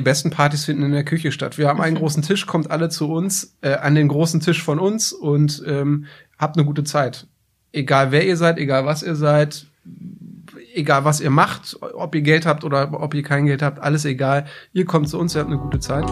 Die 0.00 0.04
besten 0.04 0.30
Partys 0.30 0.64
finden 0.64 0.84
in 0.84 0.92
der 0.92 1.04
Küche 1.04 1.30
statt. 1.30 1.58
Wir 1.58 1.68
haben 1.68 1.82
einen 1.82 1.96
großen 1.96 2.22
Tisch, 2.22 2.46
kommt 2.46 2.70
alle 2.70 2.88
zu 2.88 3.12
uns, 3.12 3.58
äh, 3.60 3.74
an 3.74 3.94
den 3.94 4.08
großen 4.08 4.40
Tisch 4.40 4.62
von 4.62 4.78
uns 4.78 5.12
und 5.12 5.62
ähm, 5.66 6.06
habt 6.38 6.56
eine 6.56 6.64
gute 6.64 6.84
Zeit. 6.84 7.26
Egal 7.70 8.10
wer 8.10 8.26
ihr 8.26 8.38
seid, 8.38 8.56
egal 8.56 8.86
was 8.86 9.02
ihr 9.02 9.14
seid, 9.14 9.66
egal 10.74 11.04
was 11.04 11.20
ihr 11.20 11.28
macht, 11.28 11.76
ob 11.82 12.14
ihr 12.14 12.22
Geld 12.22 12.46
habt 12.46 12.64
oder 12.64 12.98
ob 12.98 13.12
ihr 13.12 13.22
kein 13.22 13.44
Geld 13.44 13.60
habt, 13.60 13.78
alles 13.78 14.06
egal. 14.06 14.46
Ihr 14.72 14.86
kommt 14.86 15.10
zu 15.10 15.18
uns, 15.18 15.36
ihr 15.36 15.40
habt 15.40 15.50
eine 15.50 15.60
gute 15.60 15.80
Zeit. 15.80 16.06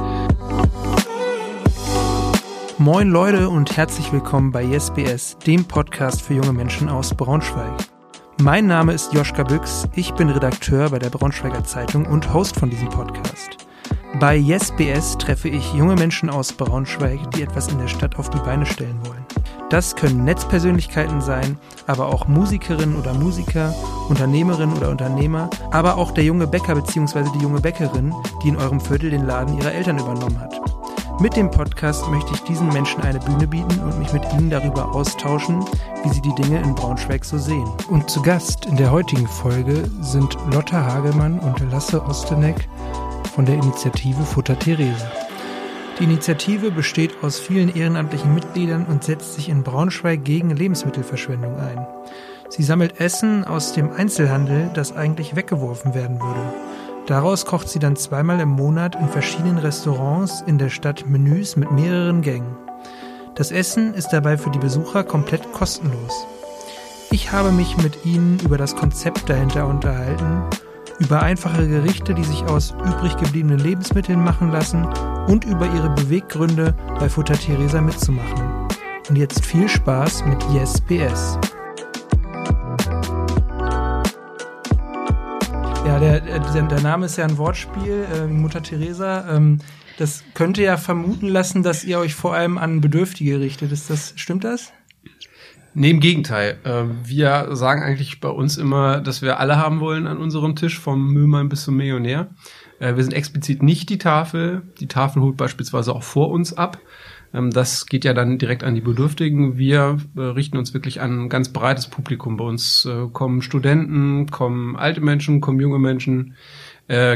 Moin 2.76 3.08
Leute 3.08 3.48
und 3.48 3.74
herzlich 3.74 4.12
willkommen 4.12 4.52
bei 4.52 4.64
YesBS, 4.64 5.38
dem 5.46 5.64
Podcast 5.64 6.20
für 6.20 6.34
junge 6.34 6.52
Menschen 6.52 6.90
aus 6.90 7.14
Braunschweig. 7.14 7.72
Mein 8.42 8.66
Name 8.66 8.92
ist 8.92 9.14
Joschka 9.14 9.44
Büchs, 9.44 9.88
ich 9.94 10.12
bin 10.12 10.28
Redakteur 10.28 10.90
bei 10.90 10.98
der 10.98 11.08
Braunschweiger 11.08 11.64
Zeitung 11.64 12.04
und 12.04 12.34
Host 12.34 12.54
von 12.60 12.68
diesem 12.68 12.90
Podcast. 12.90 13.67
Bei 14.14 14.36
YesBS 14.36 15.18
treffe 15.18 15.48
ich 15.48 15.74
junge 15.74 15.94
Menschen 15.94 16.30
aus 16.30 16.52
Braunschweig, 16.52 17.30
die 17.32 17.42
etwas 17.42 17.68
in 17.68 17.78
der 17.78 17.88
Stadt 17.88 18.18
auf 18.18 18.30
die 18.30 18.38
Beine 18.38 18.64
stellen 18.64 18.98
wollen. 19.04 19.24
Das 19.70 19.94
können 19.94 20.24
Netzpersönlichkeiten 20.24 21.20
sein, 21.20 21.58
aber 21.86 22.06
auch 22.06 22.26
Musikerinnen 22.26 22.96
oder 22.96 23.12
Musiker, 23.12 23.74
Unternehmerinnen 24.08 24.76
oder 24.76 24.88
Unternehmer, 24.88 25.50
aber 25.70 25.98
auch 25.98 26.10
der 26.12 26.24
junge 26.24 26.46
Bäcker 26.46 26.74
bzw. 26.74 27.24
die 27.34 27.42
junge 27.42 27.60
Bäckerin, 27.60 28.14
die 28.42 28.48
in 28.48 28.56
eurem 28.56 28.80
Viertel 28.80 29.10
den 29.10 29.26
Laden 29.26 29.58
ihrer 29.58 29.72
Eltern 29.72 29.98
übernommen 29.98 30.40
hat. 30.40 30.58
Mit 31.20 31.36
dem 31.36 31.50
Podcast 31.50 32.08
möchte 32.08 32.32
ich 32.32 32.40
diesen 32.44 32.68
Menschen 32.68 33.02
eine 33.02 33.18
Bühne 33.18 33.46
bieten 33.46 33.80
und 33.80 33.98
mich 33.98 34.12
mit 34.12 34.24
ihnen 34.32 34.50
darüber 34.50 34.94
austauschen, 34.94 35.64
wie 36.02 36.08
sie 36.08 36.22
die 36.22 36.34
Dinge 36.34 36.60
in 36.60 36.74
Braunschweig 36.74 37.24
so 37.24 37.36
sehen. 37.36 37.68
Und 37.90 38.08
zu 38.08 38.22
Gast 38.22 38.64
in 38.66 38.76
der 38.76 38.90
heutigen 38.90 39.28
Folge 39.28 39.90
sind 40.00 40.38
Lotta 40.52 40.82
Hagelmann 40.82 41.38
und 41.40 41.60
Lasse 41.70 42.02
Osteneck 42.04 42.68
von 43.26 43.46
der 43.46 43.56
Initiative 43.56 44.22
Futter 44.22 44.58
Therese. 44.58 45.10
Die 45.98 46.04
Initiative 46.04 46.70
besteht 46.70 47.22
aus 47.22 47.40
vielen 47.40 47.74
ehrenamtlichen 47.74 48.32
Mitgliedern 48.32 48.86
und 48.86 49.02
setzt 49.02 49.34
sich 49.34 49.48
in 49.48 49.64
Braunschweig 49.64 50.24
gegen 50.24 50.50
Lebensmittelverschwendung 50.50 51.58
ein. 51.58 51.86
Sie 52.48 52.62
sammelt 52.62 53.00
Essen 53.00 53.44
aus 53.44 53.72
dem 53.72 53.90
Einzelhandel, 53.90 54.70
das 54.74 54.96
eigentlich 54.96 55.34
weggeworfen 55.34 55.94
werden 55.94 56.20
würde. 56.20 56.40
Daraus 57.06 57.46
kocht 57.46 57.68
sie 57.68 57.78
dann 57.78 57.96
zweimal 57.96 58.38
im 58.40 58.50
Monat 58.50 58.94
in 58.94 59.08
verschiedenen 59.08 59.58
Restaurants 59.58 60.42
in 60.46 60.58
der 60.58 60.68
Stadt 60.68 61.08
Menüs 61.08 61.56
mit 61.56 61.72
mehreren 61.72 62.22
Gängen. 62.22 62.56
Das 63.34 63.50
Essen 63.50 63.94
ist 63.94 64.10
dabei 64.10 64.36
für 64.36 64.50
die 64.50 64.58
Besucher 64.58 65.04
komplett 65.04 65.52
kostenlos. 65.52 66.26
Ich 67.10 67.32
habe 67.32 67.50
mich 67.50 67.76
mit 67.76 68.04
ihnen 68.04 68.38
über 68.44 68.58
das 68.58 68.76
Konzept 68.76 69.30
dahinter 69.30 69.66
unterhalten, 69.66 70.42
über 70.98 71.22
einfache 71.22 71.68
Gerichte, 71.68 72.14
die 72.14 72.24
sich 72.24 72.42
aus 72.44 72.72
übrig 72.72 73.16
gebliebenen 73.16 73.58
Lebensmitteln 73.58 74.22
machen 74.22 74.50
lassen 74.50 74.84
und 75.26 75.44
über 75.44 75.66
ihre 75.66 75.90
Beweggründe, 75.90 76.74
bei 76.98 77.08
Futter 77.08 77.34
Theresa 77.34 77.80
mitzumachen. 77.80 78.68
Und 79.08 79.16
jetzt 79.16 79.44
viel 79.44 79.68
Spaß 79.68 80.24
mit 80.26 80.42
Yes 80.52 80.80
BS. 80.80 81.38
Ja, 85.86 85.98
der, 85.98 86.20
der, 86.20 86.62
der 86.62 86.80
Name 86.80 87.06
ist 87.06 87.16
ja 87.16 87.24
ein 87.24 87.38
Wortspiel, 87.38 88.06
äh, 88.14 88.26
Mutter 88.26 88.62
Teresa. 88.62 89.34
Ähm, 89.34 89.58
das 89.98 90.22
könnte 90.34 90.62
ja 90.62 90.76
vermuten 90.76 91.28
lassen, 91.28 91.62
dass 91.62 91.84
ihr 91.84 91.98
euch 91.98 92.14
vor 92.14 92.34
allem 92.34 92.58
an 92.58 92.80
Bedürftige 92.80 93.40
richtet. 93.40 93.72
Ist 93.72 93.88
das, 93.88 94.12
stimmt 94.16 94.44
das? 94.44 94.72
Nee, 95.74 95.90
im 95.90 96.00
Gegenteil. 96.00 96.58
Äh, 96.64 96.84
wir 97.04 97.54
sagen 97.54 97.82
eigentlich 97.82 98.20
bei 98.20 98.28
uns 98.28 98.56
immer, 98.56 99.00
dass 99.00 99.22
wir 99.22 99.38
alle 99.38 99.56
haben 99.56 99.80
wollen 99.80 100.06
an 100.06 100.18
unserem 100.18 100.56
Tisch, 100.56 100.78
vom 100.78 101.12
Müllmann 101.12 101.48
bis 101.48 101.64
zum 101.64 101.76
Millionär. 101.76 102.30
Äh, 102.78 102.96
wir 102.96 103.02
sind 103.02 103.12
explizit 103.12 103.62
nicht 103.62 103.88
die 103.90 103.98
Tafel. 103.98 104.62
Die 104.80 104.88
Tafel 104.88 105.22
holt 105.22 105.36
beispielsweise 105.36 105.94
auch 105.94 106.02
vor 106.02 106.30
uns 106.30 106.52
ab. 106.52 106.78
Ähm, 107.34 107.50
das 107.50 107.86
geht 107.86 108.04
ja 108.04 108.14
dann 108.14 108.38
direkt 108.38 108.64
an 108.64 108.74
die 108.74 108.80
Bedürftigen. 108.80 109.58
Wir 109.58 109.98
äh, 110.16 110.20
richten 110.20 110.56
uns 110.56 110.74
wirklich 110.74 111.00
an 111.00 111.24
ein 111.24 111.28
ganz 111.28 111.50
breites 111.50 111.88
Publikum. 111.88 112.36
Bei 112.36 112.44
uns 112.44 112.84
äh, 112.84 113.06
kommen 113.12 113.42
Studenten, 113.42 114.26
kommen 114.30 114.76
alte 114.76 115.00
Menschen, 115.00 115.40
kommen 115.40 115.60
junge 115.60 115.78
Menschen, 115.78 116.34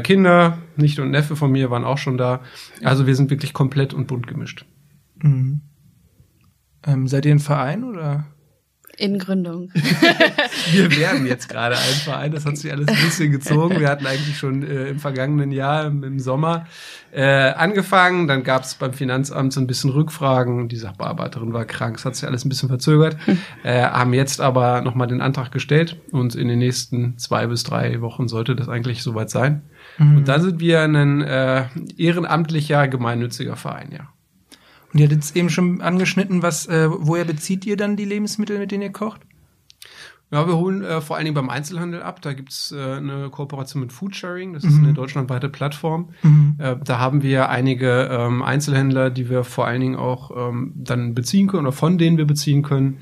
Kinder, 0.03 0.59
Nichte 0.77 1.01
und 1.01 1.13
Neffe 1.13 1.35
von 1.35 1.51
mir 1.51 1.71
waren 1.71 1.85
auch 1.85 1.97
schon 1.97 2.19
da. 2.19 2.43
Also 2.85 3.07
wir 3.07 3.17
sind 3.17 3.31
wirklich 3.31 3.55
komplett 3.55 3.95
und 3.95 4.07
bunt 4.07 4.27
gemischt. 4.27 4.67
Mhm. 5.23 5.63
Ähm, 6.87 7.09
seid 7.09 7.25
ihr 7.25 7.33
ein 7.33 7.39
Verein 7.39 7.83
oder? 7.83 8.27
In 8.99 9.19
Gründung. 9.19 9.71
wir 10.73 10.97
werden 10.97 11.27
jetzt 11.27 11.49
gerade 11.49 11.77
ein 11.77 11.95
Verein, 12.05 12.33
das 12.33 12.45
hat 12.45 12.59
sich 12.59 12.71
alles 12.71 12.89
ein 12.89 12.95
bisschen 12.95 13.33
gezogen. 13.33 13.81
Wir 13.81 13.89
hatten 13.89 14.07
eigentlich 14.07 14.37
schon 14.37 14.63
äh, 14.63 14.89
im 14.89 14.99
vergangenen 14.99 15.51
Jahr, 15.51 15.87
im, 15.87 16.05
im 16.05 16.21
Sommer, 16.21 16.67
äh, 17.11 17.23
angefangen. 17.23 18.29
Dann 18.29 18.43
gab 18.43 18.65
es 18.65 18.75
beim 18.75 18.93
Finanzamt 18.93 19.53
so 19.53 19.61
ein 19.61 19.67
bisschen 19.67 19.91
Rückfragen. 19.91 20.69
Die 20.69 20.77
Sachbearbeiterin 20.77 21.53
war 21.53 21.65
krank, 21.65 21.97
es 21.99 22.05
hat 22.05 22.17
sich 22.17 22.29
alles 22.29 22.45
ein 22.45 22.49
bisschen 22.49 22.69
verzögert. 22.69 23.17
Äh, 23.65 23.83
haben 23.83 24.13
jetzt 24.13 24.41
aber 24.41 24.81
nochmal 24.81 25.07
den 25.07 25.21
Antrag 25.21 25.53
gestellt 25.53 25.97
und 26.11 26.35
in 26.35 26.49
den 26.49 26.59
nächsten 26.59 27.17
zwei 27.19 27.47
bis 27.47 27.63
drei 27.63 28.01
Wochen 28.01 28.27
sollte 28.27 28.57
das 28.57 28.69
eigentlich 28.69 29.03
soweit 29.03 29.31
sein. 29.31 29.63
Mhm. 29.99 30.19
Und 30.19 30.29
dann 30.29 30.43
sind 30.43 30.61
wir 30.61 30.81
ein 30.81 31.21
äh, 31.23 31.67
ehrenamtlicher, 31.97 32.89
gemeinnütziger 32.89 33.57
Verein, 33.57 33.91
ja. 33.93 34.09
Und 34.93 34.99
ihr 34.99 35.07
habt 35.07 35.15
jetzt 35.15 35.37
eben 35.37 35.51
schon 35.51 35.81
angeschnitten, 35.81 36.43
was, 36.43 36.67
äh, 36.67 36.89
woher 36.91 37.25
bezieht 37.25 37.65
ihr 37.67 37.77
dann 37.77 37.97
die 37.97 38.05
Lebensmittel, 38.05 38.59
mit 38.59 38.71
denen 38.71 38.83
ihr 38.83 38.93
kocht? 38.93 39.23
Ja, 40.33 40.47
wir 40.47 40.57
holen 40.57 40.83
äh, 40.83 41.03
vor 41.03 41.17
allen 41.17 41.27
Dingen 41.27 41.35
beim 41.35 41.51
Einzelhandel 41.51 42.03
ab. 42.03 42.23
Da 42.23 42.33
gibt's 42.33 42.73
äh, 42.73 42.95
eine 42.97 43.29
Kooperation 43.29 43.83
mit 43.83 43.93
Foodsharing. 43.93 44.55
Das 44.55 44.65
ist 44.65 44.79
mhm. 44.79 44.85
eine 44.85 44.95
deutschlandweite 44.95 45.51
Plattform. 45.51 46.09
Mhm. 46.23 46.57
Äh, 46.59 46.77
da 46.83 46.99
haben 46.99 47.23
wir 47.23 47.51
einige 47.51 48.09
ähm, 48.11 48.43
Einzelhändler, 48.43 49.11
die 49.11 49.29
wir 49.29 49.45
vor 49.45 49.67
allen 49.67 49.83
Dingen 49.83 49.97
auch 49.97 50.31
ähm, 50.35 50.73
dann 50.75 51.15
beziehen 51.15 51.49
können 51.49 51.67
oder 51.67 51.73
von 51.73 51.99
denen 51.99 52.17
wir 52.17 52.25
beziehen 52.25 52.63
können. 52.63 53.01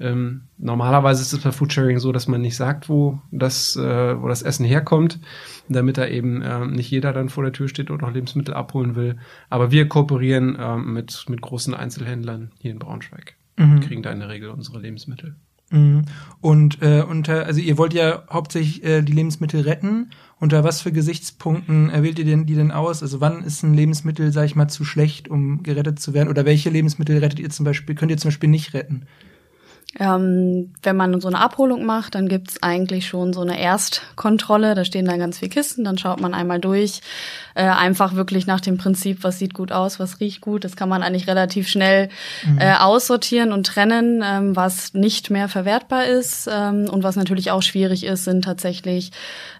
Ähm, 0.00 0.42
normalerweise 0.58 1.22
ist 1.22 1.32
es 1.32 1.40
bei 1.40 1.50
Foodsharing 1.50 1.98
so, 1.98 2.12
dass 2.12 2.28
man 2.28 2.40
nicht 2.40 2.56
sagt, 2.56 2.88
wo 2.88 3.20
das, 3.30 3.74
äh, 3.76 4.20
wo 4.20 4.28
das 4.28 4.42
Essen 4.42 4.64
herkommt, 4.64 5.18
damit 5.68 5.98
da 5.98 6.06
eben 6.06 6.40
äh, 6.42 6.66
nicht 6.66 6.90
jeder 6.90 7.12
dann 7.12 7.28
vor 7.28 7.42
der 7.42 7.52
Tür 7.52 7.68
steht 7.68 7.90
und 7.90 8.02
noch 8.02 8.12
Lebensmittel 8.12 8.54
abholen 8.54 8.94
will. 8.94 9.16
Aber 9.50 9.70
wir 9.70 9.88
kooperieren 9.88 10.56
äh, 10.56 10.76
mit, 10.76 11.24
mit 11.28 11.40
großen 11.40 11.74
Einzelhändlern 11.74 12.52
hier 12.58 12.70
in 12.70 12.78
Braunschweig. 12.78 13.34
Mhm. 13.56 13.80
Kriegen 13.80 14.02
da 14.02 14.10
in 14.10 14.20
der 14.20 14.28
Regel 14.28 14.50
unsere 14.50 14.78
Lebensmittel. 14.78 15.34
Mhm. 15.70 16.04
Und 16.40 16.80
äh, 16.80 17.02
unter, 17.02 17.44
also 17.44 17.60
ihr 17.60 17.76
wollt 17.76 17.92
ja 17.92 18.22
hauptsächlich 18.30 18.84
äh, 18.84 19.02
die 19.02 19.12
Lebensmittel 19.12 19.62
retten. 19.62 20.10
Unter 20.40 20.64
was 20.64 20.80
für 20.80 20.92
Gesichtspunkten 20.92 21.90
erwählt 21.90 22.18
ihr 22.18 22.24
denn 22.24 22.46
die 22.46 22.54
denn 22.54 22.70
aus? 22.70 23.02
Also 23.02 23.20
wann 23.20 23.42
ist 23.42 23.62
ein 23.64 23.74
Lebensmittel, 23.74 24.32
sag 24.32 24.44
ich 24.44 24.54
mal, 24.54 24.68
zu 24.68 24.84
schlecht, 24.84 25.28
um 25.28 25.62
gerettet 25.62 25.98
zu 25.98 26.14
werden? 26.14 26.28
Oder 26.28 26.44
welche 26.44 26.70
Lebensmittel 26.70 27.18
rettet 27.18 27.40
ihr 27.40 27.50
zum 27.50 27.64
Beispiel, 27.64 27.94
könnt 27.94 28.12
ihr 28.12 28.16
zum 28.16 28.28
Beispiel 28.28 28.48
nicht 28.48 28.72
retten? 28.72 29.06
Ähm, 29.98 30.74
wenn 30.82 30.96
man 30.96 31.18
so 31.20 31.28
eine 31.28 31.40
Abholung 31.40 31.86
macht, 31.86 32.14
dann 32.14 32.28
gibt's 32.28 32.62
eigentlich 32.62 33.06
schon 33.06 33.32
so 33.32 33.40
eine 33.40 33.58
Erstkontrolle. 33.58 34.74
Da 34.74 34.84
stehen 34.84 35.06
dann 35.06 35.18
ganz 35.18 35.38
viele 35.38 35.48
Kisten, 35.48 35.82
dann 35.82 35.96
schaut 35.96 36.20
man 36.20 36.34
einmal 36.34 36.60
durch. 36.60 37.00
Äh, 37.54 37.62
einfach 37.62 38.14
wirklich 38.14 38.46
nach 38.46 38.60
dem 38.60 38.76
Prinzip, 38.76 39.24
was 39.24 39.38
sieht 39.38 39.54
gut 39.54 39.72
aus, 39.72 39.98
was 39.98 40.20
riecht 40.20 40.42
gut. 40.42 40.64
Das 40.64 40.76
kann 40.76 40.90
man 40.90 41.02
eigentlich 41.02 41.26
relativ 41.26 41.68
schnell 41.68 42.10
mhm. 42.46 42.58
äh, 42.58 42.74
aussortieren 42.74 43.50
und 43.50 43.66
trennen, 43.66 44.22
ähm, 44.24 44.54
was 44.54 44.92
nicht 44.92 45.30
mehr 45.30 45.48
verwertbar 45.48 46.04
ist. 46.04 46.48
Ähm, 46.52 46.88
und 46.90 47.02
was 47.02 47.16
natürlich 47.16 47.50
auch 47.50 47.62
schwierig 47.62 48.04
ist, 48.04 48.24
sind 48.24 48.44
tatsächlich 48.44 49.10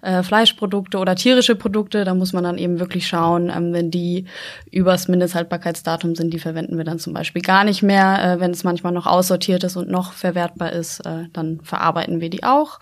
äh, 0.02 0.22
Fleischprodukte 0.22 0.98
oder 0.98 1.16
tierische 1.16 1.56
Produkte. 1.56 2.04
Da 2.04 2.14
muss 2.14 2.34
man 2.34 2.44
dann 2.44 2.58
eben 2.58 2.78
wirklich 2.78 3.08
schauen, 3.08 3.50
ähm, 3.50 3.72
wenn 3.72 3.90
die 3.90 4.26
übers 4.70 5.08
Mindesthaltbarkeitsdatum 5.08 6.14
sind, 6.14 6.34
die 6.34 6.38
verwenden 6.38 6.76
wir 6.76 6.84
dann 6.84 6.98
zum 6.98 7.14
Beispiel 7.14 7.42
gar 7.42 7.64
nicht 7.64 7.82
mehr. 7.82 8.22
Äh, 8.22 8.40
wenn 8.40 8.50
es 8.50 8.62
manchmal 8.62 8.92
noch 8.92 9.06
aussortiert 9.06 9.64
ist 9.64 9.76
und 9.76 9.88
noch 9.88 10.17
verwertbar 10.18 10.72
ist, 10.72 11.00
äh, 11.06 11.24
dann 11.32 11.60
verarbeiten 11.62 12.20
wir 12.20 12.30
die 12.30 12.44
auch. 12.44 12.80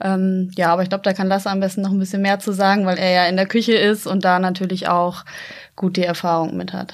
Ähm, 0.00 0.50
ja, 0.56 0.72
aber 0.72 0.82
ich 0.82 0.88
glaube, 0.88 1.04
da 1.04 1.12
kann 1.12 1.28
Lasse 1.28 1.50
am 1.50 1.60
besten 1.60 1.82
noch 1.82 1.90
ein 1.90 1.98
bisschen 1.98 2.22
mehr 2.22 2.40
zu 2.40 2.52
sagen, 2.52 2.86
weil 2.86 2.98
er 2.98 3.10
ja 3.10 3.26
in 3.26 3.36
der 3.36 3.46
Küche 3.46 3.74
ist 3.74 4.06
und 4.06 4.24
da 4.24 4.38
natürlich 4.38 4.88
auch 4.88 5.24
gut 5.76 5.96
die 5.96 6.04
Erfahrung 6.04 6.56
mit 6.56 6.72
hat. 6.72 6.92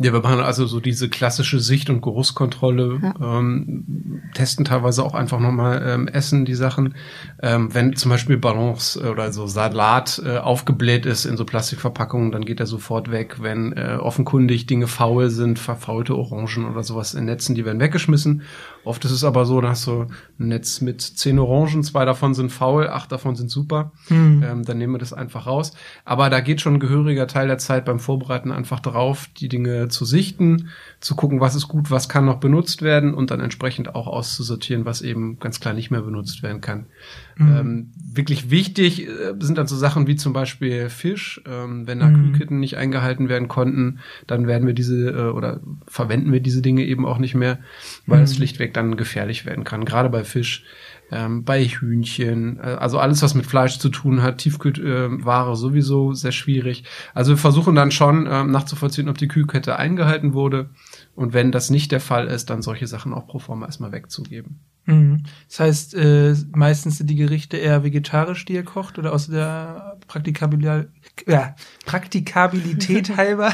Ja, 0.00 0.12
wir 0.12 0.20
machen 0.20 0.38
also 0.38 0.64
so 0.66 0.78
diese 0.78 1.08
klassische 1.08 1.58
Sicht- 1.58 1.90
und 1.90 2.02
Geruchskontrolle, 2.02 3.00
ja. 3.02 3.14
ähm, 3.20 4.22
testen 4.32 4.64
teilweise 4.64 5.02
auch 5.02 5.12
einfach 5.12 5.40
nochmal 5.40 5.82
ähm, 5.84 6.06
Essen, 6.06 6.44
die 6.44 6.54
Sachen. 6.54 6.94
Ähm, 7.42 7.74
wenn 7.74 7.96
zum 7.96 8.12
Beispiel 8.12 8.36
Ballons 8.36 8.94
äh, 8.94 9.08
oder 9.08 9.32
so 9.32 9.48
Salat 9.48 10.22
äh, 10.24 10.38
aufgebläht 10.38 11.04
ist 11.04 11.24
in 11.24 11.36
so 11.36 11.44
Plastikverpackungen, 11.44 12.30
dann 12.30 12.44
geht 12.44 12.60
er 12.60 12.66
sofort 12.66 13.10
weg. 13.10 13.38
Wenn 13.40 13.72
äh, 13.72 13.98
offenkundig 14.00 14.66
Dinge 14.66 14.86
faul 14.86 15.30
sind, 15.30 15.58
verfaulte 15.58 16.16
Orangen 16.16 16.70
oder 16.70 16.84
sowas 16.84 17.14
in 17.14 17.24
Netzen, 17.24 17.56
die 17.56 17.64
werden 17.64 17.80
weggeschmissen. 17.80 18.42
Oft 18.84 19.04
ist 19.04 19.10
es 19.10 19.24
aber 19.24 19.46
so, 19.46 19.60
da 19.60 19.70
hast 19.70 19.88
du 19.88 20.06
ein 20.38 20.48
Netz 20.48 20.80
mit 20.80 21.02
zehn 21.02 21.40
Orangen, 21.40 21.82
zwei 21.82 22.04
davon 22.04 22.34
sind 22.34 22.52
faul, 22.52 22.88
acht 22.88 23.10
davon 23.10 23.34
sind 23.34 23.50
super. 23.50 23.90
Mhm. 24.08 24.44
Ähm, 24.48 24.64
dann 24.64 24.78
nehmen 24.78 24.94
wir 24.94 24.98
das 24.98 25.12
einfach 25.12 25.48
raus. 25.48 25.72
Aber 26.04 26.30
da 26.30 26.38
geht 26.38 26.60
schon 26.60 26.74
ein 26.74 26.80
gehöriger 26.80 27.26
Teil 27.26 27.48
der 27.48 27.58
Zeit 27.58 27.84
beim 27.84 27.98
Vorbereiten 27.98 28.52
einfach 28.52 28.78
drauf, 28.78 29.28
die 29.36 29.48
Dinge 29.48 29.87
äh, 29.88 29.90
zu 29.90 30.04
sichten, 30.04 30.68
zu 31.00 31.16
gucken, 31.16 31.40
was 31.40 31.54
ist 31.54 31.68
gut, 31.68 31.90
was 31.90 32.08
kann 32.08 32.24
noch 32.24 32.40
benutzt 32.40 32.82
werden 32.82 33.14
und 33.14 33.30
dann 33.30 33.40
entsprechend 33.40 33.94
auch 33.94 34.06
auszusortieren, 34.06 34.84
was 34.84 35.02
eben 35.02 35.38
ganz 35.38 35.60
klar 35.60 35.74
nicht 35.74 35.90
mehr 35.90 36.02
benutzt 36.02 36.42
werden 36.42 36.60
kann. 36.60 36.86
Mhm. 37.36 37.56
Ähm, 37.56 37.92
wirklich 38.12 38.50
wichtig 38.50 39.06
äh, 39.06 39.34
sind 39.38 39.58
dann 39.58 39.66
so 39.66 39.76
Sachen 39.76 40.06
wie 40.06 40.16
zum 40.16 40.32
Beispiel 40.32 40.88
Fisch. 40.88 41.40
Ähm, 41.46 41.86
wenn 41.86 42.00
da 42.00 42.08
mhm. 42.08 42.32
Kühlketten 42.32 42.60
nicht 42.60 42.76
eingehalten 42.76 43.28
werden 43.28 43.48
konnten, 43.48 43.98
dann 44.26 44.46
werden 44.46 44.66
wir 44.66 44.74
diese 44.74 45.10
äh, 45.10 45.30
oder 45.30 45.60
verwenden 45.86 46.32
wir 46.32 46.40
diese 46.40 46.62
Dinge 46.62 46.84
eben 46.84 47.06
auch 47.06 47.18
nicht 47.18 47.34
mehr, 47.34 47.58
weil 48.06 48.18
mhm. 48.18 48.24
es 48.24 48.36
schlichtweg 48.36 48.74
dann 48.74 48.96
gefährlich 48.96 49.46
werden 49.46 49.64
kann. 49.64 49.84
Gerade 49.84 50.08
bei 50.08 50.24
Fisch 50.24 50.64
ähm, 51.10 51.44
bei 51.44 51.64
Hühnchen, 51.64 52.58
äh, 52.58 52.76
also 52.78 52.98
alles, 52.98 53.22
was 53.22 53.34
mit 53.34 53.46
Fleisch 53.46 53.78
zu 53.78 53.88
tun 53.88 54.22
hat, 54.22 54.38
Tiefkühlware 54.38 55.52
äh, 55.52 55.56
sowieso 55.56 56.12
sehr 56.12 56.32
schwierig. 56.32 56.84
Also 57.14 57.32
wir 57.32 57.38
versuchen 57.38 57.74
dann 57.74 57.90
schon 57.90 58.26
äh, 58.26 58.44
nachzuvollziehen, 58.44 59.08
ob 59.08 59.18
die 59.18 59.28
Kühlkette 59.28 59.76
eingehalten 59.76 60.34
wurde. 60.34 60.70
Und 61.14 61.32
wenn 61.32 61.52
das 61.52 61.70
nicht 61.70 61.92
der 61.92 62.00
Fall 62.00 62.26
ist, 62.28 62.50
dann 62.50 62.62
solche 62.62 62.86
Sachen 62.86 63.12
auch 63.12 63.26
pro 63.26 63.38
forma 63.38 63.66
erstmal 63.66 63.92
wegzugeben. 63.92 64.60
Mhm. 64.88 65.22
Das 65.48 65.60
heißt, 65.60 65.94
äh, 65.94 66.34
meistens 66.52 66.98
sind 66.98 67.08
die 67.10 67.16
Gerichte 67.16 67.58
eher 67.58 67.84
vegetarisch, 67.84 68.44
die 68.46 68.54
ihr 68.54 68.64
kocht, 68.64 68.98
oder 68.98 69.12
aus 69.12 69.28
der 69.28 69.98
Praktikabilität, 70.06 70.88
ja, 71.26 71.54
Praktikabilität 71.84 73.14
halber 73.16 73.52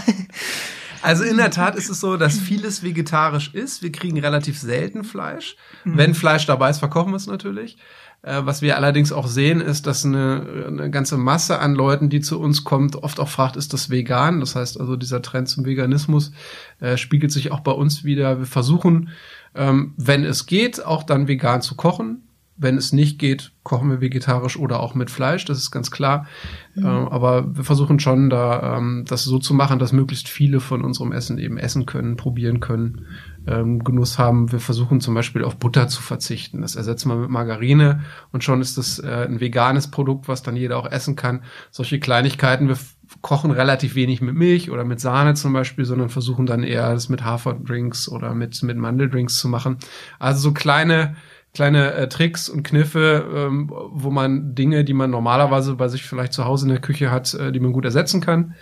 Also 1.05 1.23
in 1.23 1.37
der 1.37 1.51
Tat 1.51 1.77
ist 1.77 1.91
es 1.91 2.01
so, 2.01 2.17
dass 2.17 2.39
vieles 2.39 2.83
vegetarisch 2.83 3.53
ist. 3.53 3.83
Wir 3.83 3.93
kriegen 3.93 4.19
relativ 4.19 4.59
selten 4.59 5.05
Fleisch. 5.05 5.57
Mhm. 5.85 5.97
Wenn 5.99 6.15
Fleisch 6.15 6.47
dabei 6.47 6.71
ist, 6.71 6.79
verkochen 6.79 7.13
wir 7.13 7.17
es 7.17 7.27
natürlich. 7.27 7.77
Äh, 8.23 8.41
was 8.45 8.63
wir 8.63 8.77
allerdings 8.77 9.13
auch 9.13 9.27
sehen, 9.27 9.61
ist, 9.61 9.87
dass 9.87 10.07
eine, 10.07 10.65
eine 10.67 10.91
ganze 10.91 11.19
Masse 11.19 11.59
an 11.59 11.75
Leuten, 11.75 12.09
die 12.09 12.21
zu 12.21 12.41
uns 12.41 12.65
kommt, 12.65 12.97
oft 12.97 13.21
auch 13.21 13.29
fragt, 13.29 13.57
ist 13.57 13.75
das 13.75 13.91
vegan? 13.91 14.41
Das 14.41 14.57
heißt 14.57 14.81
also, 14.81 14.97
dieser 14.97 15.21
Trend 15.21 15.49
zum 15.49 15.67
Veganismus 15.67 16.33
äh, 16.81 16.97
spiegelt 16.97 17.33
sich 17.33 17.53
auch 17.53 17.61
bei 17.61 17.73
uns 17.73 18.05
wieder. 18.05 18.39
Wir 18.39 18.47
versuchen, 18.47 19.11
ähm, 19.55 19.93
wenn 19.99 20.25
es 20.25 20.47
geht, 20.47 20.85
auch 20.85 21.03
dann 21.03 21.29
vegan 21.29 21.61
zu 21.61 21.75
kochen. 21.75 22.24
Wenn 22.57 22.77
es 22.77 22.93
nicht 22.93 23.19
geht, 23.19 23.53
kochen 23.65 23.91
wir 23.91 24.01
vegetarisch 24.01 24.57
oder 24.57 24.81
auch 24.81 24.95
mit 24.95 25.11
Fleisch, 25.11 25.45
das 25.45 25.59
ist 25.59 25.71
ganz 25.73 25.91
klar. 25.91 26.27
Mhm. 26.75 26.85
Äh, 26.85 26.89
aber 26.89 27.57
wir 27.57 27.65
versuchen 27.65 27.99
schon, 27.99 28.31
da 28.31 28.77
ähm, 28.77 29.05
das 29.09 29.25
so 29.25 29.39
zu 29.39 29.55
machen, 29.55 29.79
dass 29.79 29.93
möglichst 29.93 30.29
viele 30.29 30.61
von 30.61 30.85
unserem 30.85 31.13
Essen 31.13 31.39
eben 31.39 31.59
essen 31.59 31.85
können, 31.85 32.17
probieren 32.17 32.61
können, 32.61 33.07
ähm, 33.47 33.83
Genuss 33.83 34.19
haben. 34.19 34.53
Wir 34.53 34.61
versuchen 34.61 35.01
zum 35.01 35.15
Beispiel 35.15 35.43
auf 35.43 35.57
Butter 35.57 35.89
zu 35.89 36.01
verzichten. 36.01 36.63
Das 36.63 36.77
ersetzen 36.77 37.09
wir 37.09 37.17
mit 37.17 37.31
Margarine 37.31 38.05
und 38.31 38.45
schon 38.45 38.61
ist 38.61 38.79
das 38.79 38.99
äh, 38.99 39.27
ein 39.29 39.41
veganes 39.41 39.91
Produkt, 39.91 40.29
was 40.29 40.43
dann 40.43 40.57
jeder 40.57 40.79
auch 40.79 40.91
essen 40.91 41.17
kann. 41.17 41.43
Solche 41.71 41.99
Kleinigkeiten. 41.99 42.69
Wir 42.69 42.79
kochen 43.21 43.51
relativ 43.51 43.95
wenig 43.95 44.21
mit 44.21 44.35
Milch 44.35 44.71
oder 44.71 44.85
mit 44.85 45.01
Sahne 45.01 45.35
zum 45.35 45.53
Beispiel, 45.53 45.85
sondern 45.85 46.09
versuchen 46.09 46.47
dann 46.47 46.63
eher 46.63 46.93
das 46.93 47.09
mit 47.09 47.25
Haferdrinks 47.25 48.09
oder 48.09 48.35
mit, 48.35 48.63
mit 48.63 48.77
Mandeldrinks 48.77 49.39
zu 49.39 49.49
machen. 49.49 49.79
Also 50.19 50.41
so 50.41 50.53
kleine 50.53 51.17
kleine 51.55 51.95
äh, 51.95 52.09
Tricks 52.09 52.49
und 52.49 52.65
Kniffe, 52.65 53.25
ähm, 53.33 53.71
wo 53.71 54.11
man 54.11 54.55
Dinge, 54.55 54.85
die 54.85 54.93
man 54.93 55.11
normalerweise 55.11 55.77
bei 55.77 55.89
sich 55.89 56.03
vielleicht 56.03 56.33
zu 56.33 56.45
Hause 56.45 56.67
in 56.67 56.71
der 56.71 56.81
Küche 56.81 57.11
hat, 57.11 57.33
äh, 57.35 57.53
die 57.53 57.61
man 57.61 57.73
gut 57.73 57.85
ersetzen 57.85 58.21
kann, 58.21 58.55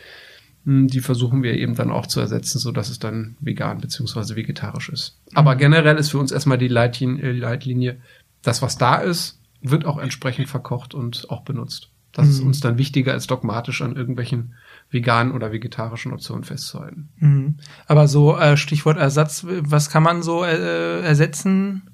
mh, 0.64 0.80
hm, 0.80 0.88
die 0.88 1.00
versuchen 1.00 1.42
wir 1.42 1.54
eben 1.54 1.74
dann 1.74 1.90
auch 1.90 2.06
zu 2.06 2.20
ersetzen, 2.20 2.58
so 2.58 2.70
dass 2.70 2.90
es 2.90 2.98
dann 2.98 3.36
vegan 3.40 3.80
beziehungsweise 3.80 4.36
vegetarisch 4.36 4.90
ist. 4.90 5.18
Mhm. 5.30 5.38
Aber 5.38 5.56
generell 5.56 5.96
ist 5.96 6.10
für 6.10 6.18
uns 6.18 6.30
erstmal 6.30 6.58
die 6.58 6.68
Leitlinie, 6.68 7.22
äh, 7.24 7.32
Leitlinie, 7.32 7.96
das 8.42 8.60
was 8.60 8.76
da 8.76 8.96
ist, 8.96 9.40
wird 9.62 9.86
auch 9.86 9.98
entsprechend 9.98 10.48
verkocht 10.48 10.94
und 10.94 11.30
auch 11.30 11.42
benutzt. 11.42 11.88
Das 12.12 12.26
mhm. 12.26 12.32
ist 12.32 12.40
uns 12.40 12.60
dann 12.60 12.76
wichtiger 12.76 13.12
als 13.12 13.26
dogmatisch 13.26 13.80
an 13.80 13.96
irgendwelchen 13.96 14.54
veganen 14.90 15.32
oder 15.32 15.50
vegetarischen 15.50 16.12
Optionen 16.12 16.44
festzuhalten. 16.44 17.08
Mhm. 17.16 17.56
Aber 17.86 18.06
so 18.06 18.36
äh, 18.36 18.58
Stichwort 18.58 18.98
Ersatz, 18.98 19.46
was 19.48 19.88
kann 19.88 20.02
man 20.02 20.22
so 20.22 20.44
äh, 20.44 21.00
ersetzen? 21.00 21.88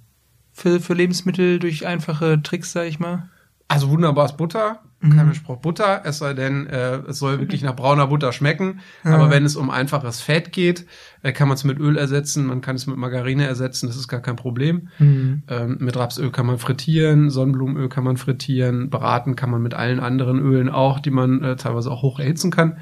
Für, 0.58 0.80
für 0.80 0.94
Lebensmittel 0.94 1.58
durch 1.58 1.86
einfache 1.86 2.42
Tricks, 2.42 2.72
sag 2.72 2.86
ich 2.86 2.98
mal? 2.98 3.28
Also 3.68 3.90
wunderbares 3.90 4.36
Butter, 4.36 4.80
mhm. 5.00 5.10
kein 5.10 5.26
Mensch 5.26 5.42
braucht 5.42 5.60
Butter, 5.60 6.00
es 6.04 6.18
sei 6.18 6.32
denn, 6.32 6.66
äh, 6.68 6.96
es 7.06 7.18
soll 7.18 7.38
wirklich 7.38 7.62
nach 7.62 7.76
brauner 7.76 8.06
Butter 8.06 8.32
schmecken. 8.32 8.80
Ja. 9.04 9.14
Aber 9.14 9.30
wenn 9.30 9.44
es 9.44 9.56
um 9.56 9.68
einfaches 9.68 10.22
Fett 10.22 10.52
geht, 10.52 10.86
äh, 11.22 11.32
kann 11.32 11.48
man 11.48 11.56
es 11.56 11.64
mit 11.64 11.78
Öl 11.78 11.98
ersetzen, 11.98 12.46
man 12.46 12.62
kann 12.62 12.76
es 12.76 12.86
mit 12.86 12.96
Margarine 12.96 13.46
ersetzen, 13.46 13.86
das 13.86 13.96
ist 13.96 14.08
gar 14.08 14.20
kein 14.20 14.36
Problem. 14.36 14.88
Mhm. 14.98 15.42
Ähm, 15.48 15.76
mit 15.80 15.96
Rapsöl 15.96 16.30
kann 16.30 16.46
man 16.46 16.58
frittieren, 16.58 17.28
Sonnenblumenöl 17.28 17.90
kann 17.90 18.04
man 18.04 18.16
frittieren, 18.16 18.88
braten 18.88 19.36
kann 19.36 19.50
man 19.50 19.62
mit 19.62 19.74
allen 19.74 20.00
anderen 20.00 20.38
Ölen 20.38 20.70
auch, 20.70 20.98
die 20.98 21.10
man 21.10 21.44
äh, 21.44 21.56
teilweise 21.56 21.90
auch 21.90 22.02
hoch 22.02 22.18
erhitzen 22.18 22.50
kann. 22.50 22.78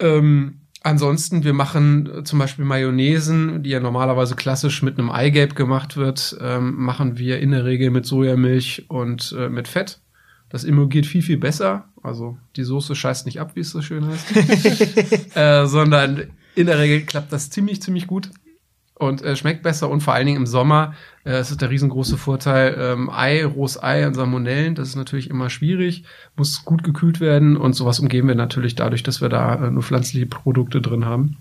Ähm, 0.00 0.60
Ansonsten, 0.86 1.44
wir 1.44 1.54
machen 1.54 2.18
äh, 2.18 2.24
zum 2.24 2.38
Beispiel 2.38 2.66
Mayonnaisen, 2.66 3.62
die 3.62 3.70
ja 3.70 3.80
normalerweise 3.80 4.36
klassisch 4.36 4.82
mit 4.82 4.98
einem 4.98 5.10
Eigelb 5.10 5.56
gemacht 5.56 5.96
wird, 5.96 6.36
ähm, 6.42 6.74
machen 6.76 7.16
wir 7.16 7.40
in 7.40 7.52
der 7.52 7.64
Regel 7.64 7.90
mit 7.90 8.04
Sojamilch 8.04 8.84
und 8.88 9.34
äh, 9.38 9.48
mit 9.48 9.66
Fett. 9.66 10.00
Das 10.50 10.62
emulgiert 10.62 11.06
viel, 11.06 11.22
viel 11.22 11.38
besser. 11.38 11.88
Also 12.02 12.36
die 12.56 12.64
Soße 12.64 12.94
scheißt 12.94 13.24
nicht 13.24 13.40
ab, 13.40 13.52
wie 13.54 13.60
es 13.60 13.70
so 13.70 13.80
schön 13.80 14.06
heißt. 14.06 15.36
äh, 15.36 15.66
sondern 15.66 16.24
in 16.54 16.66
der 16.66 16.78
Regel 16.78 17.00
klappt 17.06 17.32
das 17.32 17.48
ziemlich, 17.48 17.80
ziemlich 17.80 18.06
gut 18.06 18.28
und 18.94 19.22
äh, 19.22 19.36
schmeckt 19.36 19.62
besser 19.62 19.88
und 19.90 20.02
vor 20.02 20.14
allen 20.14 20.26
Dingen 20.26 20.38
im 20.38 20.46
Sommer 20.46 20.94
äh, 21.24 21.32
es 21.32 21.50
ist 21.50 21.60
der 21.60 21.70
riesengroße 21.70 22.16
Vorteil 22.16 22.76
ähm, 22.78 23.10
Ei, 23.10 23.44
rohes 23.44 23.82
Ei 23.82 24.06
und 24.06 24.14
Salmonellen, 24.14 24.74
das 24.74 24.88
ist 24.88 24.96
natürlich 24.96 25.30
immer 25.30 25.50
schwierig, 25.50 26.04
muss 26.36 26.64
gut 26.64 26.84
gekühlt 26.84 27.20
werden 27.20 27.56
und 27.56 27.72
sowas 27.74 27.98
umgehen 27.98 28.28
wir 28.28 28.34
natürlich 28.34 28.74
dadurch, 28.74 29.02
dass 29.02 29.20
wir 29.20 29.28
da 29.28 29.54
äh, 29.56 29.70
nur 29.70 29.82
pflanzliche 29.82 30.26
Produkte 30.26 30.80
drin 30.80 31.04
haben. 31.04 31.36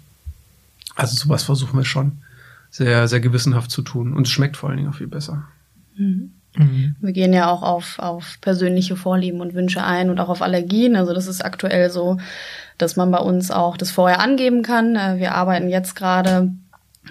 Also 0.95 1.15
sowas 1.15 1.43
versuchen 1.43 1.77
wir 1.77 1.85
schon 1.85 2.23
sehr, 2.69 3.07
sehr 3.07 3.19
gewissenhaft 3.19 3.69
zu 3.69 3.83
tun 3.83 4.13
und 4.13 4.25
es 4.27 4.31
schmeckt 4.31 4.57
vor 4.57 4.69
allen 4.69 4.77
Dingen 4.77 4.89
auch 4.89 4.95
viel 4.95 5.07
besser. 5.07 5.43
Mhm. 5.95 6.31
Mhm. 6.55 6.95
Wir 6.99 7.13
gehen 7.13 7.33
ja 7.33 7.49
auch 7.49 7.63
auf, 7.63 7.97
auf 7.99 8.37
persönliche 8.41 8.95
Vorlieben 8.95 9.41
und 9.41 9.53
Wünsche 9.53 9.83
ein 9.83 10.09
und 10.09 10.19
auch 10.19 10.29
auf 10.29 10.41
Allergien. 10.41 10.95
Also 10.95 11.13
das 11.13 11.27
ist 11.27 11.43
aktuell 11.43 11.89
so, 11.89 12.17
dass 12.77 12.95
man 12.95 13.09
bei 13.11 13.17
uns 13.17 13.49
auch 13.49 13.75
das 13.75 13.91
vorher 13.91 14.19
angeben 14.19 14.61
kann. 14.61 14.95
Äh, 14.95 15.17
wir 15.17 15.33
arbeiten 15.33 15.69
jetzt 15.69 15.95
gerade 15.95 16.51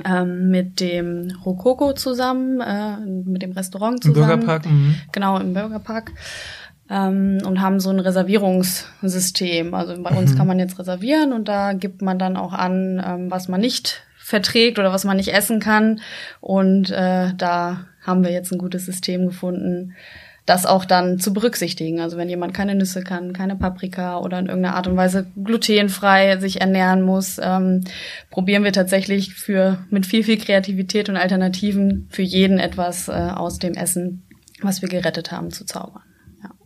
ähm, 0.05 0.51
mit 0.51 0.81
dem 0.81 1.33
Rococo 1.45 1.93
zusammen, 1.93 2.61
äh, 2.61 2.97
mit 2.99 3.43
dem 3.43 3.53
Restaurant 3.53 4.03
zusammen. 4.03 4.31
Im 4.33 4.41
Bürgerpark. 4.41 4.67
Mhm. 4.67 4.95
Genau, 5.13 5.39
im 5.39 5.55
Bürgerpark. 5.55 6.13
Ähm, 6.91 7.39
und 7.47 7.61
haben 7.61 7.81
so 7.81 7.91
ein 7.91 8.01
Reservierungssystem. 8.01 9.75
Also 9.75 10.03
bei 10.03 10.11
uns 10.11 10.33
mhm. 10.33 10.37
kann 10.39 10.47
man 10.47 10.59
jetzt 10.59 10.79
reservieren 10.79 11.33
und 11.33 11.49
da 11.49 11.73
gibt 11.73 12.03
man 12.03 12.19
dann 12.19 12.37
auch 12.37 12.53
an, 12.53 13.03
ähm, 13.05 13.31
was 13.31 13.49
man 13.49 13.61
nicht 13.61 14.03
verträgt 14.19 14.79
oder 14.79 14.93
was 14.93 15.05
man 15.05 15.17
nicht 15.17 15.33
essen 15.33 15.61
kann. 15.61 16.01
Und 16.41 16.91
äh, 16.91 17.35
da 17.37 17.87
haben 18.03 18.25
wir 18.25 18.33
jetzt 18.33 18.53
ein 18.53 18.59
gutes 18.59 18.87
System 18.87 19.27
gefunden, 19.27 19.95
das 20.47 20.67
auch 20.67 20.85
dann 20.85 21.21
zu 21.21 21.33
berücksichtigen. 21.33 22.01
Also 22.01 22.17
wenn 22.17 22.29
jemand 22.29 22.53
keine 22.53 22.75
Nüsse 22.75 23.03
kann, 23.03 23.33
keine 23.33 23.55
Paprika 23.55 24.19
oder 24.19 24.39
in 24.39 24.47
irgendeiner 24.47 24.77
Art 24.77 24.89
und 24.89 24.97
Weise 24.97 25.27
glutenfrei 25.43 26.39
sich 26.39 26.61
ernähren 26.61 27.03
muss, 27.03 27.39
ähm, 27.41 27.85
probieren 28.31 28.65
wir 28.65 28.73
tatsächlich 28.73 29.35
für 29.35 29.79
mit 29.91 30.05
viel, 30.05 30.25
viel 30.25 30.39
Kreativität 30.39 31.09
und 31.09 31.17
Alternativen 31.17 32.09
für 32.11 32.23
jeden 32.23 32.59
etwas 32.59 33.09
äh, 33.09 33.13
aus 33.13 33.59
dem 33.59 33.75
Essen, 33.75 34.25
was 34.61 34.83
wir 34.83 34.89
gerettet 34.89 35.31
haben, 35.31 35.51
zu 35.51 35.65
zaubern. 35.65 36.03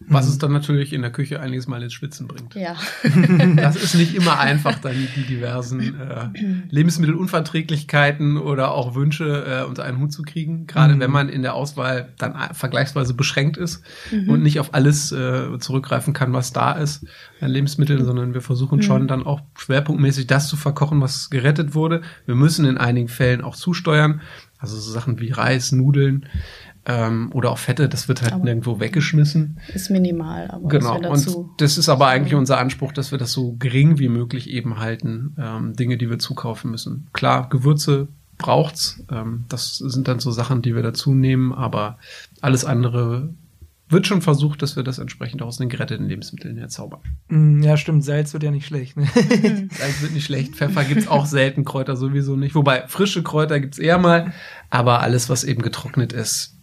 Was 0.08 0.28
es 0.28 0.38
dann 0.38 0.52
natürlich 0.52 0.92
in 0.92 1.02
der 1.02 1.10
Küche 1.10 1.40
einiges 1.40 1.66
Mal 1.66 1.82
ins 1.82 1.92
Schwitzen 1.92 2.28
bringt. 2.28 2.54
Ja. 2.54 2.76
das 3.56 3.76
ist 3.76 3.94
nicht 3.94 4.14
immer 4.14 4.38
einfach, 4.38 4.78
dann 4.78 4.94
die 5.16 5.22
diversen 5.22 5.80
äh, 5.80 6.28
Lebensmittelunverträglichkeiten 6.70 8.36
oder 8.36 8.70
auch 8.70 8.94
Wünsche 8.94 9.64
äh, 9.64 9.68
unter 9.68 9.84
einen 9.84 9.98
Hut 9.98 10.12
zu 10.12 10.22
kriegen. 10.22 10.66
Gerade 10.66 10.94
mhm. 10.94 11.00
wenn 11.00 11.10
man 11.10 11.28
in 11.28 11.42
der 11.42 11.54
Auswahl 11.54 12.12
dann 12.18 12.34
vergleichsweise 12.52 13.14
beschränkt 13.14 13.56
ist 13.56 13.82
mhm. 14.12 14.30
und 14.30 14.42
nicht 14.42 14.60
auf 14.60 14.74
alles 14.74 15.10
äh, 15.10 15.58
zurückgreifen 15.58 16.12
kann, 16.12 16.32
was 16.32 16.52
da 16.52 16.72
ist 16.72 17.04
an 17.40 17.50
Lebensmitteln, 17.50 18.04
sondern 18.04 18.32
wir 18.32 18.42
versuchen 18.42 18.78
mhm. 18.78 18.82
schon 18.82 19.08
dann 19.08 19.26
auch 19.26 19.40
schwerpunktmäßig 19.56 20.26
das 20.26 20.48
zu 20.48 20.56
verkochen, 20.56 21.00
was 21.00 21.30
gerettet 21.30 21.74
wurde. 21.74 22.02
Wir 22.26 22.34
müssen 22.34 22.64
in 22.64 22.78
einigen 22.78 23.08
Fällen 23.08 23.42
auch 23.42 23.56
zusteuern. 23.56 24.20
Also 24.58 24.78
so 24.78 24.90
Sachen 24.90 25.20
wie 25.20 25.30
Reis, 25.32 25.72
Nudeln 25.72 26.26
ähm, 26.86 27.30
oder 27.32 27.50
auch 27.50 27.58
Fette, 27.58 27.88
das 27.88 28.08
wird 28.08 28.22
halt 28.22 28.32
aber 28.32 28.44
nirgendwo 28.44 28.78
weggeschmissen. 28.78 29.58
Ist 29.74 29.90
minimal, 29.90 30.48
aber 30.50 30.68
genau. 30.68 30.96
Und 31.10 31.26
das 31.58 31.78
ist 31.78 31.88
aber 31.88 32.06
eigentlich 32.06 32.34
unser 32.34 32.58
Anspruch, 32.58 32.92
dass 32.92 33.10
wir 33.10 33.18
das 33.18 33.32
so 33.32 33.56
gering 33.58 33.98
wie 33.98 34.08
möglich 34.08 34.48
eben 34.50 34.78
halten, 34.78 35.34
ähm, 35.38 35.74
Dinge, 35.74 35.98
die 35.98 36.08
wir 36.08 36.18
zukaufen 36.18 36.70
müssen. 36.70 37.08
Klar, 37.12 37.48
Gewürze 37.48 38.08
braucht's, 38.38 39.02
ähm, 39.10 39.44
das 39.48 39.78
sind 39.78 40.06
dann 40.08 40.20
so 40.20 40.30
Sachen, 40.30 40.62
die 40.62 40.74
wir 40.74 40.82
dazu 40.82 41.12
nehmen, 41.14 41.52
aber 41.52 41.98
alles 42.40 42.64
andere 42.64 43.30
wird 43.88 44.06
schon 44.06 44.20
versucht, 44.20 44.62
dass 44.62 44.74
wir 44.74 44.82
das 44.82 44.98
entsprechend 44.98 45.42
aus 45.42 45.58
den 45.58 45.68
geretteten 45.68 46.08
Lebensmitteln 46.08 46.56
herzaubern. 46.56 47.00
Mm, 47.28 47.62
ja, 47.62 47.76
stimmt. 47.76 48.04
Salz 48.04 48.32
wird 48.32 48.42
ja 48.42 48.50
nicht 48.50 48.66
schlecht. 48.66 48.96
Ne? 48.96 49.06
Salz 49.14 50.02
wird 50.02 50.12
nicht 50.12 50.24
schlecht. 50.24 50.56
Pfeffer 50.56 50.82
gibt's 50.84 51.06
auch 51.06 51.26
selten, 51.26 51.64
Kräuter 51.64 51.96
sowieso 51.96 52.34
nicht. 52.34 52.56
Wobei 52.56 52.86
frische 52.88 53.22
Kräuter 53.22 53.60
gibt's 53.60 53.78
eher 53.78 53.98
mal, 53.98 54.32
aber 54.70 55.00
alles, 55.00 55.28
was 55.28 55.44
eben 55.44 55.62
getrocknet 55.62 56.12
ist, 56.12 56.54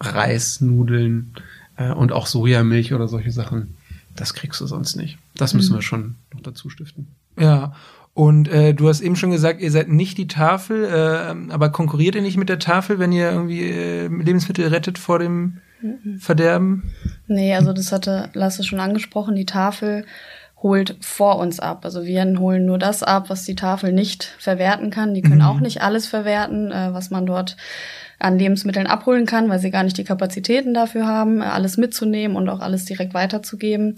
Reis, 0.00 0.60
Nudeln 0.60 1.34
äh, 1.76 1.92
und 1.92 2.12
auch 2.12 2.26
Sojamilch 2.26 2.94
oder 2.94 3.08
solche 3.08 3.32
Sachen, 3.32 3.76
das 4.14 4.34
kriegst 4.34 4.60
du 4.60 4.66
sonst 4.66 4.96
nicht. 4.96 5.18
Das 5.36 5.54
müssen 5.54 5.72
mhm. 5.72 5.76
wir 5.76 5.82
schon 5.82 6.14
noch 6.34 6.42
dazu 6.42 6.70
stiften. 6.70 7.08
Ja. 7.38 7.74
Und 8.14 8.48
äh, 8.48 8.74
du 8.74 8.88
hast 8.88 9.00
eben 9.00 9.14
schon 9.14 9.30
gesagt, 9.30 9.60
ihr 9.60 9.70
seid 9.70 9.88
nicht 9.88 10.18
die 10.18 10.26
Tafel, 10.26 10.84
äh, 10.84 11.52
aber 11.52 11.70
konkurriert 11.70 12.16
ihr 12.16 12.22
nicht 12.22 12.36
mit 12.36 12.48
der 12.48 12.58
Tafel, 12.58 12.98
wenn 12.98 13.12
ihr 13.12 13.30
irgendwie 13.30 13.62
äh, 13.62 14.08
Lebensmittel 14.08 14.66
rettet 14.66 14.98
vor 14.98 15.20
dem 15.20 15.58
Verderben? 16.18 16.90
Nee, 17.28 17.54
also 17.54 17.72
das 17.72 17.92
hatte 17.92 18.30
Lasse 18.32 18.64
schon 18.64 18.80
angesprochen. 18.80 19.36
Die 19.36 19.46
Tafel 19.46 20.04
holt 20.62 20.96
vor 21.00 21.38
uns 21.38 21.60
ab. 21.60 21.84
Also 21.84 22.04
wir 22.04 22.24
holen 22.38 22.66
nur 22.66 22.78
das 22.78 23.02
ab, 23.02 23.30
was 23.30 23.44
die 23.44 23.54
Tafel 23.54 23.92
nicht 23.92 24.24
verwerten 24.38 24.90
kann. 24.90 25.14
Die 25.14 25.22
können 25.22 25.36
mhm. 25.36 25.46
auch 25.46 25.60
nicht 25.60 25.82
alles 25.82 26.06
verwerten, 26.06 26.72
äh, 26.72 26.92
was 26.92 27.10
man 27.10 27.26
dort 27.26 27.56
an 28.18 28.38
Lebensmitteln 28.38 28.88
abholen 28.88 29.26
kann, 29.26 29.48
weil 29.48 29.60
sie 29.60 29.70
gar 29.70 29.84
nicht 29.84 29.96
die 29.96 30.04
Kapazitäten 30.04 30.74
dafür 30.74 31.06
haben, 31.06 31.40
alles 31.40 31.76
mitzunehmen 31.76 32.36
und 32.36 32.48
auch 32.48 32.60
alles 32.60 32.84
direkt 32.84 33.14
weiterzugeben. 33.14 33.94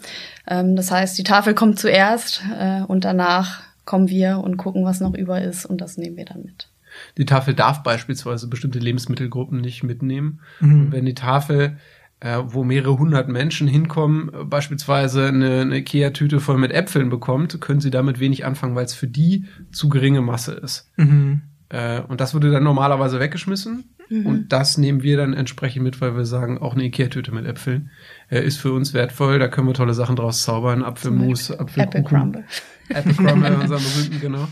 Ähm, 0.47 0.77
das 0.77 0.91
heißt, 0.91 1.17
die 1.17 1.25
Tafel 1.25 1.55
kommt 1.55 1.79
zuerst 1.79 2.43
äh, 2.59 2.83
und 2.83 3.05
danach 3.05 3.63
kommen 3.87 4.09
wir 4.09 4.39
und 4.39 4.59
gucken, 4.59 4.85
was 4.85 5.01
noch 5.01 5.15
über 5.15 5.41
ist 5.41 5.65
und 5.65 5.81
das 5.81 5.97
nehmen 5.97 6.17
wir 6.17 6.27
dann 6.27 6.43
mit. 6.43 6.69
Die 7.17 7.25
Tafel 7.25 7.55
darf 7.55 7.83
beispielsweise 7.83 8.49
bestimmte 8.49 8.79
Lebensmittelgruppen 8.79 9.61
nicht 9.61 9.83
mitnehmen. 9.83 10.41
Mhm. 10.61 10.93
wenn 10.93 11.07
die 11.07 11.15
Tafel 11.15 11.79
äh, 12.21 12.39
wo 12.45 12.65
mehrere 12.65 12.99
hundert 12.99 13.29
Menschen 13.29 13.67
hinkommen, 13.67 14.31
beispielsweise 14.49 15.27
eine, 15.29 15.63
eine 15.63 15.79
Ikea-Tüte 15.79 16.41
voll 16.41 16.59
mit 16.59 16.73
Äpfeln 16.73 17.09
bekommt, 17.09 17.61
können 17.61 17.81
sie 17.81 17.91
damit 17.91 18.21
wenig 18.21 18.45
anfangen, 18.45 18.75
weil 18.75 18.85
es 18.85 18.95
für 18.95 19.09
die 19.09 19.47
zu 19.73 19.89
geringe 19.89 20.21
Masse 20.21 20.53
ist. 20.53 20.91
Mhm. 20.97 21.43
Äh, 21.71 22.01
und 22.03 22.21
das 22.21 22.35
würde 22.35 22.51
dann 22.51 22.65
normalerweise 22.65 23.21
weggeschmissen. 23.21 23.85
Mhm. 24.11 24.27
Und 24.27 24.53
das 24.53 24.77
nehmen 24.77 25.03
wir 25.03 25.17
dann 25.17 25.33
entsprechend 25.33 25.83
mit, 25.83 26.01
weil 26.01 26.17
wir 26.17 26.27
sagen, 26.27 26.59
auch 26.59 26.75
eine 26.75 26.85
Ikea-Tüte 26.85 27.33
mit 27.33 27.47
Äpfeln 27.47 27.91
äh, 28.31 28.45
ist 28.45 28.59
für 28.59 28.73
uns 28.73 28.95
wertvoll. 28.95 29.39
Da 29.39 29.49
können 29.49 29.67
wir 29.67 29.75
tolle 29.75 29.95
Sachen 29.95 30.17
draus 30.17 30.43
zaubern. 30.43 30.83
Apfelmus, 30.83 31.51
Apfelkuchen. 31.51 31.83
Apple 31.83 32.03
Crumble. 32.03 32.45
Apple 32.89 33.15
Crumble, 33.15 33.57
unseren 33.57 33.83
berühmten, 33.95 34.21
genau. 34.21 34.49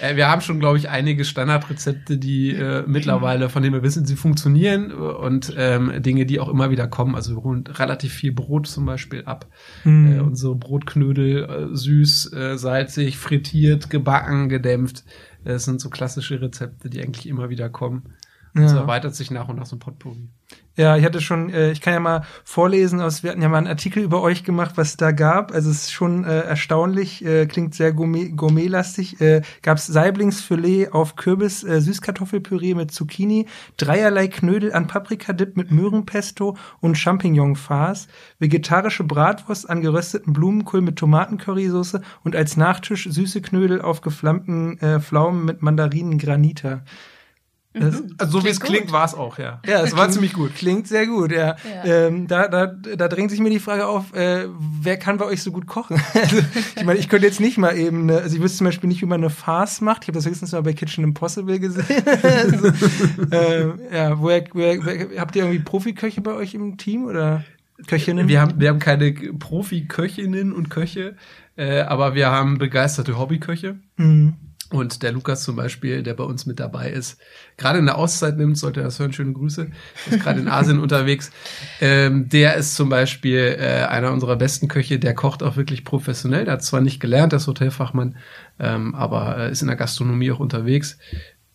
Äh, 0.00 0.16
wir 0.16 0.28
haben 0.28 0.40
schon, 0.40 0.60
glaube 0.60 0.78
ich, 0.78 0.88
einige 0.88 1.24
Standardrezepte, 1.24 2.18
die 2.18 2.52
äh, 2.52 2.84
mittlerweile, 2.86 3.48
von 3.48 3.62
denen 3.62 3.74
wir 3.74 3.82
wissen, 3.82 4.04
sie 4.04 4.16
funktionieren 4.16 4.92
und 4.92 5.54
ähm, 5.56 6.02
Dinge, 6.02 6.26
die 6.26 6.40
auch 6.40 6.48
immer 6.48 6.70
wieder 6.70 6.86
kommen. 6.86 7.14
Also 7.14 7.36
wir 7.36 7.42
holen 7.42 7.64
relativ 7.66 8.12
viel 8.12 8.32
Brot 8.32 8.66
zum 8.66 8.84
Beispiel 8.86 9.24
ab. 9.24 9.46
Mhm. 9.84 10.12
Äh, 10.12 10.20
unsere 10.20 10.54
Brotknödel 10.54 11.44
äh, 11.44 11.76
süß, 11.76 12.32
äh, 12.32 12.58
salzig, 12.58 13.16
frittiert, 13.16 13.90
gebacken, 13.90 14.48
gedämpft. 14.48 15.04
Das 15.44 15.64
sind 15.64 15.80
so 15.80 15.88
klassische 15.88 16.40
Rezepte, 16.40 16.90
die 16.90 17.00
eigentlich 17.00 17.26
immer 17.26 17.48
wieder 17.48 17.70
kommen. 17.70 18.14
Ja. 18.62 18.68
so 18.68 18.76
erweitert 18.76 19.14
sich 19.14 19.30
nach 19.30 19.48
und 19.48 19.56
nach 19.56 19.66
so 19.66 19.76
ein 19.76 19.78
Potpourri. 19.78 20.28
Ja, 20.78 20.96
ich 20.96 21.04
hatte 21.04 21.20
schon, 21.20 21.50
äh, 21.50 21.72
ich 21.72 21.80
kann 21.80 21.92
ja 21.92 21.98
mal 21.98 22.22
vorlesen, 22.44 23.00
aus, 23.00 23.24
wir 23.24 23.32
hatten 23.32 23.42
ja 23.42 23.48
mal 23.48 23.58
einen 23.58 23.66
Artikel 23.66 24.00
über 24.00 24.22
euch 24.22 24.44
gemacht, 24.44 24.76
was 24.76 24.96
da 24.96 25.10
gab. 25.10 25.52
Also 25.52 25.70
es 25.70 25.82
ist 25.82 25.92
schon 25.92 26.22
äh, 26.22 26.42
erstaunlich, 26.42 27.24
äh, 27.24 27.46
klingt 27.46 27.74
sehr 27.74 27.92
gourmet, 27.92 28.36
gourmetlastig. 28.36 29.20
Äh, 29.20 29.42
Gab 29.62 29.78
es 29.78 29.88
Saiblingsfilet 29.88 30.92
auf 30.92 31.16
Kürbis, 31.16 31.64
äh, 31.64 31.80
Süßkartoffelpüree 31.80 32.74
mit 32.74 32.92
Zucchini, 32.92 33.46
dreierlei 33.76 34.28
Knödel 34.28 34.72
an 34.72 34.86
Paprikadip 34.86 35.56
mit 35.56 35.72
Möhrenpesto 35.72 36.56
und 36.78 36.96
Champignonfarce, 36.96 38.06
vegetarische 38.38 39.02
Bratwurst 39.02 39.68
an 39.68 39.80
gerösteten 39.80 40.32
Blumenkohl 40.32 40.80
mit 40.80 40.94
Tomatencurrysoße 40.94 42.02
und 42.22 42.36
als 42.36 42.56
Nachtisch 42.56 43.08
süße 43.10 43.42
Knödel 43.42 43.82
auf 43.82 44.00
geflammten 44.00 44.78
äh, 44.78 45.00
Pflaumen 45.00 45.44
mit 45.44 45.60
Mandarinen 45.60 46.18
Granita. 46.18 46.84
Das, 47.74 48.00
mhm. 48.00 48.14
also 48.16 48.38
so 48.38 48.44
wie 48.44 48.48
es 48.48 48.60
klingt, 48.60 48.92
war 48.92 49.04
es 49.04 49.14
auch, 49.14 49.38
ja. 49.38 49.60
Ja, 49.66 49.82
es 49.82 49.94
war 49.96 50.08
ziemlich 50.10 50.32
gut. 50.32 50.54
Klingt 50.54 50.88
sehr 50.88 51.06
gut, 51.06 51.30
ja. 51.30 51.56
ja. 51.84 52.06
Ähm, 52.06 52.26
da, 52.26 52.48
da, 52.48 52.66
da 52.66 53.08
drängt 53.08 53.30
sich 53.30 53.40
mir 53.40 53.50
die 53.50 53.58
Frage 53.58 53.86
auf, 53.86 54.14
äh, 54.14 54.46
wer 54.80 54.96
kann 54.96 55.18
bei 55.18 55.26
euch 55.26 55.42
so 55.42 55.52
gut 55.52 55.66
kochen? 55.66 56.00
also, 56.14 56.38
ich 56.76 56.84
meine, 56.84 56.98
ich 56.98 57.08
könnte 57.08 57.26
jetzt 57.26 57.40
nicht 57.40 57.58
mal 57.58 57.76
eben, 57.76 58.06
ne, 58.06 58.18
also 58.18 58.34
ich 58.34 58.42
wüsste 58.42 58.58
zum 58.58 58.66
Beispiel 58.66 58.88
nicht, 58.88 59.02
wie 59.02 59.06
man 59.06 59.20
eine 59.20 59.30
Farce 59.30 59.82
macht. 59.82 60.02
Ich 60.02 60.08
habe 60.08 60.16
das 60.16 60.26
höchstens 60.26 60.52
mal 60.52 60.62
bei 60.62 60.72
Kitchen 60.72 61.04
Impossible 61.04 61.58
gesehen. 61.58 62.02
also, 62.22 62.68
äh, 63.30 63.94
ja, 63.94 64.18
woher, 64.18 64.44
woher, 64.52 64.84
woher, 64.84 65.20
habt 65.20 65.36
ihr 65.36 65.42
irgendwie 65.42 65.60
Profiköche 65.60 66.22
bei 66.22 66.32
euch 66.32 66.54
im 66.54 66.78
Team 66.78 67.04
oder 67.04 67.44
Köchinnen? 67.86 68.28
Wir 68.28 68.40
haben, 68.40 68.58
wir 68.58 68.70
haben 68.70 68.78
keine 68.78 69.12
Profiköchinnen 69.12 70.54
und 70.54 70.70
Köche, 70.70 71.16
äh, 71.56 71.80
aber 71.80 72.14
wir 72.14 72.30
haben 72.30 72.56
begeisterte 72.56 73.18
Hobbyköche. 73.18 73.76
Mhm. 73.98 74.36
Und 74.70 75.02
der 75.02 75.12
Lukas 75.12 75.44
zum 75.44 75.56
Beispiel, 75.56 76.02
der 76.02 76.12
bei 76.12 76.24
uns 76.24 76.44
mit 76.44 76.60
dabei 76.60 76.90
ist, 76.90 77.18
gerade 77.56 77.78
in 77.78 77.86
der 77.86 77.96
Auszeit 77.96 78.36
nimmt, 78.36 78.58
sollte 78.58 78.80
er 78.80 78.84
das 78.84 78.98
hören, 78.98 79.14
schöne 79.14 79.32
Grüße, 79.32 79.70
ist 80.10 80.20
gerade 80.20 80.40
in 80.40 80.48
Asien 80.48 80.78
unterwegs. 80.82 81.30
Ähm, 81.80 82.28
der 82.28 82.56
ist 82.56 82.74
zum 82.74 82.90
Beispiel 82.90 83.56
äh, 83.58 83.86
einer 83.86 84.12
unserer 84.12 84.36
besten 84.36 84.68
Köche, 84.68 84.98
der 84.98 85.14
kocht 85.14 85.42
auch 85.42 85.56
wirklich 85.56 85.84
professionell. 85.84 86.44
Der 86.44 86.54
hat 86.54 86.64
zwar 86.64 86.82
nicht 86.82 87.00
gelernt, 87.00 87.32
das 87.32 87.46
Hotelfachmann, 87.46 88.16
ähm, 88.58 88.94
aber 88.94 89.38
äh, 89.38 89.50
ist 89.50 89.62
in 89.62 89.68
der 89.68 89.76
Gastronomie 89.76 90.32
auch 90.32 90.40
unterwegs. 90.40 90.98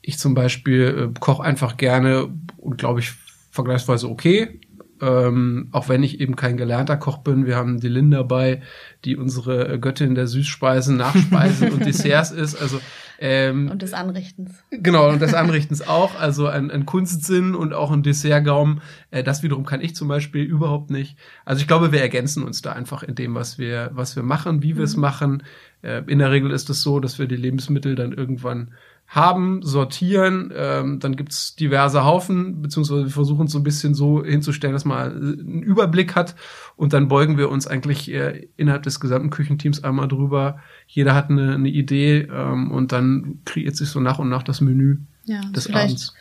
Ich 0.02 0.18
zum 0.18 0.34
Beispiel 0.34 1.12
äh, 1.14 1.20
koche 1.20 1.44
einfach 1.44 1.78
gerne 1.78 2.30
und 2.58 2.80
glaube 2.80 3.00
ich 3.00 3.14
vergleichsweise 3.52 4.10
okay. 4.10 4.60
Ähm, 5.02 5.68
auch 5.72 5.90
wenn 5.90 6.02
ich 6.02 6.22
eben 6.22 6.36
kein 6.36 6.56
gelernter 6.56 6.96
Koch 6.96 7.18
bin. 7.18 7.46
Wir 7.46 7.58
haben 7.58 7.80
die 7.80 7.90
Lynn 7.90 8.10
dabei, 8.10 8.62
die 9.04 9.18
unsere 9.18 9.78
Göttin 9.80 10.16
der 10.16 10.28
Süßspeisen, 10.28 10.96
Nachspeisen 10.96 11.74
und 11.74 11.86
Desserts 11.86 12.32
ist. 12.32 12.56
Also 12.56 12.80
ähm, 13.26 13.72
und 13.72 13.82
des 13.82 13.94
Anrichtens. 13.94 14.52
Genau, 14.70 15.10
und 15.10 15.22
des 15.22 15.34
Anrichtens 15.34 15.88
auch. 15.88 16.20
Also 16.20 16.48
ein, 16.48 16.70
ein 16.70 16.86
Kunstsinn 16.86 17.56
und 17.56 17.72
auch 17.72 17.90
ein 17.90 18.04
Dessertgaumen. 18.04 18.82
Äh, 19.12 19.24
das 19.24 19.44
wiederum 19.44 19.66
kann 19.66 19.80
ich 19.80 19.96
zum 19.96 20.10
Beispiel 20.10 20.44
überhaupt 20.44 20.90
nicht. 20.90 21.18
Also 21.46 21.62
ich 21.62 21.68
glaube, 21.68 21.94
wir 21.94 22.02
ergänzen 22.02 22.44
uns 22.44 22.62
da 22.62 22.74
einfach 22.74 23.02
in 23.02 23.16
dem, 23.16 23.34
was 23.34 23.58
wir, 23.58 23.92
was 23.94 24.18
wir 24.18 24.24
machen, 24.24 24.62
wie 24.62 24.76
wir 24.76 24.84
es 24.84 24.98
mhm. 24.98 25.02
machen. 25.02 25.44
Äh, 25.84 26.04
in 26.08 26.20
der 26.20 26.32
Regel 26.32 26.52
ist 26.52 26.70
es 26.70 26.82
so, 26.82 27.00
dass 27.00 27.18
wir 27.18 27.28
die 27.28 27.38
Lebensmittel 27.38 27.96
dann 27.96 28.12
irgendwann 28.12 28.74
haben, 29.14 29.62
sortieren, 29.62 30.52
ähm, 30.56 31.00
dann 31.00 31.16
gibt's 31.16 31.56
diverse 31.56 32.04
Haufen, 32.04 32.64
beziehungsweise 32.64 33.04
wir 33.04 33.12
versuchen 33.12 33.46
es 33.46 33.52
so 33.52 33.60
ein 33.60 33.64
bisschen 33.64 33.94
so 33.94 34.26
hinzustellen, 34.26 34.74
dass 34.74 34.86
man 34.86 35.12
einen 35.12 35.62
Überblick 35.62 36.16
hat 36.16 36.34
und 36.76 36.94
dann 36.94 37.10
beugen 37.10 37.38
wir 37.38 37.50
uns 37.50 37.68
eigentlich 37.68 38.12
äh, 38.12 38.48
innerhalb 38.58 38.82
des 38.82 39.00
gesamten 39.00 39.30
Küchenteams 39.30 39.84
einmal 39.84 40.08
drüber. 40.08 40.60
Jeder 40.88 41.14
hat 41.14 41.30
eine, 41.30 41.54
eine 41.54 41.70
Idee 41.70 42.28
ähm, 42.32 42.72
und 42.72 42.92
dann 42.92 43.42
kreiert 43.46 43.76
sich 43.76 43.90
so 43.90 44.00
nach 44.00 44.18
und 44.18 44.30
nach 44.30 44.42
das 44.42 44.62
Menü 44.62 44.98
ja, 45.26 45.42
des 45.52 45.72
Abends 45.72 46.16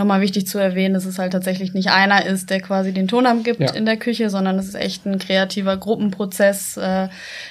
nochmal 0.00 0.20
wichtig 0.20 0.46
zu 0.46 0.58
erwähnen, 0.58 0.94
dass 0.94 1.04
es 1.04 1.18
halt 1.18 1.32
tatsächlich 1.32 1.74
nicht 1.74 1.90
einer 1.90 2.24
ist, 2.24 2.50
der 2.50 2.60
quasi 2.60 2.92
den 2.92 3.06
Ton 3.06 3.26
abgibt 3.26 3.60
ja. 3.60 3.70
in 3.72 3.84
der 3.84 3.96
Küche, 3.96 4.30
sondern 4.30 4.58
es 4.58 4.66
ist 4.66 4.74
echt 4.74 5.06
ein 5.06 5.18
kreativer 5.18 5.76
Gruppenprozess, 5.76 6.76
äh, 6.78 7.08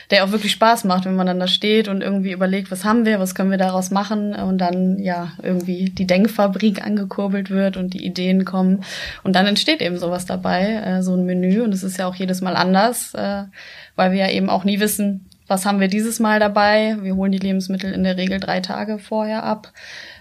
der 0.09 0.25
auch 0.25 0.31
wirklich 0.31 0.51
Spaß 0.51 0.83
macht, 0.83 1.05
wenn 1.05 1.15
man 1.15 1.27
dann 1.27 1.39
da 1.39 1.47
steht 1.47 1.87
und 1.87 2.01
irgendwie 2.01 2.31
überlegt, 2.31 2.71
was 2.71 2.83
haben 2.83 3.05
wir, 3.05 3.19
was 3.19 3.35
können 3.35 3.51
wir 3.51 3.57
daraus 3.57 3.91
machen 3.91 4.33
und 4.33 4.57
dann 4.57 4.99
ja 4.99 5.31
irgendwie 5.41 5.91
die 5.91 6.07
Denkfabrik 6.07 6.83
angekurbelt 6.83 7.51
wird 7.51 7.77
und 7.77 7.93
die 7.93 8.03
Ideen 8.05 8.43
kommen 8.43 8.83
und 9.23 9.35
dann 9.35 9.45
entsteht 9.45 9.81
eben 9.81 9.97
sowas 9.97 10.25
dabei, 10.25 10.81
äh, 10.85 11.03
so 11.03 11.15
ein 11.15 11.25
Menü 11.25 11.61
und 11.61 11.73
es 11.73 11.83
ist 11.83 11.97
ja 11.97 12.07
auch 12.07 12.15
jedes 12.15 12.41
Mal 12.41 12.55
anders, 12.55 13.13
äh, 13.13 13.43
weil 13.95 14.11
wir 14.11 14.19
ja 14.19 14.29
eben 14.29 14.49
auch 14.49 14.63
nie 14.63 14.79
wissen, 14.79 15.29
was 15.47 15.65
haben 15.65 15.79
wir 15.79 15.87
dieses 15.87 16.19
Mal 16.19 16.39
dabei? 16.39 16.97
Wir 17.01 17.15
holen 17.15 17.31
die 17.31 17.39
Lebensmittel 17.39 17.91
in 17.91 18.03
der 18.03 18.17
Regel 18.17 18.39
drei 18.39 18.59
Tage 18.59 18.99
vorher 18.99 19.43
ab 19.43 19.71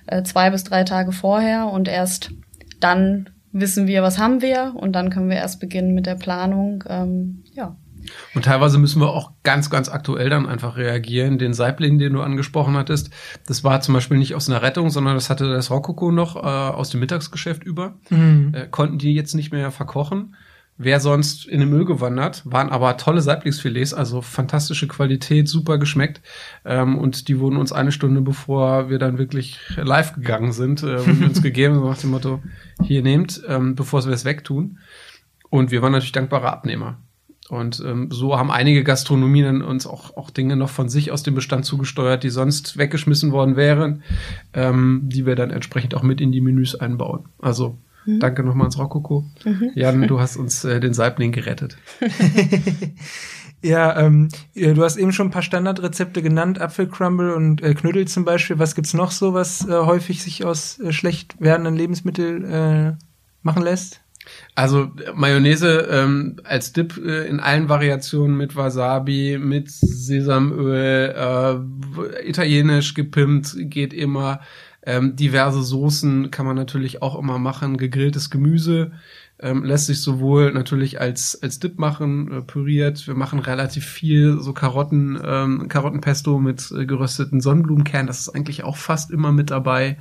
äh, 0.08 0.22
zwei 0.22 0.50
bis 0.50 0.64
drei 0.64 0.84
Tage 0.84 1.12
vorher 1.12 1.66
und 1.66 1.88
erst 1.88 2.32
dann 2.80 3.30
wissen 3.52 3.86
wir, 3.86 4.02
was 4.02 4.18
haben 4.18 4.42
wir 4.42 4.74
und 4.76 4.92
dann 4.92 5.10
können 5.10 5.30
wir 5.30 5.36
erst 5.36 5.60
beginnen 5.60 5.94
mit 5.94 6.06
der 6.06 6.14
Planung. 6.14 6.84
Ähm, 6.88 7.44
ja. 7.54 7.76
Und 8.34 8.44
teilweise 8.44 8.78
müssen 8.78 9.00
wir 9.00 9.10
auch 9.10 9.32
ganz, 9.42 9.70
ganz 9.70 9.88
aktuell 9.88 10.30
dann 10.30 10.46
einfach 10.46 10.76
reagieren. 10.76 11.38
Den 11.38 11.52
Saibling, 11.52 11.98
den 11.98 12.14
du 12.14 12.22
angesprochen 12.22 12.76
hattest, 12.76 13.10
das 13.46 13.64
war 13.64 13.80
zum 13.80 13.94
Beispiel 13.94 14.18
nicht 14.18 14.34
aus 14.34 14.48
einer 14.48 14.62
Rettung, 14.62 14.90
sondern 14.90 15.14
das 15.14 15.28
hatte 15.28 15.50
das 15.50 15.70
Rokoko 15.70 16.10
noch 16.10 16.36
äh, 16.36 16.40
aus 16.40 16.90
dem 16.90 17.00
Mittagsgeschäft 17.00 17.64
über. 17.64 17.96
Mhm. 18.08 18.52
Äh, 18.54 18.66
konnten 18.68 18.98
die 18.98 19.14
jetzt 19.14 19.34
nicht 19.34 19.52
mehr 19.52 19.70
verkochen 19.70 20.34
wäre 20.78 21.00
sonst 21.00 21.46
in 21.46 21.58
den 21.58 21.68
Müll 21.68 21.84
gewandert, 21.84 22.42
waren 22.44 22.70
aber 22.70 22.96
tolle 22.96 23.20
Saiblingsfilets, 23.20 23.92
also 23.92 24.22
fantastische 24.22 24.86
Qualität, 24.86 25.48
super 25.48 25.76
geschmeckt. 25.76 26.22
Ähm, 26.64 26.96
und 26.96 27.26
die 27.28 27.40
wurden 27.40 27.56
uns 27.56 27.72
eine 27.72 27.92
Stunde 27.92 28.20
bevor 28.20 28.88
wir 28.88 29.00
dann 29.00 29.18
wirklich 29.18 29.58
live 29.76 30.14
gegangen 30.14 30.52
sind, 30.52 30.84
äh, 30.84 30.98
uns 30.98 31.42
gegeben, 31.42 31.74
so 31.74 31.88
nach 31.88 31.98
dem 31.98 32.10
Motto, 32.10 32.40
hier 32.82 33.02
nehmt, 33.02 33.42
ähm, 33.48 33.74
bevor 33.74 34.04
wir 34.04 34.12
es 34.12 34.24
wegtun. 34.24 34.78
Und 35.50 35.72
wir 35.72 35.82
waren 35.82 35.92
natürlich 35.92 36.12
dankbare 36.12 36.52
Abnehmer. 36.52 36.98
Und 37.48 37.82
ähm, 37.84 38.10
so 38.10 38.38
haben 38.38 38.50
einige 38.50 38.84
Gastronomien 38.84 39.62
uns 39.62 39.86
auch, 39.86 40.16
auch 40.16 40.30
Dinge 40.30 40.54
noch 40.54 40.68
von 40.68 40.88
sich 40.88 41.10
aus 41.10 41.22
dem 41.22 41.34
Bestand 41.34 41.64
zugesteuert, 41.64 42.22
die 42.22 42.28
sonst 42.28 42.76
weggeschmissen 42.76 43.32
worden 43.32 43.56
wären, 43.56 44.02
ähm, 44.52 45.02
die 45.04 45.24
wir 45.24 45.34
dann 45.34 45.50
entsprechend 45.50 45.94
auch 45.94 46.02
mit 46.02 46.20
in 46.20 46.30
die 46.30 46.42
Menüs 46.42 46.74
einbauen. 46.74 47.24
Also 47.38 47.78
Mhm. 48.08 48.20
Danke 48.20 48.42
nochmal 48.42 48.64
ans 48.64 48.78
Rokoko. 48.78 49.26
Mhm. 49.44 49.72
Jan, 49.74 50.08
du 50.08 50.18
hast 50.18 50.38
uns 50.38 50.64
äh, 50.64 50.80
den 50.80 50.94
Saibling 50.94 51.30
gerettet. 51.30 51.76
ja, 53.62 54.00
ähm, 54.00 54.28
du 54.54 54.82
hast 54.82 54.96
eben 54.96 55.12
schon 55.12 55.26
ein 55.26 55.30
paar 55.30 55.42
Standardrezepte 55.42 56.22
genannt, 56.22 56.58
Apfelcrumble 56.58 57.34
und 57.34 57.62
äh, 57.62 57.74
Knödel 57.74 58.08
zum 58.08 58.24
Beispiel. 58.24 58.58
Was 58.58 58.74
gibt's 58.74 58.94
noch 58.94 59.10
so, 59.10 59.34
was 59.34 59.68
äh, 59.68 59.72
häufig 59.72 60.22
sich 60.22 60.46
aus 60.46 60.80
äh, 60.80 60.90
schlecht 60.90 61.38
werdenden 61.38 61.76
Lebensmitteln 61.76 62.44
äh, 62.44 62.94
machen 63.42 63.62
lässt? 63.62 64.00
Also 64.54 64.90
Mayonnaise 65.14 65.88
ähm, 65.90 66.36
als 66.44 66.72
Dip 66.72 66.96
äh, 66.96 67.26
in 67.26 67.40
allen 67.40 67.68
Variationen 67.68 68.38
mit 68.38 68.56
Wasabi, 68.56 69.38
mit 69.38 69.70
Sesamöl, 69.70 71.14
äh, 71.14 72.28
italienisch 72.28 72.94
gepimpt 72.94 73.54
geht 73.58 73.92
immer. 73.92 74.40
Ähm, 74.88 75.16
diverse 75.16 75.62
Soßen 75.62 76.30
kann 76.30 76.46
man 76.46 76.56
natürlich 76.56 77.02
auch 77.02 77.18
immer 77.18 77.38
machen. 77.38 77.76
Gegrilltes 77.76 78.30
Gemüse 78.30 78.92
ähm, 79.38 79.62
lässt 79.62 79.84
sich 79.84 80.00
sowohl 80.00 80.50
natürlich 80.54 80.98
als 80.98 81.38
als 81.42 81.58
Dip 81.58 81.78
machen, 81.78 82.32
äh, 82.32 82.40
püriert. 82.40 83.06
Wir 83.06 83.14
machen 83.14 83.38
relativ 83.38 83.84
viel 83.84 84.40
so 84.40 84.54
Karotten, 84.54 85.20
ähm, 85.22 85.68
Karottenpesto 85.68 86.38
mit 86.38 86.72
äh, 86.72 86.86
gerösteten 86.86 87.42
Sonnenblumenkernen. 87.42 88.06
Das 88.06 88.20
ist 88.20 88.30
eigentlich 88.30 88.64
auch 88.64 88.78
fast 88.78 89.10
immer 89.10 89.30
mit 89.30 89.50
dabei, 89.50 89.98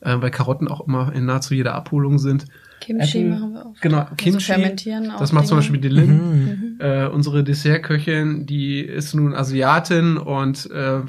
äh, 0.00 0.16
weil 0.18 0.32
Karotten 0.32 0.66
auch 0.66 0.84
immer 0.88 1.12
in 1.12 1.26
nahezu 1.26 1.54
jeder 1.54 1.76
Abholung 1.76 2.18
sind. 2.18 2.46
Kimchi 2.80 3.18
Apple, 3.18 3.30
machen 3.30 3.54
wir 3.54 3.66
auch. 3.66 3.74
Genau, 3.80 3.98
also 3.98 4.14
Kimchi. 4.16 4.36
Also 4.36 4.52
fermentieren 4.52 5.10
auch 5.10 5.18
das 5.18 5.32
macht 5.32 5.42
Dinge. 5.42 5.48
zum 5.48 5.58
Beispiel 5.58 5.80
die 5.80 5.88
Lin, 5.88 6.16
mhm. 6.16 6.76
äh, 6.80 7.06
unsere 7.06 7.44
Dessertköchin, 7.44 8.46
die 8.46 8.80
ist 8.80 9.14
nun 9.14 9.34
Asiatin 9.34 10.16
und 10.16 10.70
äh, 10.70 11.00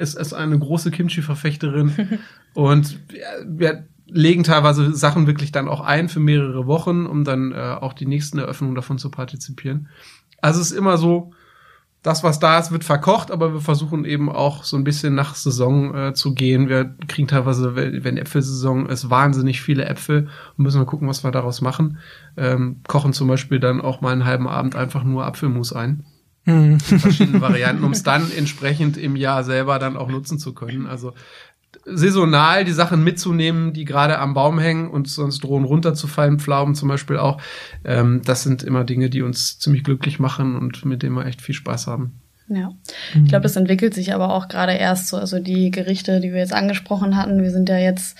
ist, 0.00 0.14
ist 0.14 0.32
eine 0.32 0.58
große 0.58 0.90
Kimchi-Verfechterin. 0.90 2.18
und 2.54 2.98
wir 3.46 3.84
legen 4.06 4.44
teilweise 4.44 4.94
Sachen 4.94 5.26
wirklich 5.26 5.52
dann 5.52 5.68
auch 5.68 5.80
ein 5.80 6.08
für 6.08 6.20
mehrere 6.20 6.66
Wochen, 6.66 7.06
um 7.06 7.24
dann 7.24 7.52
äh, 7.52 7.56
auch 7.56 7.92
die 7.92 8.06
nächsten 8.06 8.38
Eröffnungen 8.38 8.74
davon 8.74 8.98
zu 8.98 9.10
partizipieren. 9.10 9.88
Also 10.40 10.60
es 10.60 10.72
ist 10.72 10.76
immer 10.76 10.98
so, 10.98 11.32
das, 12.02 12.24
was 12.24 12.40
da 12.40 12.58
ist, 12.58 12.72
wird 12.72 12.82
verkocht, 12.82 13.30
aber 13.30 13.54
wir 13.54 13.60
versuchen 13.60 14.04
eben 14.04 14.28
auch 14.28 14.64
so 14.64 14.76
ein 14.76 14.82
bisschen 14.82 15.14
nach 15.14 15.36
Saison 15.36 15.94
äh, 15.94 16.14
zu 16.14 16.34
gehen. 16.34 16.68
Wir 16.68 16.96
kriegen 17.06 17.28
teilweise, 17.28 17.76
wenn 17.76 18.16
Äpfelsaison 18.16 18.88
ist, 18.88 19.08
wahnsinnig 19.08 19.62
viele 19.62 19.84
Äpfel 19.84 20.28
und 20.56 20.64
müssen 20.64 20.78
mal 20.78 20.86
gucken, 20.86 21.08
was 21.08 21.22
wir 21.22 21.30
daraus 21.30 21.60
machen. 21.60 21.98
Ähm, 22.36 22.80
kochen 22.88 23.12
zum 23.12 23.28
Beispiel 23.28 23.60
dann 23.60 23.80
auch 23.80 24.00
mal 24.00 24.12
einen 24.12 24.24
halben 24.24 24.48
Abend 24.48 24.74
einfach 24.74 25.04
nur 25.04 25.24
Apfelmus 25.24 25.72
ein. 25.72 26.04
Mhm. 26.44 26.78
In 26.90 26.98
verschiedenen 26.98 27.40
Varianten, 27.40 27.84
um 27.84 27.92
es 27.92 28.02
dann 28.02 28.32
entsprechend 28.36 28.96
im 28.96 29.14
Jahr 29.14 29.44
selber 29.44 29.78
dann 29.78 29.96
auch 29.96 30.08
nutzen 30.08 30.40
zu 30.40 30.54
können. 30.54 30.88
Also 30.88 31.12
saisonal 31.84 32.64
die 32.64 32.72
Sachen 32.72 33.02
mitzunehmen, 33.02 33.72
die 33.72 33.84
gerade 33.84 34.18
am 34.18 34.34
Baum 34.34 34.58
hängen 34.58 34.88
und 34.88 35.08
sonst 35.08 35.42
drohen 35.44 35.64
runterzufallen, 35.64 36.38
Pflaumen 36.38 36.74
zum 36.74 36.88
Beispiel 36.88 37.16
auch. 37.16 37.40
Ähm, 37.84 38.22
das 38.24 38.42
sind 38.42 38.62
immer 38.62 38.84
Dinge, 38.84 39.10
die 39.10 39.22
uns 39.22 39.58
ziemlich 39.58 39.84
glücklich 39.84 40.18
machen 40.18 40.56
und 40.56 40.84
mit 40.84 41.02
denen 41.02 41.16
wir 41.16 41.26
echt 41.26 41.42
viel 41.42 41.54
Spaß 41.54 41.86
haben. 41.86 42.20
Ja, 42.48 42.72
ich 43.14 43.28
glaube, 43.28 43.44
das 43.44 43.56
entwickelt 43.56 43.94
sich 43.94 44.12
aber 44.12 44.34
auch 44.34 44.48
gerade 44.48 44.72
erst 44.72 45.08
so. 45.08 45.16
Also 45.16 45.38
die 45.38 45.70
Gerichte, 45.70 46.20
die 46.20 46.32
wir 46.32 46.40
jetzt 46.40 46.52
angesprochen 46.52 47.16
hatten, 47.16 47.42
wir 47.42 47.50
sind 47.50 47.68
ja 47.68 47.78
jetzt 47.78 48.18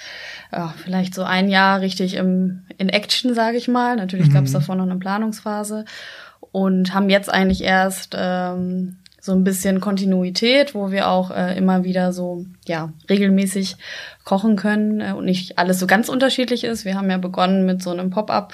ja, 0.50 0.73
vielleicht 0.82 1.14
so 1.14 1.23
ein 1.23 1.49
Jahr 1.49 1.80
richtig 1.80 2.14
im, 2.14 2.62
in 2.78 2.88
Action, 2.88 3.35
sage 3.35 3.59
ich 3.59 3.68
mal. 3.68 3.97
Natürlich 3.97 4.28
mhm. 4.28 4.35
gab 4.35 4.44
es 4.44 4.52
davor 4.52 4.76
noch 4.76 4.87
eine 4.87 4.97
Planungsphase 4.97 5.85
und 6.52 6.94
haben 6.94 7.11
jetzt 7.11 7.32
eigentlich 7.32 7.62
erst 7.62 8.14
ähm, 8.16 8.97
so 9.25 9.31
ein 9.31 9.45
bisschen 9.45 9.81
Kontinuität, 9.81 10.75
wo 10.75 10.91
wir 10.91 11.09
auch 11.09 11.31
äh, 11.31 11.57
immer 11.57 11.85
wieder 11.85 12.12
so 12.12 12.45
ja 12.67 12.93
regelmäßig 13.09 13.76
kochen 14.25 14.57
können 14.57 15.00
äh, 15.00 15.12
und 15.12 15.26
nicht 15.26 15.59
alles 15.59 15.79
so 15.79 15.87
ganz 15.87 16.09
unterschiedlich 16.09 16.64
ist. 16.64 16.85
Wir 16.85 16.97
haben 16.97 17.09
ja 17.09 17.19
begonnen 17.19 17.64
mit 17.64 17.85
so 17.85 17.91
einem 17.91 18.11
Pop-up 18.11 18.52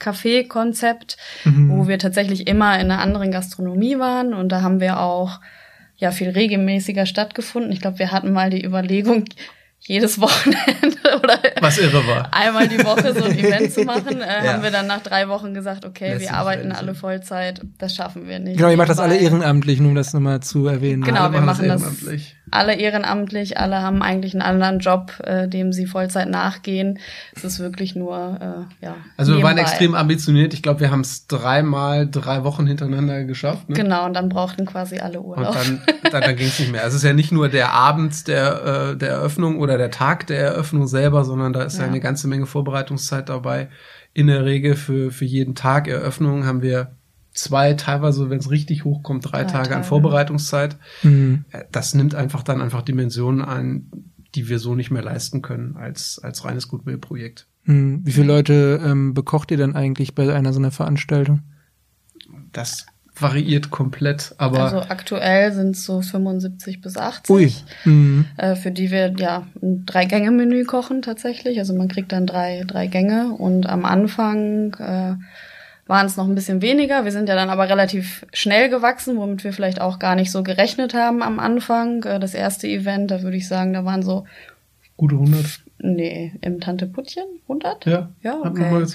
Café-Konzept, 0.00 1.16
mhm. 1.44 1.70
wo 1.70 1.86
wir 1.86 2.00
tatsächlich 2.00 2.48
immer 2.48 2.74
in 2.80 2.90
einer 2.90 3.00
anderen 3.00 3.30
Gastronomie 3.30 4.00
waren 4.00 4.34
und 4.34 4.48
da 4.48 4.62
haben 4.62 4.80
wir 4.80 4.98
auch 4.98 5.38
ja 5.96 6.10
viel 6.10 6.30
regelmäßiger 6.30 7.06
stattgefunden. 7.06 7.70
Ich 7.70 7.80
glaube, 7.80 8.00
wir 8.00 8.10
hatten 8.10 8.32
mal 8.32 8.50
die 8.50 8.64
Überlegung, 8.64 9.26
jedes 9.82 10.20
Wochenende 10.20 10.98
oder 11.22 11.38
was 11.60 11.78
irre 11.78 12.06
war. 12.06 12.28
einmal 12.32 12.68
die 12.68 12.84
Woche 12.84 13.14
so 13.14 13.24
ein 13.24 13.38
Event 13.38 13.72
zu 13.72 13.84
machen, 13.84 14.20
äh, 14.20 14.44
ja. 14.44 14.52
haben 14.52 14.62
wir 14.62 14.70
dann 14.70 14.86
nach 14.86 15.02
drei 15.02 15.28
Wochen 15.28 15.54
gesagt, 15.54 15.84
okay, 15.84 16.12
Lässt 16.12 16.22
wir 16.22 16.34
arbeiten 16.34 16.72
alle 16.72 16.94
Vollzeit, 16.94 17.62
das 17.78 17.94
schaffen 17.94 18.28
wir 18.28 18.38
nicht. 18.38 18.58
Genau, 18.58 18.70
ihr 18.70 18.76
macht 18.76 18.90
das 18.90 18.98
alle 18.98 19.16
ehrenamtlich, 19.16 19.80
nur 19.80 19.90
um 19.90 19.94
das 19.94 20.12
nochmal 20.12 20.40
zu 20.40 20.66
erwähnen. 20.66 21.02
Genau, 21.02 21.24
alle 21.24 21.32
wir 21.32 21.40
machen 21.40 21.66
das, 21.66 21.80
ehrenamtlich. 21.80 22.36
alle 22.50 22.74
ehrenamtlich, 22.74 23.58
alle 23.58 23.80
haben 23.80 24.02
eigentlich 24.02 24.34
einen 24.34 24.42
anderen 24.42 24.80
Job, 24.80 25.14
äh, 25.24 25.48
dem 25.48 25.72
sie 25.72 25.86
Vollzeit 25.86 26.28
nachgehen. 26.28 26.98
Es 27.34 27.44
ist 27.44 27.58
wirklich 27.58 27.96
nur, 27.96 28.68
äh, 28.80 28.84
ja. 28.84 28.96
Also 29.16 29.34
wir 29.34 29.42
waren 29.42 29.56
extrem 29.56 29.94
ambitioniert. 29.94 30.52
Ich 30.52 30.62
glaube, 30.62 30.80
wir 30.80 30.90
haben 30.90 31.00
es 31.00 31.26
dreimal 31.26 32.08
drei 32.08 32.44
Wochen 32.44 32.66
hintereinander 32.66 33.24
geschafft. 33.24 33.70
Ne? 33.70 33.76
Genau, 33.76 34.04
und 34.04 34.12
dann 34.12 34.28
brauchten 34.28 34.66
quasi 34.66 34.98
alle 34.98 35.22
Urlaub. 35.22 35.48
Und 35.48 35.56
dann, 36.02 36.12
dann, 36.12 36.20
dann 36.20 36.36
ging 36.36 36.48
es 36.48 36.58
nicht 36.58 36.70
mehr. 36.70 36.82
Also 36.82 36.96
es 36.96 37.02
ist 37.02 37.08
ja 37.08 37.14
nicht 37.14 37.32
nur 37.32 37.48
der 37.48 37.72
Abend 37.72 38.28
der, 38.28 38.90
äh, 38.92 38.96
der 38.96 39.08
Eröffnung 39.08 39.58
oder 39.58 39.69
der 39.76 39.90
Tag 39.90 40.26
der 40.26 40.40
Eröffnung 40.40 40.86
selber, 40.86 41.24
sondern 41.24 41.52
da 41.52 41.62
ist 41.62 41.78
ja. 41.78 41.84
ja 41.84 41.88
eine 41.88 42.00
ganze 42.00 42.28
Menge 42.28 42.46
Vorbereitungszeit 42.46 43.28
dabei. 43.28 43.68
In 44.12 44.26
der 44.26 44.44
Regel 44.44 44.74
für, 44.76 45.10
für 45.10 45.24
jeden 45.24 45.54
Tag 45.54 45.88
Eröffnung 45.88 46.44
haben 46.44 46.62
wir 46.62 46.96
zwei, 47.32 47.74
teilweise, 47.74 48.30
wenn 48.30 48.38
es 48.38 48.50
richtig 48.50 48.84
hochkommt, 48.84 49.24
drei, 49.24 49.42
drei 49.42 49.44
Tage, 49.44 49.68
Tage, 49.68 49.76
an 49.76 49.84
Vorbereitungszeit. 49.84 50.76
Mhm. 51.02 51.44
Äh, 51.50 51.64
das 51.70 51.94
nimmt 51.94 52.14
einfach 52.14 52.42
dann 52.42 52.60
einfach 52.60 52.82
Dimensionen 52.82 53.42
an, 53.42 53.86
die 54.34 54.48
wir 54.48 54.58
so 54.58 54.74
nicht 54.74 54.90
mehr 54.90 55.02
leisten 55.02 55.42
können 55.42 55.76
als, 55.76 56.20
als 56.22 56.44
reines 56.44 56.68
Goodwill-Projekt. 56.68 57.46
Mhm. 57.64 58.00
Wie 58.04 58.12
viele 58.12 58.26
Leute 58.26 58.80
ähm, 58.84 59.14
bekocht 59.14 59.50
ihr 59.50 59.56
denn 59.56 59.74
eigentlich 59.74 60.14
bei 60.14 60.32
einer 60.34 60.52
so 60.52 60.58
einer 60.58 60.70
Veranstaltung? 60.70 61.42
Das 62.52 62.86
variiert 63.22 63.70
komplett, 63.70 64.34
aber. 64.38 64.60
Also 64.60 64.80
aktuell 64.88 65.52
sind 65.52 65.76
es 65.76 65.84
so 65.84 66.02
75 66.02 66.80
bis 66.80 66.96
80. 66.96 67.34
Ui. 67.34 67.52
Mhm. 67.84 68.26
Äh, 68.36 68.56
für 68.56 68.70
die 68.70 68.90
wir 68.90 69.14
ja 69.18 69.46
ein 69.62 69.84
Drei-Gänge-Menü 69.86 70.64
kochen 70.64 71.02
tatsächlich. 71.02 71.58
Also 71.58 71.74
man 71.74 71.88
kriegt 71.88 72.12
dann 72.12 72.26
drei, 72.26 72.64
drei 72.66 72.86
Gänge 72.86 73.32
und 73.32 73.66
am 73.66 73.84
Anfang 73.84 74.74
äh, 74.74 75.14
waren 75.86 76.06
es 76.06 76.16
noch 76.16 76.28
ein 76.28 76.34
bisschen 76.34 76.62
weniger. 76.62 77.04
Wir 77.04 77.12
sind 77.12 77.28
ja 77.28 77.34
dann 77.34 77.50
aber 77.50 77.68
relativ 77.68 78.24
schnell 78.32 78.68
gewachsen, 78.68 79.16
womit 79.16 79.44
wir 79.44 79.52
vielleicht 79.52 79.80
auch 79.80 79.98
gar 79.98 80.14
nicht 80.14 80.30
so 80.30 80.42
gerechnet 80.42 80.94
haben 80.94 81.22
am 81.22 81.38
Anfang. 81.38 82.04
Äh, 82.04 82.20
das 82.20 82.34
erste 82.34 82.68
Event, 82.68 83.10
da 83.10 83.22
würde 83.22 83.36
ich 83.36 83.48
sagen, 83.48 83.72
da 83.72 83.84
waren 83.84 84.02
so 84.02 84.24
gute 84.96 85.16
100 85.16 85.60
Nee, 85.82 86.34
im 86.42 86.60
Tante 86.60 86.86
Puttchen? 86.86 87.24
100? 87.44 87.86
Ja. 87.86 88.10
Ja, 88.22 88.36
okay. 88.44 88.86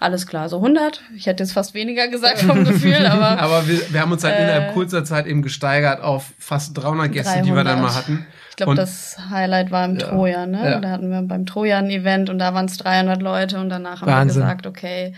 Alles 0.00 0.26
klar, 0.26 0.48
so 0.48 0.56
100. 0.56 1.00
Ich 1.14 1.26
hätte 1.26 1.44
jetzt 1.44 1.52
fast 1.52 1.72
weniger 1.72 2.08
gesagt 2.08 2.40
vom 2.40 2.64
Gefühl, 2.64 3.06
aber. 3.06 3.40
aber 3.40 3.68
wir, 3.68 3.80
wir 3.92 4.00
haben 4.00 4.10
uns 4.10 4.24
halt 4.24 4.34
äh, 4.34 4.42
innerhalb 4.42 4.74
kurzer 4.74 5.04
Zeit 5.04 5.26
eben 5.26 5.42
gesteigert 5.42 6.02
auf 6.02 6.32
fast 6.38 6.76
300 6.76 7.12
Gäste, 7.12 7.32
300. 7.34 7.46
die 7.46 7.54
wir 7.54 7.64
dann 7.64 7.80
mal 7.80 7.94
hatten. 7.94 8.26
Ich 8.50 8.56
glaube, 8.56 8.74
das 8.74 9.18
Highlight 9.30 9.70
war 9.70 9.84
im 9.84 9.98
ja, 9.98 10.08
Trojan, 10.08 10.50
ne? 10.50 10.64
Ja. 10.64 10.80
Da 10.80 10.90
hatten 10.90 11.10
wir 11.10 11.22
beim 11.22 11.46
Trojan 11.46 11.88
Event 11.90 12.28
und 12.28 12.38
da 12.38 12.54
waren 12.54 12.66
es 12.66 12.76
300 12.76 13.22
Leute 13.22 13.60
und 13.60 13.68
danach 13.68 14.00
haben 14.00 14.08
Wahnsinn. 14.08 14.42
wir 14.42 14.46
gesagt, 14.46 14.66
okay, 14.66 15.14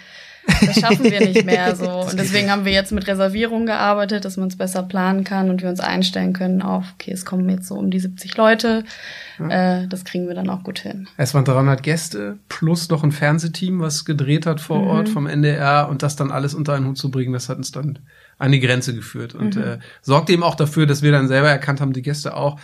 das 0.47 0.81
schaffen 0.81 1.05
wir 1.05 1.21
nicht 1.21 1.45
mehr 1.45 1.75
so. 1.77 1.91
Und 2.11 2.19
deswegen 2.19 2.51
haben 2.51 2.65
wir 2.65 2.73
jetzt 2.73 2.93
mit 2.93 3.07
Reservierungen 3.07 3.67
gearbeitet, 3.67 4.25
dass 4.25 4.37
man 4.37 4.49
es 4.49 4.57
besser 4.57 4.83
planen 4.83 5.25
kann 5.25 5.51
und 5.51 5.63
wir 5.63 5.69
uns 5.69 5.81
einstellen 5.81 6.33
können 6.33 6.63
auf, 6.63 6.85
okay, 6.95 7.13
es 7.13 7.25
kommen 7.25 7.49
jetzt 7.49 7.69
so 7.69 7.75
um 7.75 7.91
die 7.91 8.01
70 8.01 8.37
Leute. 8.37 8.85
Ja. 9.39 9.83
Äh, 9.83 9.89
das 9.89 10.05
kriegen 10.05 10.29
wir 10.29 10.35
dann 10.35 10.51
auch 10.51 10.63
gut 10.63 10.79
hin. 10.79 11.09
Es 11.17 11.35
waren 11.35 11.45
300 11.45 11.83
Gäste 11.83 12.39
plus 12.49 12.89
noch 12.89 13.03
ein 13.03 13.13
Fernsehteam, 13.13 13.81
was 13.81 14.05
gedreht 14.05 14.47
hat 14.47 14.61
vor 14.61 14.81
mhm. 14.81 14.89
Ort 14.89 15.09
vom 15.09 15.27
NDR 15.27 15.89
und 15.89 16.03
das 16.03 16.17
dann 16.17 16.31
alles 16.31 16.55
unter 16.55 16.75
einen 16.75 16.87
Hut 16.87 16.99
zu 16.99 17.11
bringen, 17.11 17.33
das 17.33 17.49
hat 17.49 17.57
uns 17.57 17.73
dann 17.73 17.99
an 18.39 18.53
die 18.53 18.61
Grenze 18.61 18.95
geführt 18.95 19.35
und 19.35 19.57
mhm. 19.57 19.63
äh, 19.63 19.79
sorgt 20.03 20.31
eben 20.31 20.43
auch 20.43 20.55
dafür, 20.55 20.87
dass 20.87 21.03
wir 21.03 21.13
dann 21.13 21.29
selber 21.29 21.49
erkannt 21.49 21.81
haben, 21.81 21.93
die 21.93 22.03
Gäste 22.03 22.37
auch, 22.37 22.59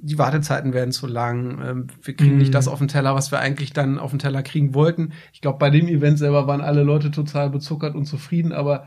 die 0.00 0.18
Wartezeiten 0.18 0.72
werden 0.72 0.92
zu 0.92 1.06
lang, 1.06 1.60
ähm, 1.64 1.86
wir 2.02 2.14
kriegen 2.14 2.36
mm. 2.36 2.38
nicht 2.38 2.54
das 2.54 2.68
auf 2.68 2.78
den 2.78 2.88
Teller, 2.88 3.14
was 3.14 3.30
wir 3.30 3.40
eigentlich 3.40 3.72
dann 3.72 3.98
auf 3.98 4.10
den 4.10 4.18
Teller 4.18 4.42
kriegen 4.42 4.74
wollten. 4.74 5.12
Ich 5.32 5.40
glaube, 5.40 5.58
bei 5.58 5.70
dem 5.70 5.88
Event 5.88 6.18
selber 6.18 6.46
waren 6.46 6.60
alle 6.60 6.82
Leute 6.82 7.10
total 7.10 7.50
bezuckert 7.50 7.94
und 7.94 8.06
zufrieden, 8.06 8.52
aber 8.52 8.86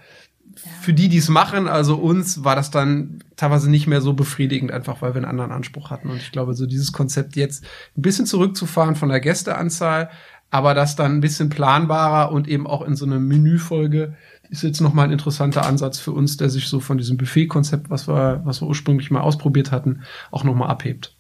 ja. 0.56 0.72
für 0.82 0.94
die, 0.94 1.10
die 1.10 1.18
es 1.18 1.30
machen, 1.30 1.68
also 1.68 1.96
uns, 1.96 2.44
war 2.44 2.56
das 2.56 2.72
dann 2.72 3.20
teilweise 3.36 3.70
nicht 3.70 3.88
mehr 3.88 4.02
so 4.02 4.14
befriedigend, 4.14 4.72
einfach 4.72 5.02
weil 5.02 5.14
wir 5.14 5.18
einen 5.18 5.30
anderen 5.30 5.52
Anspruch 5.52 5.92
hatten. 5.92 6.10
Und 6.10 6.18
ich 6.18 6.32
glaube, 6.32 6.54
so 6.54 6.66
dieses 6.66 6.92
Konzept 6.92 7.36
jetzt 7.36 7.66
ein 7.98 8.02
bisschen 8.02 8.26
zurückzufahren 8.26 8.96
von 8.96 9.10
der 9.10 9.20
Gästeanzahl, 9.20 10.10
aber 10.52 10.74
das 10.74 10.96
dann 10.96 11.16
ein 11.16 11.22
bisschen 11.22 11.50
planbarer 11.50 12.32
und 12.32 12.48
eben 12.48 12.68
auch 12.68 12.82
in 12.82 12.96
so 12.96 13.06
eine 13.06 13.20
Menüfolge 13.20 14.16
ist 14.50 14.64
jetzt 14.64 14.82
nochmal 14.82 15.06
ein 15.06 15.12
interessanter 15.12 15.66
Ansatz 15.66 16.00
für 16.00 16.12
uns, 16.12 16.38
der 16.38 16.50
sich 16.50 16.68
so 16.68 16.80
von 16.80 16.98
diesem 16.98 17.18
Buffet-Konzept, 17.18 17.90
was 17.90 18.08
wir, 18.08 18.42
was 18.44 18.62
wir 18.62 18.68
ursprünglich 18.68 19.12
mal 19.12 19.22
ausprobiert 19.22 19.72
hatten, 19.72 20.04
auch 20.32 20.44
nochmal 20.44 20.70
abhebt. 20.70 21.16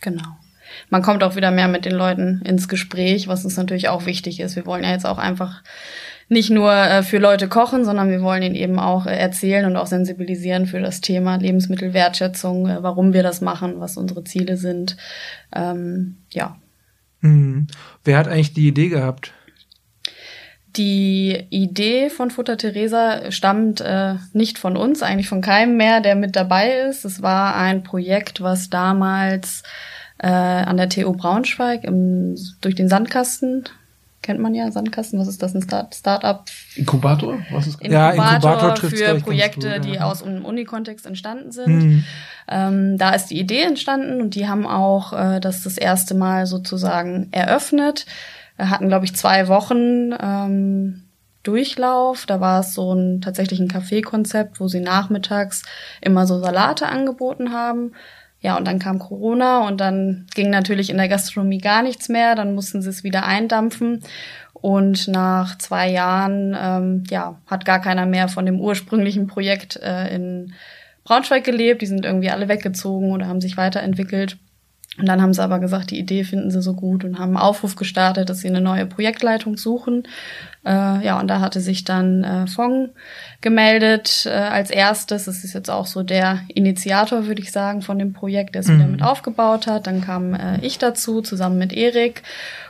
Genau. 0.00 0.24
Man 0.88 1.02
kommt 1.02 1.22
auch 1.22 1.36
wieder 1.36 1.50
mehr 1.50 1.68
mit 1.68 1.84
den 1.84 1.94
Leuten 1.94 2.42
ins 2.44 2.68
Gespräch, 2.68 3.28
was 3.28 3.44
uns 3.44 3.56
natürlich 3.56 3.88
auch 3.88 4.06
wichtig 4.06 4.40
ist. 4.40 4.56
Wir 4.56 4.66
wollen 4.66 4.84
ja 4.84 4.90
jetzt 4.90 5.06
auch 5.06 5.18
einfach 5.18 5.62
nicht 6.28 6.50
nur 6.50 6.72
äh, 6.72 7.02
für 7.02 7.18
Leute 7.18 7.48
kochen, 7.48 7.84
sondern 7.84 8.08
wir 8.08 8.22
wollen 8.22 8.42
ihnen 8.42 8.54
eben 8.54 8.78
auch 8.78 9.06
äh, 9.06 9.16
erzählen 9.16 9.66
und 9.66 9.76
auch 9.76 9.88
sensibilisieren 9.88 10.66
für 10.66 10.80
das 10.80 11.00
Thema 11.00 11.36
Lebensmittelwertschätzung, 11.36 12.68
äh, 12.68 12.82
warum 12.82 13.12
wir 13.12 13.24
das 13.24 13.40
machen, 13.40 13.80
was 13.80 13.96
unsere 13.96 14.22
Ziele 14.22 14.56
sind. 14.56 14.96
Ähm, 15.52 16.18
ja. 16.30 16.56
Hm. 17.20 17.66
Wer 18.04 18.16
hat 18.16 18.28
eigentlich 18.28 18.54
die 18.54 18.68
Idee 18.68 18.88
gehabt? 18.88 19.32
Die 20.76 21.46
Idee 21.50 22.10
von 22.10 22.30
Futter 22.30 22.56
Teresa 22.56 23.30
stammt 23.30 23.80
äh, 23.80 24.14
nicht 24.32 24.58
von 24.58 24.76
uns, 24.76 25.02
eigentlich 25.02 25.28
von 25.28 25.40
keinem 25.40 25.76
mehr, 25.76 26.00
der 26.00 26.14
mit 26.14 26.36
dabei 26.36 26.70
ist. 26.88 27.04
Es 27.04 27.22
war 27.22 27.56
ein 27.56 27.82
Projekt, 27.82 28.40
was 28.40 28.70
damals 28.70 29.62
äh, 30.18 30.28
an 30.28 30.76
der 30.76 30.88
TU 30.88 31.12
Braunschweig 31.12 31.84
im, 31.84 32.36
durch 32.60 32.74
den 32.74 32.88
Sandkasten 32.88 33.64
kennt 34.22 34.40
man 34.40 34.54
ja, 34.54 34.70
Sandkasten. 34.70 35.18
Was 35.18 35.28
ist 35.28 35.42
das, 35.42 35.54
ein 35.54 35.62
Start 35.62 35.94
Startup? 35.94 36.44
Inkubator? 36.76 37.38
Was 37.50 37.66
ist 37.66 37.80
Inkubator, 37.80 38.14
ja, 38.14 38.34
Inkubator 38.34 38.76
für 38.76 39.14
Projekte, 39.20 39.60
gut, 39.60 39.70
ja. 39.70 39.78
die 39.78 40.00
aus 40.00 40.22
einem 40.22 40.44
Unikontext 40.44 41.06
entstanden 41.06 41.52
sind. 41.52 41.82
Mhm. 41.84 42.04
Ähm, 42.48 42.98
da 42.98 43.10
ist 43.10 43.26
die 43.26 43.38
Idee 43.38 43.62
entstanden 43.62 44.20
und 44.20 44.34
die 44.34 44.46
haben 44.46 44.66
auch 44.66 45.12
äh, 45.12 45.40
das 45.40 45.62
das 45.62 45.78
erste 45.78 46.14
Mal 46.14 46.46
sozusagen 46.46 47.28
eröffnet. 47.30 48.06
Hatten, 48.68 48.88
glaube 48.88 49.04
ich, 49.04 49.16
zwei 49.16 49.48
Wochen 49.48 50.12
ähm, 50.20 51.04
Durchlauf. 51.42 52.26
Da 52.26 52.40
war 52.40 52.60
es 52.60 52.74
so 52.74 52.92
ein 52.94 53.20
tatsächlich 53.20 53.60
ein 53.60 53.68
Kaffeekonzept, 53.68 54.60
wo 54.60 54.68
sie 54.68 54.80
nachmittags 54.80 55.62
immer 56.00 56.26
so 56.26 56.38
Salate 56.38 56.86
angeboten 56.86 57.52
haben. 57.52 57.92
Ja, 58.40 58.56
und 58.56 58.66
dann 58.66 58.78
kam 58.78 58.98
Corona 58.98 59.66
und 59.66 59.80
dann 59.80 60.26
ging 60.34 60.48
natürlich 60.48 60.88
in 60.88 60.96
der 60.96 61.08
Gastronomie 61.08 61.58
gar 61.58 61.82
nichts 61.82 62.08
mehr. 62.08 62.34
Dann 62.34 62.54
mussten 62.54 62.80
sie 62.82 62.88
es 62.88 63.04
wieder 63.04 63.24
eindampfen. 63.24 64.02
Und 64.54 65.08
nach 65.08 65.56
zwei 65.58 65.90
Jahren, 65.90 66.56
ähm, 66.58 67.04
ja, 67.08 67.38
hat 67.46 67.64
gar 67.64 67.80
keiner 67.80 68.06
mehr 68.06 68.28
von 68.28 68.46
dem 68.46 68.60
ursprünglichen 68.60 69.26
Projekt 69.26 69.76
äh, 69.76 70.14
in 70.14 70.54
Braunschweig 71.04 71.44
gelebt. 71.44 71.82
Die 71.82 71.86
sind 71.86 72.04
irgendwie 72.04 72.30
alle 72.30 72.48
weggezogen 72.48 73.12
oder 73.12 73.26
haben 73.26 73.40
sich 73.40 73.56
weiterentwickelt. 73.56 74.38
Und 75.00 75.06
dann 75.06 75.22
haben 75.22 75.32
sie 75.32 75.42
aber 75.42 75.58
gesagt, 75.58 75.90
die 75.90 75.98
Idee 75.98 76.24
finden 76.24 76.50
sie 76.50 76.60
so 76.60 76.74
gut 76.74 77.04
und 77.04 77.18
haben 77.18 77.36
einen 77.36 77.44
Aufruf 77.44 77.74
gestartet, 77.74 78.28
dass 78.28 78.40
sie 78.40 78.48
eine 78.48 78.60
neue 78.60 78.86
Projektleitung 78.86 79.56
suchen. 79.56 80.04
Äh, 80.64 81.04
ja, 81.04 81.18
und 81.18 81.28
da 81.28 81.40
hatte 81.40 81.60
sich 81.60 81.84
dann 81.84 82.22
äh, 82.22 82.46
Fong 82.46 82.90
gemeldet 83.40 84.26
äh, 84.26 84.30
als 84.30 84.70
erstes. 84.70 85.24
Das 85.24 85.42
ist 85.42 85.54
jetzt 85.54 85.70
auch 85.70 85.86
so 85.86 86.02
der 86.02 86.40
Initiator, 86.48 87.26
würde 87.26 87.40
ich 87.40 87.50
sagen, 87.50 87.80
von 87.80 87.98
dem 87.98 88.12
Projekt, 88.12 88.54
der 88.54 88.60
es 88.60 88.68
mhm. 88.68 88.78
wieder 88.78 88.88
mit 88.88 89.02
aufgebaut 89.02 89.66
hat. 89.66 89.86
Dann 89.86 90.02
kam 90.02 90.34
äh, 90.34 90.60
ich 90.60 90.78
dazu, 90.78 91.22
zusammen 91.22 91.58
mit 91.58 91.72
Erik. 91.72 92.22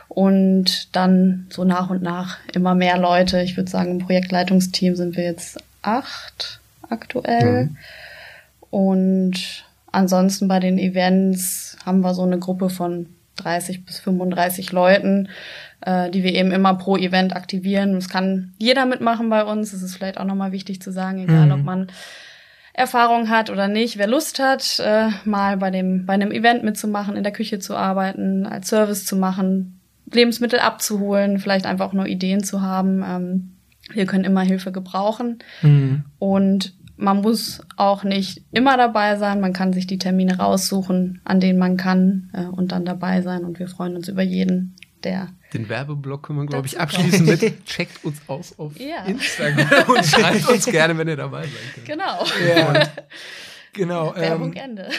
Und 0.07 0.95
dann 0.95 1.47
so 1.49 1.63
nach 1.63 1.89
und 1.89 2.01
nach 2.01 2.37
immer 2.53 2.75
mehr 2.75 2.97
Leute. 2.97 3.41
Ich 3.41 3.55
würde 3.55 3.69
sagen, 3.69 3.91
im 3.91 3.99
Projektleitungsteam 3.99 4.95
sind 4.95 5.15
wir 5.15 5.23
jetzt 5.23 5.57
acht 5.81 6.59
aktuell. 6.89 7.65
Mhm. 7.65 7.77
Und 8.69 9.65
ansonsten 9.91 10.47
bei 10.47 10.59
den 10.59 10.77
Events 10.77 11.70
haben 11.85 12.01
wir 12.01 12.13
so 12.13 12.23
eine 12.23 12.39
Gruppe 12.39 12.69
von 12.69 13.07
30 13.37 13.85
bis 13.85 13.99
35 13.99 14.71
Leuten, 14.71 15.29
äh, 15.81 16.09
die 16.09 16.23
wir 16.23 16.33
eben 16.33 16.51
immer 16.51 16.75
pro 16.75 16.97
Event 16.97 17.35
aktivieren. 17.35 17.95
Es 17.95 18.09
kann 18.09 18.53
jeder 18.57 18.85
mitmachen 18.85 19.29
bei 19.29 19.43
uns. 19.43 19.71
Das 19.71 19.81
ist 19.81 19.95
vielleicht 19.95 20.17
auch 20.17 20.25
nochmal 20.25 20.51
wichtig 20.51 20.81
zu 20.81 20.91
sagen, 20.91 21.19
egal 21.19 21.47
mhm. 21.47 21.51
ob 21.51 21.63
man 21.63 21.87
Erfahrung 22.73 23.29
hat 23.29 23.49
oder 23.49 23.67
nicht, 23.67 23.97
wer 23.97 24.07
Lust 24.07 24.39
hat, 24.39 24.79
äh, 24.79 25.09
mal 25.25 25.57
bei 25.57 25.71
dem 25.71 26.05
bei 26.05 26.13
einem 26.13 26.31
Event 26.31 26.63
mitzumachen, 26.63 27.17
in 27.17 27.23
der 27.23 27.33
Küche 27.33 27.59
zu 27.59 27.75
arbeiten, 27.75 28.45
als 28.45 28.69
Service 28.69 29.05
zu 29.05 29.17
machen, 29.17 29.81
Lebensmittel 30.11 30.59
abzuholen, 30.59 31.39
vielleicht 31.39 31.65
einfach 31.65 31.87
auch 31.87 31.93
nur 31.93 32.07
Ideen 32.07 32.43
zu 32.43 32.61
haben. 32.61 33.03
Ähm, 33.05 33.51
wir 33.93 34.05
können 34.05 34.23
immer 34.23 34.41
Hilfe 34.41 34.71
gebrauchen. 34.71 35.39
Mhm. 35.61 36.05
Und 36.17 36.73
man 37.01 37.21
muss 37.21 37.61
auch 37.77 38.03
nicht 38.03 38.43
immer 38.51 38.77
dabei 38.77 39.17
sein. 39.17 39.41
Man 39.41 39.53
kann 39.53 39.73
sich 39.73 39.87
die 39.87 39.97
Termine 39.97 40.37
raussuchen, 40.37 41.19
an 41.25 41.39
denen 41.39 41.57
man 41.57 41.75
kann 41.75 42.29
äh, 42.33 42.45
und 42.45 42.71
dann 42.71 42.85
dabei 42.85 43.21
sein. 43.21 43.43
Und 43.43 43.59
wir 43.59 43.67
freuen 43.67 43.95
uns 43.95 44.07
über 44.07 44.21
jeden, 44.21 44.75
der. 45.03 45.29
Den 45.53 45.67
Werbeblock 45.67 46.23
können 46.23 46.39
wir, 46.39 46.45
glaube 46.45 46.67
ich, 46.67 46.79
abschließen 46.79 47.25
mit 47.25 47.65
Checkt 47.65 48.05
uns 48.05 48.21
aus 48.27 48.57
auf 48.57 48.79
ja. 48.79 49.03
Instagram 49.05 49.89
und 49.95 50.05
schreibt 50.05 50.47
uns 50.47 50.65
gerne, 50.65 50.97
wenn 50.97 51.07
ihr 51.07 51.17
dabei 51.17 51.43
seid. 51.43 51.85
Genau. 51.85 52.23
Ja. 52.47 52.87
Genau. 53.73 54.13
Werbung 54.17 54.51
ähm, 54.53 54.61
Ende. 54.61 54.89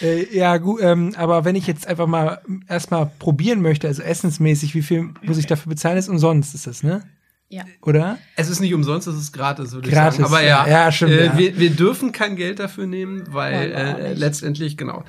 äh, 0.00 0.34
ja, 0.34 0.56
gut, 0.56 0.80
ähm, 0.82 1.12
aber 1.14 1.44
wenn 1.44 1.54
ich 1.54 1.66
jetzt 1.66 1.86
einfach 1.86 2.06
mal 2.06 2.40
erstmal 2.70 3.10
probieren 3.18 3.60
möchte, 3.60 3.86
also 3.86 4.00
essensmäßig, 4.00 4.74
wie 4.74 4.80
viel 4.80 5.10
muss 5.20 5.36
ich 5.36 5.46
dafür 5.46 5.68
bezahlen? 5.68 5.98
Ist 5.98 6.08
umsonst, 6.08 6.54
ist 6.54 6.66
das, 6.66 6.82
ne? 6.82 7.02
Ja. 7.50 7.64
Oder? 7.82 8.18
Es 8.36 8.48
ist 8.48 8.60
nicht 8.60 8.72
umsonst, 8.72 9.08
es 9.08 9.16
ist 9.16 9.32
gratis, 9.32 9.72
würde 9.72 9.90
gratis, 9.90 10.20
ich 10.20 10.24
sagen. 10.24 10.34
Aber 10.34 10.42
ja, 10.42 10.68
ja, 10.68 10.92
stimmt, 10.92 11.12
äh, 11.12 11.26
ja. 11.26 11.38
Wir, 11.38 11.58
wir 11.58 11.70
dürfen 11.70 12.12
kein 12.12 12.36
Geld 12.36 12.60
dafür 12.60 12.86
nehmen, 12.86 13.24
weil 13.30 13.72
äh, 13.72 14.14
letztendlich, 14.14 14.76
genau, 14.76 15.04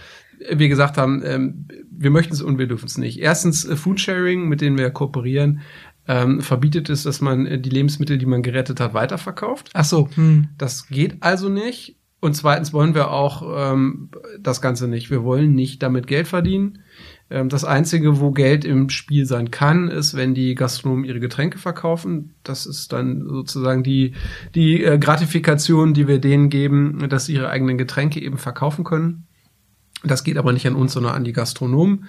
wir 0.49 0.67
gesagt 0.67 0.97
haben, 0.97 1.21
ähm, 1.23 1.67
wir 1.91 2.09
möchten 2.09 2.33
es 2.33 2.41
und 2.41 2.57
wir 2.57 2.67
dürfen 2.67 2.87
es 2.87 2.97
nicht. 2.97 3.19
Erstens, 3.19 3.63
äh, 3.63 3.75
Foodsharing, 3.75 4.49
mit 4.49 4.59
denen 4.61 4.77
wir 4.77 4.89
kooperieren, 4.89 5.61
ähm, 6.07 6.41
verbietet 6.41 6.89
es, 6.89 7.03
dass 7.03 7.21
man 7.21 7.45
äh, 7.45 7.59
die 7.59 7.69
Lebensmittel, 7.69 8.17
die 8.17 8.25
man 8.25 8.41
gerettet 8.41 8.79
hat, 8.79 8.95
weiterverkauft. 8.95 9.69
Ach 9.73 9.85
so. 9.85 10.09
Hm. 10.15 10.49
Das 10.57 10.87
geht 10.87 11.17
also 11.21 11.47
nicht. 11.47 11.97
Und 12.19 12.35
zweitens 12.35 12.73
wollen 12.73 12.95
wir 12.95 13.11
auch 13.11 13.71
ähm, 13.71 14.09
das 14.39 14.61
Ganze 14.61 14.87
nicht. 14.87 15.09
Wir 15.09 15.23
wollen 15.23 15.53
nicht 15.53 15.81
damit 15.81 16.07
Geld 16.07 16.27
verdienen. 16.27 16.79
Ähm, 17.31 17.47
das 17.49 17.63
Einzige, 17.63 18.19
wo 18.19 18.31
Geld 18.31 18.65
im 18.65 18.89
Spiel 18.89 19.25
sein 19.25 19.51
kann, 19.51 19.87
ist, 19.87 20.15
wenn 20.15 20.33
die 20.33 20.53
Gastronomen 20.53 21.05
ihre 21.05 21.21
Getränke 21.21 21.57
verkaufen. 21.57 22.35
Das 22.43 22.65
ist 22.65 22.91
dann 22.91 23.25
sozusagen 23.27 23.83
die, 23.83 24.13
die 24.53 24.83
äh, 24.83 24.99
Gratifikation, 24.99 25.93
die 25.93 26.07
wir 26.07 26.19
denen 26.19 26.49
geben, 26.49 27.07
dass 27.09 27.25
sie 27.25 27.33
ihre 27.35 27.49
eigenen 27.49 27.77
Getränke 27.77 28.21
eben 28.21 28.37
verkaufen 28.37 28.83
können. 28.83 29.27
Das 30.03 30.23
geht 30.23 30.37
aber 30.37 30.51
nicht 30.51 30.67
an 30.67 30.75
uns, 30.75 30.93
sondern 30.93 31.13
an 31.13 31.23
die 31.23 31.33
Gastronomen. 31.33 32.05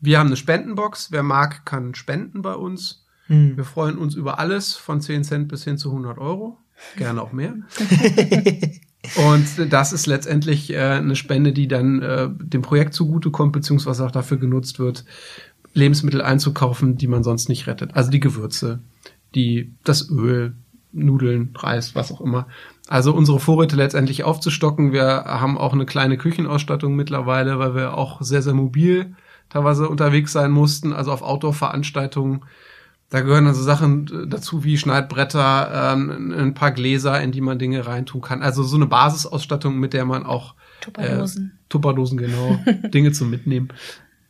Wir 0.00 0.18
haben 0.18 0.26
eine 0.26 0.36
Spendenbox. 0.36 1.10
Wer 1.10 1.22
mag, 1.22 1.64
kann 1.64 1.94
spenden 1.94 2.42
bei 2.42 2.54
uns. 2.54 3.06
Hm. 3.28 3.56
Wir 3.56 3.64
freuen 3.64 3.96
uns 3.96 4.14
über 4.14 4.38
alles 4.38 4.74
von 4.74 5.00
10 5.00 5.24
Cent 5.24 5.48
bis 5.48 5.64
hin 5.64 5.78
zu 5.78 5.88
100 5.88 6.18
Euro. 6.18 6.58
Gerne 6.96 7.22
auch 7.22 7.32
mehr. 7.32 7.54
Und 9.16 9.72
das 9.72 9.92
ist 9.92 10.06
letztendlich 10.06 10.72
äh, 10.72 10.78
eine 10.78 11.16
Spende, 11.16 11.52
die 11.52 11.68
dann 11.68 12.02
äh, 12.02 12.28
dem 12.30 12.62
Projekt 12.62 12.94
zugutekommt, 12.94 13.52
beziehungsweise 13.52 14.04
auch 14.04 14.10
dafür 14.10 14.36
genutzt 14.36 14.78
wird, 14.78 15.04
Lebensmittel 15.74 16.22
einzukaufen, 16.22 16.96
die 16.96 17.06
man 17.06 17.22
sonst 17.22 17.48
nicht 17.48 17.66
rettet. 17.66 17.94
Also 17.94 18.10
die 18.10 18.20
Gewürze, 18.20 18.80
die, 19.34 19.74
das 19.84 20.10
Öl, 20.10 20.54
Nudeln, 20.92 21.50
Reis, 21.54 21.94
was 21.94 22.10
auch 22.10 22.20
immer. 22.20 22.46
Also 22.88 23.12
unsere 23.12 23.38
Vorräte 23.38 23.76
letztendlich 23.76 24.24
aufzustocken. 24.24 24.92
Wir 24.92 25.24
haben 25.26 25.58
auch 25.58 25.72
eine 25.72 25.86
kleine 25.86 26.16
Küchenausstattung 26.16 26.96
mittlerweile, 26.96 27.58
weil 27.58 27.74
wir 27.74 27.94
auch 27.94 28.22
sehr, 28.22 28.42
sehr 28.42 28.54
mobil 28.54 29.14
teilweise 29.50 29.88
unterwegs 29.88 30.32
sein 30.32 30.50
mussten, 30.50 30.92
also 30.92 31.12
auf 31.12 31.22
Outdoor-Veranstaltungen 31.22 32.42
da 33.10 33.20
gehören 33.20 33.46
also 33.46 33.62
Sachen 33.62 34.06
äh, 34.06 34.26
dazu 34.26 34.64
wie 34.64 34.78
Schneidbretter, 34.78 35.92
ähm, 35.92 36.34
ein 36.36 36.54
paar 36.54 36.72
Gläser, 36.72 37.20
in 37.20 37.32
die 37.32 37.40
man 37.40 37.58
Dinge 37.58 37.86
reintun 37.86 38.20
kann. 38.20 38.42
Also 38.42 38.62
so 38.62 38.76
eine 38.76 38.86
Basisausstattung, 38.86 39.78
mit 39.78 39.92
der 39.92 40.04
man 40.04 40.24
auch 40.26 40.54
Tupperdosen, 40.80 41.52
äh, 41.54 41.68
Tupperdosen 41.68 42.18
genau, 42.18 42.58
Dinge 42.88 43.12
zum 43.12 43.30
Mitnehmen. 43.30 43.68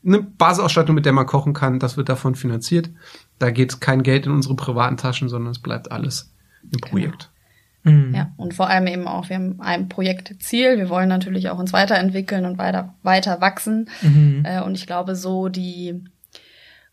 Eine 0.05 0.23
Basisausstattung, 0.23 0.95
mit 0.95 1.07
der 1.07 1.13
man 1.13 1.27
kochen 1.27 1.53
kann, 1.53 1.79
das 1.79 1.97
wird 1.97 2.09
davon 2.09 2.35
finanziert. 2.35 2.91
Da 3.39 3.51
geht 3.51 3.81
kein 3.81 4.03
Geld 4.03 4.27
in 4.27 4.33
unsere 4.33 4.55
privaten 4.55 4.97
Taschen, 4.97 5.29
sondern 5.29 5.51
es 5.51 5.59
bleibt 5.59 5.91
alles 5.91 6.33
im 6.63 6.71
genau. 6.73 6.87
Projekt. 6.89 7.19
Genau. 7.23 7.33
Mhm. 7.87 8.15
Ja, 8.15 8.33
und 8.37 8.53
vor 8.53 8.69
allem 8.69 8.89
eben 8.89 9.07
auch, 9.07 9.29
wir 9.29 9.37
haben 9.37 9.61
ein 9.61 9.89
Projektziel. 9.89 10.77
Wir 10.77 10.89
wollen 10.89 11.09
natürlich 11.09 11.51
auch 11.51 11.59
uns 11.59 11.73
weiterentwickeln 11.73 12.45
und 12.45 12.59
weiter, 12.59 12.95
weiter 13.05 13.41
wachsen. 13.41 13.89
Mhm. 14.03 14.43
Äh, 14.45 14.61
und 14.63 14.75
ich 14.75 14.87
glaube, 14.87 15.15
so 15.15 15.49
die, 15.49 16.03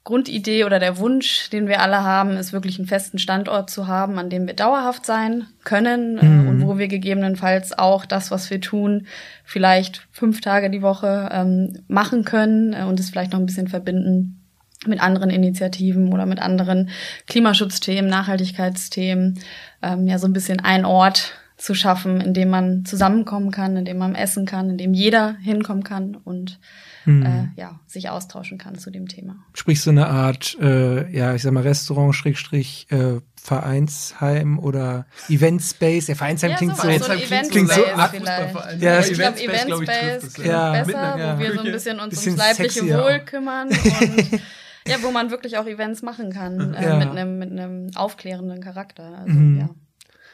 Grundidee 0.04 0.66
oder 0.66 0.80
der 0.80 0.98
Wunsch, 0.98 1.50
den 1.50 1.68
wir 1.68 1.82
alle 1.82 2.04
haben, 2.04 2.32
ist 2.32 2.52
wirklich 2.52 2.78
einen 2.78 2.88
festen 2.88 3.20
Standort 3.20 3.70
zu 3.70 3.88
haben, 3.88 4.20
an 4.20 4.30
dem 4.30 4.48
wir 4.48 4.54
dauerhaft 4.54 5.06
sein 5.06 5.48
können 5.64 6.18
äh, 6.18 6.26
mhm. 6.26 6.48
und 6.50 6.68
wo 6.68 6.78
wir 6.78 6.90
gegebenenfalls 6.90 7.78
auch 7.78 8.06
das, 8.06 8.30
was 8.30 8.50
wir 8.50 8.60
tun, 8.60 9.08
vielleicht 9.46 10.06
fünf 10.12 10.42
Tage 10.42 10.70
die 10.70 10.82
Woche 10.82 11.30
ähm, 11.32 11.84
machen 11.88 12.26
können 12.26 12.74
äh, 12.74 12.84
und 12.84 13.00
es 13.00 13.12
vielleicht 13.12 13.32
noch 13.32 13.40
ein 13.40 13.46
bisschen 13.46 13.70
verbinden 13.70 14.42
mit 14.86 15.02
anderen 15.02 15.30
Initiativen 15.30 16.12
oder 16.12 16.26
mit 16.26 16.42
anderen 16.42 16.90
Klimaschutzthemen, 17.28 18.10
Nachhaltigkeitsthemen, 18.10 19.40
ähm, 19.82 20.08
ja 20.08 20.20
so 20.20 20.28
ein 20.28 20.34
bisschen 20.34 20.60
ein 20.60 20.84
Ort 20.84 21.40
zu 21.56 21.74
schaffen, 21.74 22.20
in 22.20 22.34
dem 22.34 22.50
man 22.50 22.84
zusammenkommen 22.84 23.52
kann, 23.52 23.78
in 23.78 23.86
dem 23.86 24.00
man 24.00 24.16
essen 24.16 24.46
kann, 24.46 24.70
in 24.70 24.78
dem 24.78 24.94
jeder 24.94 25.38
hinkommen 25.42 25.84
kann 25.84 26.16
und 26.16 26.60
hm. 27.04 27.24
äh, 27.24 27.48
ja, 27.56 27.80
sich 27.88 28.10
austauschen 28.10 28.58
kann 28.58 28.76
zu 28.76 28.92
dem 28.92 29.08
Thema. 29.08 29.36
Sprich 29.54 29.82
so 29.82 29.90
eine 29.90 30.08
Art, 30.08 30.58
äh, 30.62 31.12
ja, 31.12 31.36
ich 31.36 31.42
sag 31.42 31.52
mal 31.52 31.64
Restaurant, 31.64 32.16
Schrägstrich, 32.16 32.88
äh, 32.90 33.20
Vereinsheim 33.44 34.58
oder 34.58 35.06
Eventspace. 35.28 36.06
Der 36.06 36.16
Vereinsheim 36.16 36.52
ja, 36.52 36.58
klingt 36.58 36.78
so, 36.78 36.84
so, 36.84 36.98
so 36.98 37.14
klingt 37.50 37.70
so 37.70 37.82
vielleicht. 37.84 38.82
Ja, 38.82 39.00
ich 39.02 39.14
glaube, 39.14 39.42
Eventspace 39.42 40.34
klingt 40.34 40.50
ja. 40.50 40.72
besser, 40.72 41.16
einer, 41.16 41.36
wo 41.36 41.40
wir 41.40 41.54
so 41.54 41.60
ein 41.60 41.72
bisschen 41.72 42.00
uns 42.00 42.10
bisschen 42.12 42.40
ums 42.40 42.58
leibliche 42.58 42.88
Wohl 42.88 43.20
auch. 43.22 43.26
kümmern 43.26 43.68
und 43.68 44.32
ja, 44.88 44.96
wo 45.02 45.12
man 45.12 45.30
wirklich 45.30 45.58
auch 45.58 45.66
Events 45.66 46.02
machen 46.02 46.32
kann 46.32 46.74
äh, 46.74 46.84
ja. 46.84 46.96
mit 46.98 47.10
einem 47.10 47.38
mit 47.38 47.52
einem 47.52 47.92
aufklärenden 47.96 48.62
Charakter. 48.62 49.20
Also, 49.20 49.34
mhm. 49.34 49.60
ja. 49.60 49.70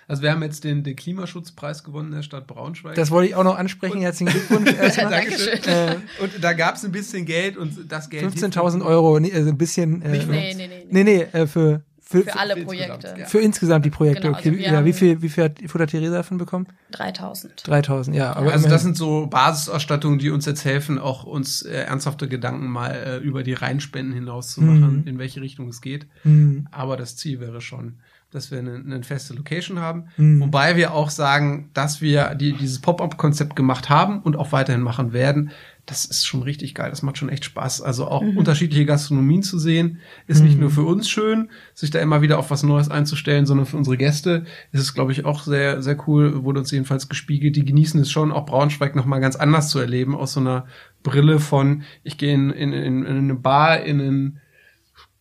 Also 0.10 0.24
wir 0.24 0.32
haben 0.32 0.41
jetzt 0.41 0.63
den, 0.63 0.84
den 0.84 0.95
Klimaschutzpreis 0.95 1.84
gewonnen 1.84 2.12
der 2.12 2.24
Stadt 2.24 2.48
Braunschweig. 2.48 2.95
Das 2.95 3.12
wollte 3.12 3.30
ich 3.30 3.36
auch 3.36 3.43
noch 3.43 3.56
ansprechen. 3.56 4.02
Herzlichen 4.02 4.32
Glückwunsch. 4.32 4.72
Dankeschön. 4.98 5.63
Äh, 5.65 5.98
und 6.19 6.43
da 6.43 6.54
gab 6.54 6.76
es 6.76 6.84
ein 6.84 6.91
bisschen 6.91 7.26
Geld 7.26 7.58
und 7.58 7.91
das 7.91 8.10
Geld. 8.10 8.34
15.000 8.34 8.84
Euro, 8.84 9.19
nee, 9.19 9.32
also 9.32 9.50
ein 9.50 9.58
bisschen. 9.58 10.02
Äh, 10.02 10.10
nee, 10.10 10.26
nee, 10.26 10.54
nee, 10.56 10.67
nee. 10.67 10.88
Nee, 10.89 11.04
nee, 11.04 11.22
äh, 11.32 11.45
für 11.45 11.84
für, 12.02 12.24
für 12.24 12.39
alle 12.39 12.56
für 12.56 12.65
Projekte. 12.65 12.93
Insgesamt, 12.93 13.19
ja. 13.19 13.26
Für 13.28 13.39
insgesamt 13.39 13.86
die 13.86 13.91
Projekte, 13.91 14.24
genau, 14.24 14.39
okay. 14.39 14.50
Also 14.50 14.62
ja, 14.62 14.84
wie 14.84 14.93
viel, 14.93 15.22
wie 15.22 15.30
viel 15.30 15.43
hat 15.43 15.60
Futter 15.67 15.86
Theresa 15.86 16.15
davon 16.15 16.39
bekommen? 16.39 16.65
3000. 16.93 17.67
3000, 17.67 18.17
ja. 18.17 18.36
Aber 18.36 18.52
also 18.52 18.67
das 18.67 18.82
sind 18.82 18.98
so 18.98 19.28
Basisausstattungen, 19.28 20.17
die 20.17 20.32
uns 20.32 20.48
jetzt 20.48 20.65
helfen, 20.65 20.98
auch 20.98 21.24
uns 21.24 21.62
äh, 21.62 21.84
ernsthafte 21.84 22.28
Gedanken 22.28 22.67
mal 22.67 22.89
äh, 22.89 23.17
über 23.17 23.43
die 23.43 23.54
Reinspenden 23.54 24.15
hinaus 24.15 24.54
zu 24.54 24.62
machen, 24.63 25.02
mhm. 25.02 25.08
in 25.08 25.19
welche 25.19 25.41
Richtung 25.41 25.67
es 25.67 25.82
geht. 25.82 26.08
Mhm. 26.24 26.67
Aber 26.72 26.98
das 26.98 27.15
Ziel 27.15 27.39
wäre 27.39 27.62
schon, 27.62 28.00
dass 28.32 28.52
wir 28.52 28.60
eine, 28.60 28.76
eine 28.76 29.04
feste 29.04 29.34
Location 29.34 29.80
haben. 29.80 30.10
Mhm. 30.18 30.42
Wobei 30.42 30.76
wir 30.76 30.94
auch 30.94 31.10
sagen, 31.10 31.72
dass 31.74 32.02
wir 32.02 32.36
die, 32.36 32.54
dieses 32.54 32.80
Pop-up-Konzept 32.80 33.56
gemacht 33.56 33.89
haben 33.89 34.22
und 34.22 34.36
auch 34.36 34.52
weiterhin 34.52 34.82
machen 34.82 35.13
werden, 35.13 35.52
das 35.88 36.06
ist 36.06 36.28
schon 36.28 36.44
richtig 36.44 36.76
geil. 36.76 36.92
Das 36.92 37.02
macht 37.02 37.18
schon 37.18 37.30
echt 37.30 37.46
Spaß. 37.46 37.82
Also 37.82 38.08
auch 38.08 38.22
mhm. 38.22 38.38
unterschiedliche 38.38 38.86
Gastronomien 38.86 39.42
zu 39.42 39.58
sehen, 39.58 39.98
ist 40.28 40.42
mhm. 40.42 40.46
nicht 40.46 40.60
nur 40.60 40.70
für 40.70 40.84
uns 40.84 41.10
schön, 41.10 41.50
sich 41.74 41.89
da 41.89 42.00
immer 42.00 42.22
wieder 42.22 42.38
auf 42.38 42.52
was 42.52 42.62
Neues 42.62 42.89
einzustellen, 42.89 43.48
sondern 43.48 43.65
für 43.65 43.78
unsere 43.78 43.98
Gäste 43.98 44.46
ist 44.72 44.82
es, 44.82 44.94
glaube 44.94 45.12
ich, 45.12 45.26
auch 45.26 45.42
sehr, 45.42 45.82
sehr 45.82 45.98
cool. 46.08 46.44
Wurde 46.44 46.60
uns 46.60 46.70
jedenfalls 46.70 47.10
gespiegelt. 47.10 47.56
Die 47.56 47.65
genießen 47.65 48.00
es 48.02 48.12
schon, 48.12 48.32
auch 48.32 48.46
Braunschweig 48.46 48.96
nochmal 48.96 49.22
ganz 49.22 49.36
anders 49.36 49.70
zu 49.70 49.80
erleben, 49.80 50.15
aus 50.15 50.34
so 50.34 50.39
einer 50.39 50.68
Brille 51.02 51.39
von, 51.39 51.82
ich 52.04 52.20
gehe 52.20 52.36
in, 52.36 52.52
in, 52.52 52.74
in, 52.74 53.06
in 53.06 53.18
eine 53.18 53.36
Bar, 53.36 53.82
in 53.82 54.00
einen 54.00 54.39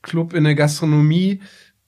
Club, 0.02 0.34
in 0.34 0.44
eine 0.44 0.54
Gastronomie 0.54 1.40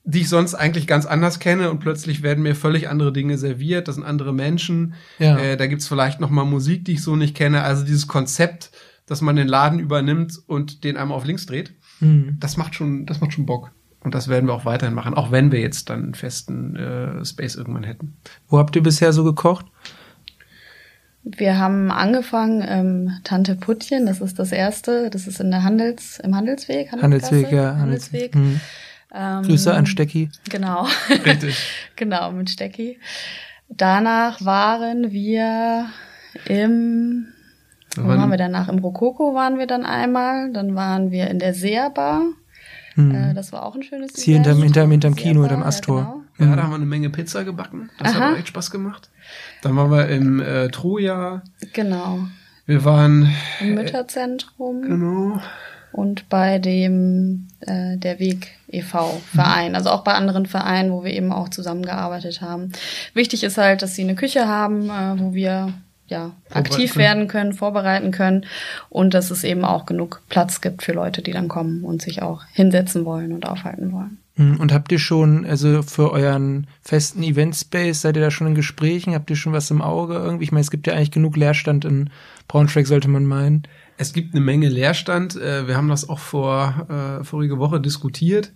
die 0.03 0.21
ich 0.21 0.29
sonst 0.29 0.55
eigentlich 0.55 0.87
ganz 0.87 1.05
anders 1.05 1.39
kenne 1.39 1.69
und 1.69 1.79
plötzlich 1.79 2.23
werden 2.23 2.43
mir 2.43 2.55
völlig 2.55 2.89
andere 2.89 3.13
Dinge 3.13 3.37
serviert, 3.37 3.87
das 3.87 3.95
sind 3.95 4.03
andere 4.03 4.33
Menschen, 4.33 4.95
ja. 5.19 5.37
äh, 5.37 5.57
da 5.57 5.67
gibt's 5.67 5.87
vielleicht 5.87 6.19
noch 6.19 6.29
mal 6.29 6.43
Musik, 6.43 6.85
die 6.85 6.93
ich 6.93 7.03
so 7.03 7.15
nicht 7.15 7.35
kenne, 7.35 7.63
also 7.63 7.85
dieses 7.85 8.07
Konzept, 8.07 8.71
dass 9.05 9.21
man 9.21 9.35
den 9.35 9.47
Laden 9.47 9.79
übernimmt 9.79 10.39
und 10.47 10.83
den 10.83 10.97
einmal 10.97 11.17
auf 11.17 11.25
links 11.25 11.45
dreht, 11.45 11.73
mhm. 11.99 12.37
das 12.39 12.57
macht 12.57 12.75
schon, 12.75 13.05
das 13.05 13.21
macht 13.21 13.33
schon 13.33 13.45
Bock. 13.45 13.71
Und 14.03 14.15
das 14.15 14.27
werden 14.27 14.47
wir 14.47 14.53
auch 14.55 14.65
weiterhin 14.65 14.95
machen, 14.95 15.13
auch 15.13 15.31
wenn 15.31 15.51
wir 15.51 15.59
jetzt 15.59 15.91
dann 15.91 16.03
einen 16.03 16.13
festen 16.15 16.75
äh, 16.75 17.23
Space 17.23 17.55
irgendwann 17.55 17.83
hätten. 17.83 18.17
Wo 18.47 18.57
habt 18.57 18.75
ihr 18.75 18.81
bisher 18.81 19.13
so 19.13 19.23
gekocht? 19.23 19.67
Wir 21.23 21.59
haben 21.59 21.91
angefangen 21.91 22.65
ähm, 22.67 23.11
Tante 23.23 23.55
Puttchen, 23.55 24.07
das 24.07 24.21
ist 24.21 24.39
das 24.39 24.51
erste, 24.51 25.11
das 25.11 25.27
ist 25.27 25.39
in 25.39 25.51
der 25.51 25.63
Handels, 25.63 26.19
im 26.19 26.35
Handelsweg. 26.35 26.91
Handelsweg, 26.91 27.51
ja. 27.51 27.77
Handelsweg. 27.77 28.33
Handelsweg. 28.33 28.35
Mhm. 28.35 28.61
Ähm, 29.13 29.43
Grüße 29.43 29.73
an 29.73 29.85
Stecki. 29.85 30.29
Genau. 30.49 30.87
Richtig. 31.25 31.57
genau, 31.95 32.31
mit 32.31 32.49
Stecki. 32.49 32.99
Danach 33.67 34.43
waren 34.43 35.11
wir 35.11 35.87
im, 36.45 37.27
wo 37.95 38.07
waren 38.07 38.29
wir 38.29 38.37
danach? 38.37 38.69
Im 38.69 38.79
Rokoko 38.79 39.33
waren 39.33 39.57
wir 39.57 39.67
dann 39.67 39.85
einmal, 39.85 40.51
dann 40.51 40.75
waren 40.75 41.11
wir 41.11 41.29
in 41.29 41.39
der 41.39 41.53
Seerbar. 41.53 42.23
Hm. 42.95 43.15
Äh, 43.15 43.33
das 43.33 43.53
war 43.53 43.65
auch 43.65 43.75
ein 43.75 43.83
schönes 43.83 44.11
Hier 44.15 44.35
hinterm, 44.35 44.61
hinterm, 44.61 44.91
hinterm 44.91 45.15
Kino, 45.15 45.41
hinterm 45.41 45.63
Astor. 45.63 45.99
Ja, 45.99 46.15
genau. 46.37 46.49
ja, 46.49 46.55
da 46.55 46.63
haben 46.63 46.71
wir 46.71 46.75
eine 46.75 46.85
Menge 46.85 47.09
Pizza 47.09 47.43
gebacken. 47.43 47.89
Das 47.97 48.13
Aha. 48.13 48.19
hat 48.19 48.33
auch 48.33 48.37
echt 48.37 48.49
Spaß 48.49 48.71
gemacht. 48.71 49.09
Dann 49.61 49.75
waren 49.75 49.91
wir 49.91 50.07
im 50.09 50.41
äh, 50.41 50.69
Troja. 50.69 51.41
Genau. 51.73 52.27
Wir 52.65 52.83
waren 52.85 53.33
im 53.59 53.75
Mütterzentrum. 53.75 54.81
Genau 54.81 55.41
und 55.91 56.29
bei 56.29 56.59
dem 56.59 57.47
äh, 57.61 57.97
der 57.97 58.19
Weg 58.19 58.51
e.V. 58.69 59.21
Verein, 59.33 59.75
also 59.75 59.89
auch 59.89 60.03
bei 60.03 60.13
anderen 60.13 60.45
Vereinen, 60.45 60.91
wo 60.91 61.03
wir 61.03 61.13
eben 61.13 61.31
auch 61.31 61.49
zusammengearbeitet 61.49 62.41
haben. 62.41 62.71
Wichtig 63.13 63.43
ist 63.43 63.57
halt, 63.57 63.81
dass 63.81 63.95
sie 63.95 64.03
eine 64.03 64.15
Küche 64.15 64.47
haben, 64.47 64.89
äh, 64.89 65.19
wo 65.19 65.33
wir 65.33 65.73
ja 66.07 66.33
aktiv 66.51 66.97
werden 66.97 67.27
können, 67.27 67.53
vorbereiten 67.53 68.11
können 68.11 68.45
und 68.89 69.13
dass 69.13 69.31
es 69.31 69.43
eben 69.43 69.63
auch 69.63 69.85
genug 69.85 70.21
Platz 70.29 70.61
gibt 70.61 70.83
für 70.83 70.91
Leute, 70.91 71.21
die 71.21 71.31
dann 71.31 71.47
kommen 71.47 71.83
und 71.83 72.01
sich 72.01 72.21
auch 72.21 72.43
hinsetzen 72.51 73.05
wollen 73.05 73.31
und 73.31 73.47
aufhalten 73.47 73.91
wollen. 73.93 74.17
Hm, 74.35 74.59
und 74.59 74.71
habt 74.73 74.91
ihr 74.91 74.99
schon, 74.99 75.45
also 75.45 75.81
für 75.81 76.11
euren 76.11 76.67
festen 76.81 77.23
Event-Space, 77.23 78.01
seid 78.01 78.15
ihr 78.15 78.21
da 78.21 78.31
schon 78.31 78.47
in 78.47 78.55
Gesprächen? 78.55 79.13
Habt 79.13 79.29
ihr 79.29 79.35
schon 79.35 79.53
was 79.53 79.71
im 79.71 79.81
Auge 79.81 80.15
irgendwie? 80.15 80.43
Ich 80.43 80.51
meine, 80.51 80.61
es 80.61 80.71
gibt 80.71 80.87
ja 80.87 80.93
eigentlich 80.93 81.11
genug 81.11 81.35
Leerstand 81.35 81.85
in 81.85 82.09
Braunschweig, 82.47 82.87
sollte 82.87 83.07
man 83.07 83.25
meinen. 83.25 83.63
Es 84.01 84.13
gibt 84.13 84.33
eine 84.33 84.43
Menge 84.43 84.67
Leerstand. 84.67 85.35
Äh, 85.35 85.67
wir 85.67 85.77
haben 85.77 85.87
das 85.87 86.09
auch 86.09 86.17
vor 86.17 87.19
äh, 87.21 87.23
vorige 87.23 87.59
Woche 87.59 87.79
diskutiert. 87.79 88.51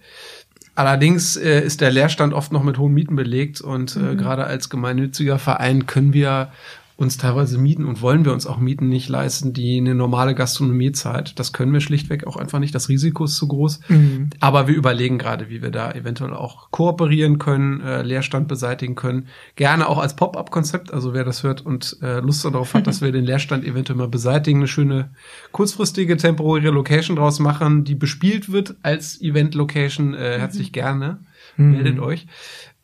Allerdings 0.74 1.38
äh, 1.38 1.62
ist 1.62 1.82
der 1.82 1.92
Leerstand 1.92 2.34
oft 2.34 2.52
noch 2.52 2.64
mit 2.64 2.80
hohen 2.80 2.96
Mieten 2.96 3.16
belegt 3.16 3.62
und 3.62 3.96
äh, 3.96 4.00
mhm. 4.00 4.18
gerade 4.18 4.46
als 4.46 4.72
gemeinnütziger 4.72 5.38
Verein 5.38 5.86
können 5.86 6.14
wir 6.14 6.52
uns 6.98 7.18
teilweise 7.18 7.58
mieten 7.58 7.84
und 7.84 8.02
wollen 8.02 8.24
wir 8.24 8.32
uns 8.32 8.48
auch 8.48 8.58
Mieten 8.58 8.88
nicht 8.88 9.10
leisten, 9.10 9.52
die 9.52 9.78
eine 9.78 9.94
normale 9.94 10.34
Gastronomie 10.34 10.94
zahlt. 10.94 11.38
Das 11.40 11.52
können 11.52 11.74
wir 11.74 11.82
schlichtweg 11.82 12.26
auch 12.26 12.38
einfach 12.38 12.60
nicht. 12.60 12.74
Das 12.74 12.88
Risiko 12.88 13.26
ist 13.26 13.36
zu 13.36 13.50
groß. 13.50 13.82
Mhm. 13.90 14.30
Aber 14.40 14.70
wir 14.70 14.76
überlegen 14.76 15.18
gerade, 15.18 15.50
wie 15.50 15.62
wir 15.62 15.72
da 15.72 15.92
eventuell 15.92 16.34
auch 16.34 16.72
kooperieren 16.72 17.38
können, 17.38 17.82
äh, 17.82 18.02
Leerstand 18.02 18.48
beseitigen 18.48 18.96
können. 18.96 19.28
Gerne 19.58 19.90
auch 19.90 19.98
als 19.98 20.16
Pop-up-Konzept. 20.16 20.94
Also 20.94 21.14
wer 21.14 21.26
das 21.26 21.44
hört 21.44 21.66
und 21.66 21.98
äh, 22.02 22.22
Lust 22.22 22.46
darauf 22.46 22.74
hat, 22.74 22.88
dass 22.88 23.02
wir 23.02 23.12
den 23.12 23.26
Leerstand 23.26 23.66
eventuell 23.66 23.98
mal 23.98 24.08
beseitigen, 24.08 24.60
eine 24.60 24.68
schöne 24.68 25.10
kurzfristige 25.52 26.16
temporäre 26.16 26.70
Location 26.70 27.18
draus 27.18 27.40
machen, 27.40 27.84
die 27.84 27.96
bespielt 27.96 28.54
wird 28.54 28.76
als 28.84 29.22
Event-Location. 29.22 30.14
Äh, 30.14 30.40
herzlich 30.40 30.70
mhm. 30.70 30.74
gerne. 30.74 31.20
Mhm. 31.58 31.72
Meldet 31.72 32.00
euch. 32.00 32.28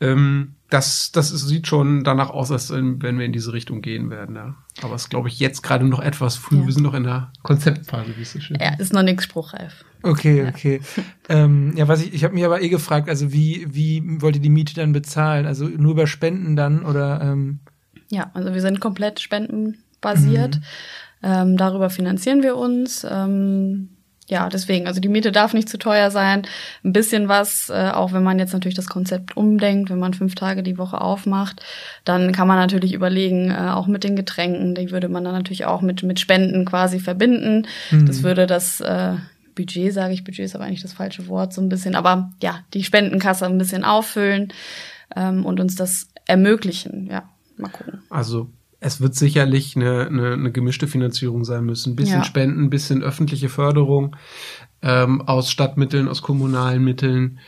Ähm, 0.02 0.56
das, 0.72 1.12
das 1.12 1.30
sieht 1.30 1.68
schon 1.68 2.04
danach 2.06 2.30
aus, 2.30 2.50
als 2.50 2.72
wenn 2.72 3.02
wir 3.02 3.26
in 3.26 3.34
diese 3.34 3.52
Richtung 3.52 3.82
gehen 3.82 4.10
werden. 4.10 4.36
Ja. 4.36 4.56
Aber 4.82 4.96
es 4.96 5.04
ist, 5.04 5.10
glaube 5.10 5.28
ich, 5.28 5.38
jetzt 5.38 5.62
gerade 5.64 5.86
noch 5.86 6.00
etwas 6.00 6.38
früh. 6.38 6.60
Ja. 6.60 6.66
Wir 6.66 6.74
sind 6.74 6.84
noch 6.84 6.94
in 6.94 7.04
der 7.04 7.32
Konzeptphase, 7.44 8.16
wie 8.16 8.22
es 8.22 8.32
so 8.32 8.40
schön 8.40 8.58
Ja, 8.60 8.74
ist 8.76 8.94
noch 8.94 9.04
nichts 9.04 9.26
spruchreif. 9.26 9.84
Okay, 10.02 10.48
okay. 10.48 10.80
ähm, 11.30 11.74
ja, 11.76 11.90
was 11.90 12.02
ich, 12.02 12.14
ich 12.14 12.24
habe 12.24 12.34
mich 12.34 12.46
aber 12.46 12.62
eh 12.62 12.70
gefragt, 12.70 13.10
also 13.10 13.34
wie, 13.34 13.68
wie 13.70 14.22
wollt 14.22 14.38
ihr 14.38 14.42
die 14.42 14.50
Miete 14.50 14.74
dann 14.74 14.94
bezahlen? 14.94 15.46
Also 15.46 15.66
nur 15.66 15.92
über 15.92 16.08
Spenden 16.08 16.56
dann 16.56 16.86
oder? 16.86 17.22
Ähm? 17.22 17.60
Ja, 18.10 18.32
also 18.34 18.54
wir 18.54 18.62
sind 18.62 18.80
komplett 18.80 19.20
spendenbasiert. 19.20 20.56
Mhm. 20.56 20.64
Ähm, 21.24 21.58
darüber 21.58 21.90
finanzieren 21.90 22.44
wir 22.44 22.56
uns. 22.56 23.06
Ähm, 23.10 23.90
ja, 24.32 24.48
deswegen, 24.48 24.88
also 24.88 25.02
die 25.02 25.10
Miete 25.10 25.34
darf 25.34 25.54
nicht 25.54 25.68
zu 25.68 25.78
teuer 25.78 26.10
sein. 26.10 26.44
Ein 26.86 26.94
bisschen 26.94 27.28
was, 27.28 27.70
äh, 27.70 27.92
auch 27.94 28.14
wenn 28.14 28.24
man 28.24 28.40
jetzt 28.40 28.54
natürlich 28.54 28.78
das 28.78 28.88
Konzept 28.88 29.36
umdenkt, 29.36 29.90
wenn 29.90 30.00
man 30.00 30.14
fünf 30.14 30.36
Tage 30.36 30.64
die 30.64 30.78
Woche 30.78 31.02
aufmacht, 31.02 31.62
dann 32.06 32.32
kann 32.32 32.48
man 32.48 32.58
natürlich 32.58 32.94
überlegen, 32.94 33.52
äh, 33.52 33.72
auch 33.72 33.88
mit 33.88 34.06
den 34.06 34.16
Getränken, 34.16 34.74
die 34.74 34.90
würde 34.90 35.10
man 35.10 35.26
dann 35.26 35.34
natürlich 35.34 35.66
auch 35.66 35.82
mit, 35.82 36.02
mit 36.04 36.22
Spenden 36.22 36.64
quasi 36.64 37.02
verbinden. 37.02 37.68
Mhm. 37.92 38.06
Das 38.06 38.24
würde 38.24 38.48
das 38.48 38.80
äh, 38.80 39.16
Budget, 39.54 39.94
sage 39.94 40.14
ich, 40.14 40.24
Budget 40.24 40.46
ist 40.46 40.56
aber 40.56 40.64
eigentlich 40.64 40.82
das 40.82 40.94
falsche 40.94 41.28
Wort, 41.28 41.52
so 41.52 41.62
ein 41.62 41.68
bisschen, 41.68 41.94
aber 41.96 42.32
ja, 42.42 42.60
die 42.74 42.86
Spendenkasse 42.86 43.46
ein 43.46 43.58
bisschen 43.58 43.84
auffüllen 43.84 44.54
ähm, 45.14 45.46
und 45.46 45.60
uns 45.60 45.76
das 45.76 46.08
ermöglichen. 46.26 47.08
Ja, 47.12 47.24
mal 47.58 47.70
gucken. 47.70 48.02
Also 48.10 48.48
es 48.82 49.00
wird 49.00 49.16
sicherlich 49.16 49.76
eine, 49.76 50.08
eine, 50.08 50.34
eine 50.34 50.52
gemischte 50.52 50.88
Finanzierung 50.88 51.46
sein 51.46 51.64
müssen. 51.64 51.94
Ein 51.94 51.96
bisschen 51.96 52.20
ja. 52.20 52.24
Spenden, 52.26 52.64
ein 52.64 52.70
bisschen 52.72 53.04
öffentliche 53.04 53.48
Förderung 53.48 54.16
ähm, 54.82 55.22
aus 55.22 55.52
Stadtmitteln, 55.52 56.08
aus 56.08 56.24
kommunalen 56.24 56.84
Mitteln, 56.84 57.40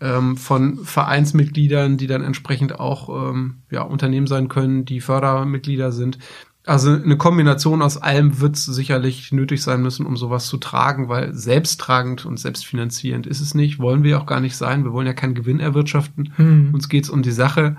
ähm, 0.00 0.36
von 0.36 0.84
Vereinsmitgliedern, 0.84 1.96
die 1.96 2.06
dann 2.06 2.22
entsprechend 2.22 2.78
auch 2.78 3.30
ähm, 3.30 3.62
ja, 3.70 3.82
Unternehmen 3.82 4.28
sein 4.28 4.48
können, 4.48 4.84
die 4.84 5.00
Fördermitglieder 5.00 5.90
sind. 5.90 6.18
Also 6.64 6.92
eine 6.92 7.16
Kombination 7.16 7.82
aus 7.82 7.96
allem 7.96 8.40
wird 8.40 8.56
sicherlich 8.56 9.32
nötig 9.32 9.62
sein 9.62 9.82
müssen, 9.82 10.06
um 10.06 10.16
sowas 10.16 10.46
zu 10.46 10.56
tragen, 10.56 11.08
weil 11.08 11.34
selbsttragend 11.34 12.26
und 12.26 12.38
selbstfinanzierend 12.38 13.26
ist 13.26 13.40
es 13.40 13.54
nicht, 13.54 13.80
wollen 13.80 14.04
wir 14.04 14.20
auch 14.20 14.26
gar 14.26 14.40
nicht 14.40 14.56
sein. 14.56 14.84
Wir 14.84 14.92
wollen 14.92 15.06
ja 15.06 15.14
keinen 15.14 15.34
Gewinn 15.34 15.60
erwirtschaften. 15.60 16.32
Hm. 16.36 16.74
Uns 16.74 16.88
geht's 16.88 17.10
um 17.10 17.22
die 17.22 17.32
Sache 17.32 17.76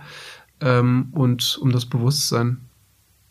ähm, 0.60 1.10
und 1.12 1.58
um 1.62 1.72
das 1.72 1.86
Bewusstsein 1.86 2.67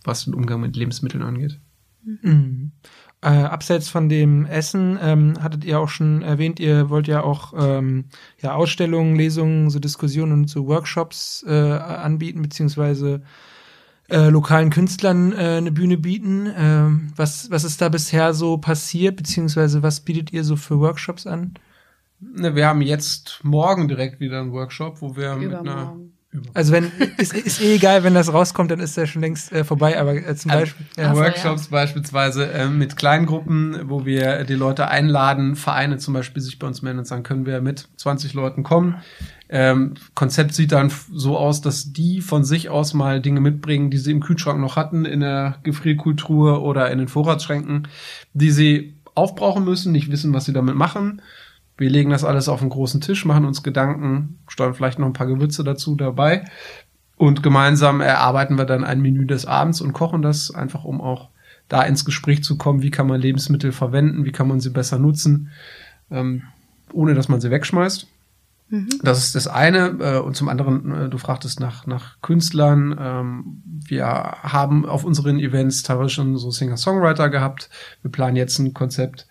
was 0.06 0.24
den 0.24 0.34
Umgang 0.34 0.60
mit 0.60 0.76
Lebensmitteln 0.76 1.22
angeht. 1.22 1.60
Mhm. 2.04 2.72
Äh, 3.22 3.28
abseits 3.28 3.88
von 3.88 4.08
dem 4.08 4.46
Essen 4.46 4.98
ähm, 5.02 5.34
hattet 5.42 5.64
ihr 5.64 5.80
auch 5.80 5.88
schon 5.88 6.22
erwähnt, 6.22 6.60
ihr 6.60 6.90
wollt 6.90 7.08
ja 7.08 7.22
auch 7.22 7.54
ähm, 7.56 8.04
ja, 8.40 8.54
Ausstellungen, 8.54 9.16
Lesungen, 9.16 9.70
so 9.70 9.78
Diskussionen 9.78 10.32
und 10.32 10.50
so 10.50 10.66
Workshops 10.66 11.44
äh, 11.48 11.52
anbieten, 11.52 12.42
beziehungsweise 12.42 13.22
äh, 14.08 14.28
lokalen 14.28 14.70
Künstlern 14.70 15.32
äh, 15.32 15.56
eine 15.56 15.72
Bühne 15.72 15.96
bieten. 15.96 16.48
Ähm, 16.56 17.12
was, 17.16 17.50
was 17.50 17.64
ist 17.64 17.80
da 17.80 17.88
bisher 17.88 18.34
so 18.34 18.58
passiert, 18.58 19.16
beziehungsweise 19.16 19.82
was 19.82 20.00
bietet 20.00 20.32
ihr 20.32 20.44
so 20.44 20.54
für 20.56 20.78
Workshops 20.78 21.26
an? 21.26 21.54
Ne, 22.20 22.54
wir 22.54 22.66
haben 22.66 22.82
jetzt 22.82 23.40
morgen 23.42 23.88
direkt 23.88 24.20
wieder 24.20 24.40
einen 24.40 24.52
Workshop, 24.52 25.02
wo 25.02 25.16
wir 25.16 25.34
Übermorgen. 25.34 25.48
mit 25.48 25.54
einer 25.54 25.96
also 26.54 26.72
wenn 26.72 26.90
ist, 27.18 27.34
ist 27.34 27.60
eh 27.60 27.76
egal, 27.76 28.04
wenn 28.04 28.14
das 28.14 28.32
rauskommt, 28.32 28.70
dann 28.70 28.80
ist 28.80 28.96
der 28.96 29.06
schon 29.06 29.22
längst 29.22 29.52
äh, 29.52 29.64
vorbei. 29.64 29.98
Aber 29.98 30.14
äh, 30.14 30.34
zum 30.36 30.50
also, 30.50 30.62
Beispiel 30.62 30.86
ja. 30.96 31.14
Workshops 31.14 31.64
ja. 31.64 31.70
beispielsweise 31.70 32.50
äh, 32.52 32.68
mit 32.68 32.96
Kleingruppen, 32.96 33.88
wo 33.88 34.04
wir 34.04 34.44
die 34.44 34.54
Leute 34.54 34.88
einladen, 34.88 35.56
Vereine 35.56 35.98
zum 35.98 36.14
Beispiel 36.14 36.42
sich 36.42 36.58
bei 36.58 36.66
uns 36.66 36.82
melden 36.82 37.00
und 37.00 37.06
sagen, 37.06 37.22
können 37.22 37.46
wir 37.46 37.60
mit 37.60 37.88
20 37.96 38.34
Leuten 38.34 38.62
kommen. 38.62 38.96
Ähm, 39.48 39.94
Konzept 40.14 40.54
sieht 40.54 40.72
dann 40.72 40.90
so 41.12 41.38
aus, 41.38 41.60
dass 41.60 41.92
die 41.92 42.20
von 42.20 42.44
sich 42.44 42.68
aus 42.68 42.94
mal 42.94 43.20
Dinge 43.20 43.40
mitbringen, 43.40 43.90
die 43.90 43.98
sie 43.98 44.10
im 44.10 44.20
Kühlschrank 44.20 44.60
noch 44.60 44.76
hatten, 44.76 45.04
in 45.04 45.20
der 45.20 45.58
Gefrierkultur 45.62 46.62
oder 46.62 46.90
in 46.90 46.98
den 46.98 47.08
Vorratsschränken, 47.08 47.86
die 48.34 48.50
sie 48.50 48.94
aufbrauchen 49.14 49.64
müssen, 49.64 49.92
nicht 49.92 50.10
wissen, 50.10 50.34
was 50.34 50.44
sie 50.44 50.52
damit 50.52 50.74
machen 50.74 51.22
Wir 51.78 51.90
legen 51.90 52.10
das 52.10 52.24
alles 52.24 52.48
auf 52.48 52.60
einen 52.60 52.70
großen 52.70 53.00
Tisch, 53.00 53.24
machen 53.24 53.44
uns 53.44 53.62
Gedanken, 53.62 54.38
steuern 54.48 54.74
vielleicht 54.74 54.98
noch 54.98 55.06
ein 55.06 55.12
paar 55.12 55.26
Gewürze 55.26 55.62
dazu 55.62 55.94
dabei 55.94 56.44
und 57.16 57.42
gemeinsam 57.42 58.00
erarbeiten 58.00 58.58
wir 58.58 58.66
dann 58.66 58.84
ein 58.84 59.00
Menü 59.00 59.26
des 59.26 59.46
Abends 59.46 59.80
und 59.80 59.92
kochen 59.92 60.22
das 60.22 60.50
einfach, 60.50 60.84
um 60.84 61.00
auch 61.00 61.30
da 61.68 61.82
ins 61.82 62.04
Gespräch 62.04 62.44
zu 62.44 62.56
kommen, 62.58 62.82
wie 62.82 62.90
kann 62.90 63.06
man 63.06 63.20
Lebensmittel 63.20 63.72
verwenden, 63.72 64.24
wie 64.24 64.32
kann 64.32 64.48
man 64.48 64.60
sie 64.60 64.70
besser 64.70 64.98
nutzen, 64.98 65.50
ähm, 66.10 66.42
ohne 66.92 67.14
dass 67.14 67.28
man 67.28 67.40
sie 67.40 67.50
wegschmeißt. 67.50 68.06
Mhm. 68.68 68.88
Das 69.02 69.18
ist 69.18 69.34
das 69.34 69.48
eine. 69.48 69.96
Äh, 70.00 70.18
und 70.18 70.36
zum 70.36 70.48
anderen, 70.48 70.92
äh, 70.92 71.08
du 71.08 71.18
fragtest 71.18 71.58
nach, 71.60 71.86
nach 71.86 72.20
Künstlern. 72.20 72.96
Ähm, 72.98 73.62
wir 73.64 74.06
haben 74.06 74.84
auf 74.86 75.04
unseren 75.04 75.38
Events 75.38 75.82
teilweise 75.82 76.10
schon 76.10 76.36
so 76.36 76.50
Singer-Songwriter 76.50 77.30
gehabt. 77.30 77.70
Wir 78.02 78.10
planen 78.10 78.36
jetzt 78.36 78.58
ein 78.58 78.74
Konzept, 78.74 79.26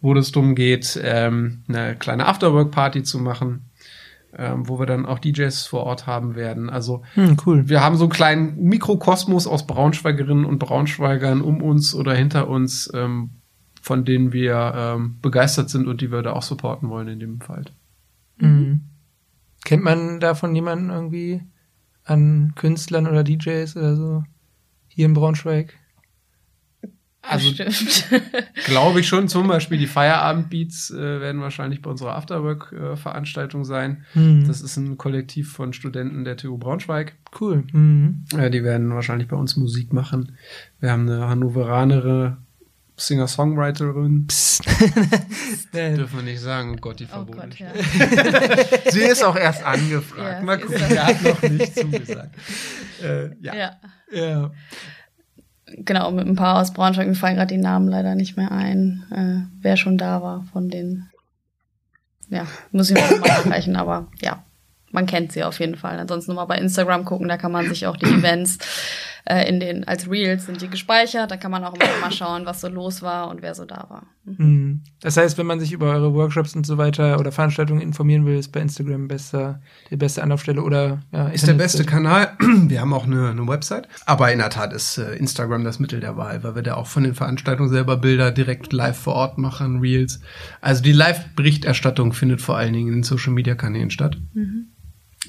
wo 0.00 0.14
es 0.14 0.32
darum 0.32 0.54
geht, 0.54 0.98
ähm, 1.02 1.62
eine 1.68 1.96
kleine 1.96 2.26
Afterwork-Party 2.26 3.02
zu 3.02 3.18
machen. 3.18 3.68
Ähm, 4.36 4.68
wo 4.68 4.78
wir 4.78 4.84
dann 4.84 5.06
auch 5.06 5.18
DJs 5.18 5.66
vor 5.66 5.84
Ort 5.84 6.06
haben 6.06 6.34
werden. 6.34 6.68
Also 6.68 7.02
hm, 7.14 7.38
cool. 7.46 7.70
wir 7.70 7.82
haben 7.82 7.96
so 7.96 8.04
einen 8.04 8.12
kleinen 8.12 8.62
Mikrokosmos 8.62 9.46
aus 9.46 9.66
Braunschweigerinnen 9.66 10.44
und 10.44 10.58
Braunschweigern 10.58 11.40
um 11.40 11.62
uns 11.62 11.94
oder 11.94 12.14
hinter 12.14 12.46
uns, 12.46 12.90
ähm, 12.92 13.30
von 13.80 14.04
denen 14.04 14.34
wir 14.34 14.74
ähm, 14.76 15.16
begeistert 15.22 15.70
sind 15.70 15.88
und 15.88 16.02
die 16.02 16.12
wir 16.12 16.20
da 16.20 16.34
auch 16.34 16.42
supporten 16.42 16.90
wollen 16.90 17.08
in 17.08 17.20
dem 17.20 17.40
Fall. 17.40 17.64
Mhm. 18.36 18.82
Kennt 19.64 19.82
man 19.82 20.20
davon 20.20 20.54
jemanden 20.54 20.90
irgendwie 20.90 21.40
an 22.04 22.52
Künstlern 22.54 23.06
oder 23.06 23.24
DJs 23.24 23.76
oder 23.78 23.96
so 23.96 24.24
hier 24.88 25.06
in 25.06 25.14
Braunschweig? 25.14 25.77
Also 27.28 27.52
glaube 28.64 29.00
ich 29.00 29.08
schon. 29.08 29.28
Zum 29.28 29.46
Beispiel 29.48 29.78
die 29.78 29.86
Feierabendbeats 29.86 30.90
äh, 30.90 31.20
werden 31.20 31.40
wahrscheinlich 31.40 31.82
bei 31.82 31.90
unserer 31.90 32.16
Afterwork-Veranstaltung 32.16 33.64
sein. 33.64 34.04
Mhm. 34.14 34.46
Das 34.46 34.60
ist 34.60 34.76
ein 34.76 34.96
Kollektiv 34.96 35.52
von 35.52 35.72
Studenten 35.72 36.24
der 36.24 36.36
TU 36.36 36.56
Braunschweig. 36.58 37.14
Cool. 37.38 37.64
Mhm. 37.72 38.24
Ja, 38.32 38.48
die 38.48 38.64
werden 38.64 38.94
wahrscheinlich 38.94 39.28
bei 39.28 39.36
uns 39.36 39.56
Musik 39.56 39.92
machen. 39.92 40.32
Wir 40.80 40.92
haben 40.92 41.08
eine 41.08 41.28
Hannoveranere 41.28 42.38
Singer-Songwriterin. 42.98 44.26
Dürfen 45.72 46.16
wir 46.16 46.22
nicht 46.22 46.40
sagen, 46.40 46.74
oh 46.74 46.80
Gott, 46.80 47.00
die 47.00 47.06
verboten. 47.06 47.38
Oh 47.38 47.42
Gott, 47.42 47.58
ja. 47.58 47.70
Sie 48.90 49.00
ist 49.00 49.22
auch 49.22 49.36
erst 49.36 49.62
angefragt. 49.62 50.40
Ja, 50.40 50.44
Mal 50.44 50.58
gucken, 50.58 50.78
sie 50.78 50.98
hat 50.98 51.22
noch 51.22 51.42
nicht 51.42 51.76
zugesagt. 51.76 52.34
Äh, 53.02 53.28
ja. 53.40 53.54
ja. 53.54 53.76
ja. 54.10 54.50
Genau, 55.76 56.10
mit 56.10 56.26
ein 56.26 56.36
paar 56.36 56.60
aus 56.60 56.72
Braunschweig, 56.72 57.06
mir 57.06 57.14
fallen 57.14 57.36
gerade 57.36 57.54
die 57.54 57.60
Namen 57.60 57.88
leider 57.88 58.14
nicht 58.14 58.36
mehr 58.36 58.50
ein, 58.50 59.04
äh, 59.10 59.48
wer 59.60 59.76
schon 59.76 59.98
da 59.98 60.22
war 60.22 60.44
von 60.52 60.68
den. 60.68 61.08
Ja, 62.30 62.46
muss 62.72 62.90
ich 62.90 62.96
mal 62.96 63.18
nachreichen, 63.20 63.76
aber 63.76 64.08
ja, 64.22 64.42
man 64.90 65.06
kennt 65.06 65.32
sie 65.32 65.44
auf 65.44 65.60
jeden 65.60 65.76
Fall. 65.76 65.98
Ansonsten 65.98 66.34
mal 66.34 66.44
bei 66.44 66.58
Instagram 66.58 67.04
gucken, 67.04 67.28
da 67.28 67.36
kann 67.36 67.52
man 67.52 67.68
sich 67.68 67.86
auch 67.86 67.96
die 67.96 68.06
Events 68.06 68.58
äh, 69.28 69.46
in 69.48 69.60
den 69.60 69.84
als 69.84 70.10
Reels 70.10 70.46
sind 70.46 70.62
die 70.62 70.68
gespeichert. 70.68 71.30
Da 71.30 71.36
kann 71.36 71.50
man 71.50 71.62
auch 71.64 71.74
immer 71.74 72.00
mal 72.00 72.10
schauen, 72.10 72.46
was 72.46 72.60
so 72.62 72.68
los 72.68 73.02
war 73.02 73.28
und 73.28 73.42
wer 73.42 73.54
so 73.54 73.64
da 73.66 73.86
war. 73.88 74.06
Mhm. 74.24 74.36
mhm. 74.38 74.82
Das 75.00 75.16
heißt, 75.16 75.38
wenn 75.38 75.46
man 75.46 75.60
sich 75.60 75.72
über 75.72 75.92
eure 75.92 76.14
Workshops 76.14 76.56
und 76.56 76.66
so 76.66 76.78
weiter 76.78 77.20
oder 77.20 77.30
Veranstaltungen 77.30 77.80
informieren 77.80 78.26
will, 78.26 78.38
ist 78.38 78.52
bei 78.52 78.60
Instagram 78.60 79.06
besser 79.06 79.60
die 79.90 79.96
beste 79.96 80.22
Anlaufstelle 80.22 80.62
oder 80.62 81.00
ja, 81.12 81.28
ist 81.28 81.46
der 81.46 81.54
beste 81.54 81.84
Kanal. 81.84 82.36
Wir 82.40 82.80
haben 82.80 82.92
auch 82.92 83.04
eine, 83.04 83.28
eine 83.30 83.46
Website, 83.46 83.86
aber 84.06 84.32
in 84.32 84.38
der 84.38 84.50
Tat 84.50 84.72
ist 84.72 84.98
äh, 84.98 85.14
Instagram 85.14 85.62
das 85.62 85.78
Mittel 85.78 86.00
der 86.00 86.16
Wahl, 86.16 86.42
weil 86.42 86.54
wir 86.54 86.62
da 86.62 86.74
auch 86.74 86.86
von 86.86 87.04
den 87.04 87.14
Veranstaltungen 87.14 87.68
selber 87.68 87.96
Bilder 87.96 88.32
direkt 88.32 88.72
live 88.72 88.98
vor 88.98 89.14
Ort 89.14 89.38
machen, 89.38 89.80
Reels. 89.80 90.20
Also 90.60 90.82
die 90.82 90.92
Live-Berichterstattung 90.92 92.12
findet 92.12 92.40
vor 92.40 92.56
allen 92.56 92.72
Dingen 92.72 92.92
in 92.92 93.02
Social 93.02 93.32
Media 93.32 93.54
Kanälen 93.54 93.90
statt. 93.90 94.16
Mhm. 94.32 94.68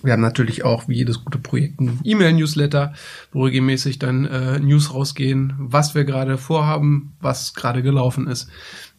Wir 0.03 0.13
haben 0.13 0.21
natürlich 0.21 0.63
auch, 0.63 0.87
wie 0.87 0.95
jedes 0.95 1.23
gute 1.23 1.39
Projekt, 1.39 1.79
ein 1.79 1.99
E-Mail-Newsletter, 2.03 2.93
wo 3.31 3.43
regelmäßig 3.43 3.99
dann 3.99 4.25
äh, 4.25 4.59
News 4.59 4.93
rausgehen, 4.93 5.53
was 5.57 5.95
wir 5.95 6.05
gerade 6.05 6.37
vorhaben, 6.37 7.15
was 7.19 7.53
gerade 7.53 7.83
gelaufen 7.83 8.27
ist. 8.27 8.49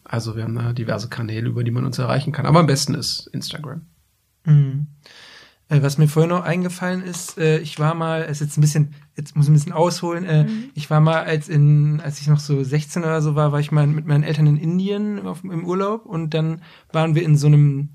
Also 0.03 0.35
wir 0.35 0.43
haben 0.43 0.55
da 0.55 0.73
diverse 0.73 1.09
Kanäle, 1.09 1.49
über 1.49 1.63
die 1.63 1.71
man 1.71 1.85
uns 1.85 1.97
erreichen 1.97 2.31
kann. 2.33 2.45
Aber 2.45 2.59
am 2.59 2.67
besten 2.67 2.95
ist 2.95 3.27
Instagram. 3.27 3.81
Mhm. 4.45 4.87
Äh, 5.71 5.81
was 5.81 5.97
mir 5.97 6.09
vorhin 6.09 6.29
noch 6.29 6.43
eingefallen 6.43 7.01
ist, 7.01 7.37
äh, 7.37 7.59
ich 7.59 7.79
war 7.79 7.93
mal, 7.93 8.23
es 8.23 8.41
ist 8.41 8.47
jetzt 8.47 8.57
ein 8.57 8.61
bisschen, 8.61 8.93
jetzt 9.15 9.37
muss 9.37 9.45
ich 9.45 9.51
ein 9.51 9.53
bisschen 9.53 9.71
ausholen, 9.71 10.25
äh, 10.25 10.43
mhm. 10.43 10.65
ich 10.73 10.89
war 10.89 10.99
mal, 10.99 11.23
als 11.23 11.47
in, 11.47 12.01
als 12.01 12.19
ich 12.19 12.27
noch 12.27 12.41
so 12.41 12.61
16 12.61 13.03
oder 13.03 13.21
so 13.21 13.35
war, 13.35 13.53
war 13.53 13.61
ich 13.61 13.71
mal 13.71 13.87
mit 13.87 14.05
meinen 14.05 14.23
Eltern 14.23 14.47
in 14.47 14.57
Indien 14.57 15.25
auf, 15.25 15.45
im 15.45 15.65
Urlaub 15.65 16.05
und 16.05 16.33
dann 16.33 16.61
waren 16.91 17.15
wir 17.15 17.23
in 17.23 17.37
so 17.37 17.47
einem 17.47 17.89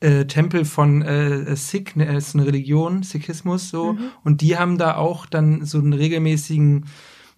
äh, 0.00 0.24
Tempel 0.24 0.64
von 0.64 1.02
äh, 1.02 1.54
Sikh, 1.56 1.96
ne, 1.96 2.16
ist 2.16 2.34
eine 2.34 2.46
Religion, 2.46 3.02
Sikhismus 3.02 3.68
so, 3.68 3.92
mhm. 3.92 4.10
und 4.24 4.40
die 4.40 4.56
haben 4.56 4.78
da 4.78 4.96
auch 4.96 5.26
dann 5.26 5.64
so 5.64 5.78
einen 5.78 5.92
regelmäßigen 5.92 6.86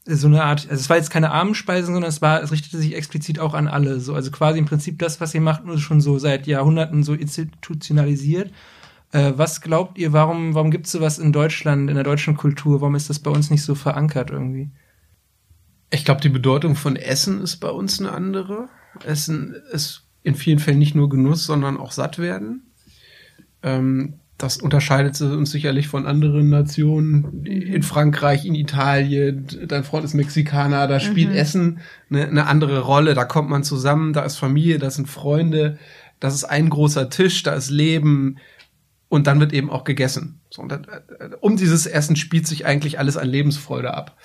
äh, 0.07 0.15
so 0.15 0.29
eine 0.29 0.45
Art, 0.45 0.69
also 0.71 0.81
es 0.81 0.89
war 0.89 0.97
jetzt 0.97 1.11
keine 1.11 1.33
Armenspeisung, 1.33 1.95
sondern 1.95 2.09
es 2.09 2.23
war, 2.23 2.43
es 2.43 2.53
richtete 2.53 2.79
sich 2.79 2.95
explizit 2.95 3.39
auch 3.41 3.55
an 3.55 3.69
alle, 3.69 4.01
so, 4.01 4.15
also 4.15 4.31
quasi 4.31 4.59
im 4.59 4.67
Prinzip 4.67 4.99
das, 4.99 5.21
was 5.21 5.35
ihr 5.35 5.41
macht, 5.41 5.65
nur 5.65 5.79
schon 5.79 6.01
so 6.01 6.19
seit 6.19 6.47
Jahrhunderten 6.47 7.03
so 7.03 7.15
institutionalisiert. 7.15 8.53
Äh, 9.13 9.33
was 9.37 9.61
glaubt 9.61 9.99
ihr, 9.99 10.13
warum, 10.13 10.55
warum 10.55 10.71
gibt 10.71 10.87
es 10.87 10.93
sowas 10.93 11.19
in 11.19 11.33
Deutschland, 11.33 11.89
in 11.91 11.97
der 11.97 12.05
deutschen 12.05 12.37
Kultur? 12.37 12.81
Warum 12.81 12.95
ist 12.95 13.11
das 13.11 13.19
bei 13.19 13.31
uns 13.31 13.51
nicht 13.51 13.63
so 13.63 13.75
verankert 13.75 14.31
irgendwie? 14.31 14.71
Ich 15.91 16.05
glaube, 16.05 16.23
die 16.23 16.31
Bedeutung 16.31 16.75
von 16.75 16.97
Essen 16.97 17.41
ist 17.43 17.59
bei 17.59 17.69
uns 17.69 18.01
eine 18.01 18.13
andere. 18.13 18.69
Essen 19.05 19.55
ist 19.73 20.09
in 20.23 20.35
vielen 20.35 20.59
Fällen 20.59 20.79
nicht 20.79 20.95
nur 20.95 21.09
Genuss, 21.09 21.47
sondern 21.47 21.77
auch 21.77 21.93
satt 21.93 22.19
werden. 22.19 22.63
Ähm, 23.63 24.15
das 24.43 24.57
unterscheidet 24.57 25.21
uns 25.21 25.53
sicherlich 25.53 25.87
von 25.87 26.05
anderen 26.05 26.49
Nationen. 26.49 27.47
In 27.47 27.85
Frankreich, 27.85 28.45
in 28.45 28.57
Italien, 28.57 29.47
dein 29.69 29.85
Freund 29.85 30.05
ist 30.05 30.15
Mexikaner, 30.15 30.89
da 30.89 30.99
spielt 30.99 31.31
mhm. 31.31 31.37
Essen 31.37 31.81
eine, 32.11 32.27
eine, 32.27 32.47
andere 32.47 32.81
Rolle. 32.81 33.15
Da 33.15 33.25
kommt 33.25 33.51
man 33.51 33.63
zusammen, 33.63 34.13
da 34.13 34.23
ist 34.23 34.37
Familie, 34.37 34.79
da 34.79 34.91
sind 34.91 35.09
Freunde, 35.09 35.79
das 36.19 36.35
ist 36.35 36.45
ein 36.45 36.71
großer 36.71 37.09
Tisch, 37.09 37.45
da 37.45 37.53
ist 37.53 37.71
Leben 37.71 38.39
und 39.09 39.29
dann 39.29 39.39
wird 39.39 39.53
eben 39.53 39.71
auch 39.71 39.85
gegessen. 39.85 40.41
So, 40.51 40.63
und, 40.63 40.73
äh, 40.73 40.79
um 41.41 41.57
dieses 41.57 41.87
Essen 41.87 42.17
spielt 42.17 42.49
sich 42.49 42.67
eigentlich 42.67 42.99
alles 42.99 43.17
an 43.17 43.29
Lebensfreude 43.29 43.95
ab. 43.95 44.17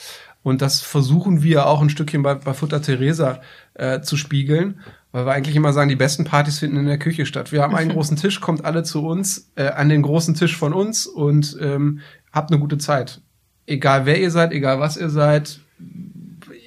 Und 0.42 0.62
das 0.62 0.82
versuchen 0.82 1.44
wir 1.44 1.68
auch 1.68 1.82
ein 1.82 1.90
Stückchen 1.90 2.24
bei, 2.24 2.36
bei 2.36 2.54
Futter 2.54 2.82
Teresa 2.82 3.42
äh, 3.76 4.02
zu 4.02 4.18
spiegeln. 4.18 4.80
Weil 5.12 5.26
wir 5.26 5.32
eigentlich 5.32 5.56
immer 5.56 5.74
sagen, 5.74 5.90
die 5.90 5.96
besten 5.96 6.26
Partys 6.26 6.60
finden 6.60 6.78
in 6.78 6.86
der 6.86 7.00
Küche 7.00 7.26
statt. 7.26 7.52
Wir 7.52 7.62
haben 7.62 7.76
einen 7.76 7.92
großen 7.94 8.18
Tisch, 8.18 8.42
kommt 8.42 8.66
alle 8.66 8.84
zu 8.84 9.06
uns, 9.06 9.52
äh, 9.56 9.68
an 9.68 9.90
den 9.90 10.02
großen 10.02 10.36
Tisch 10.36 10.56
von 10.56 10.74
uns 10.74 11.08
und 11.08 11.58
ähm, 11.62 12.00
habt 12.32 12.52
eine 12.52 12.60
gute 12.60 12.78
Zeit. 12.78 13.22
Egal 13.66 14.06
wer 14.06 14.20
ihr 14.20 14.32
seid, 14.32 14.52
egal 14.52 14.80
was 14.80 14.98
ihr 14.98 15.10
seid, 15.10 15.60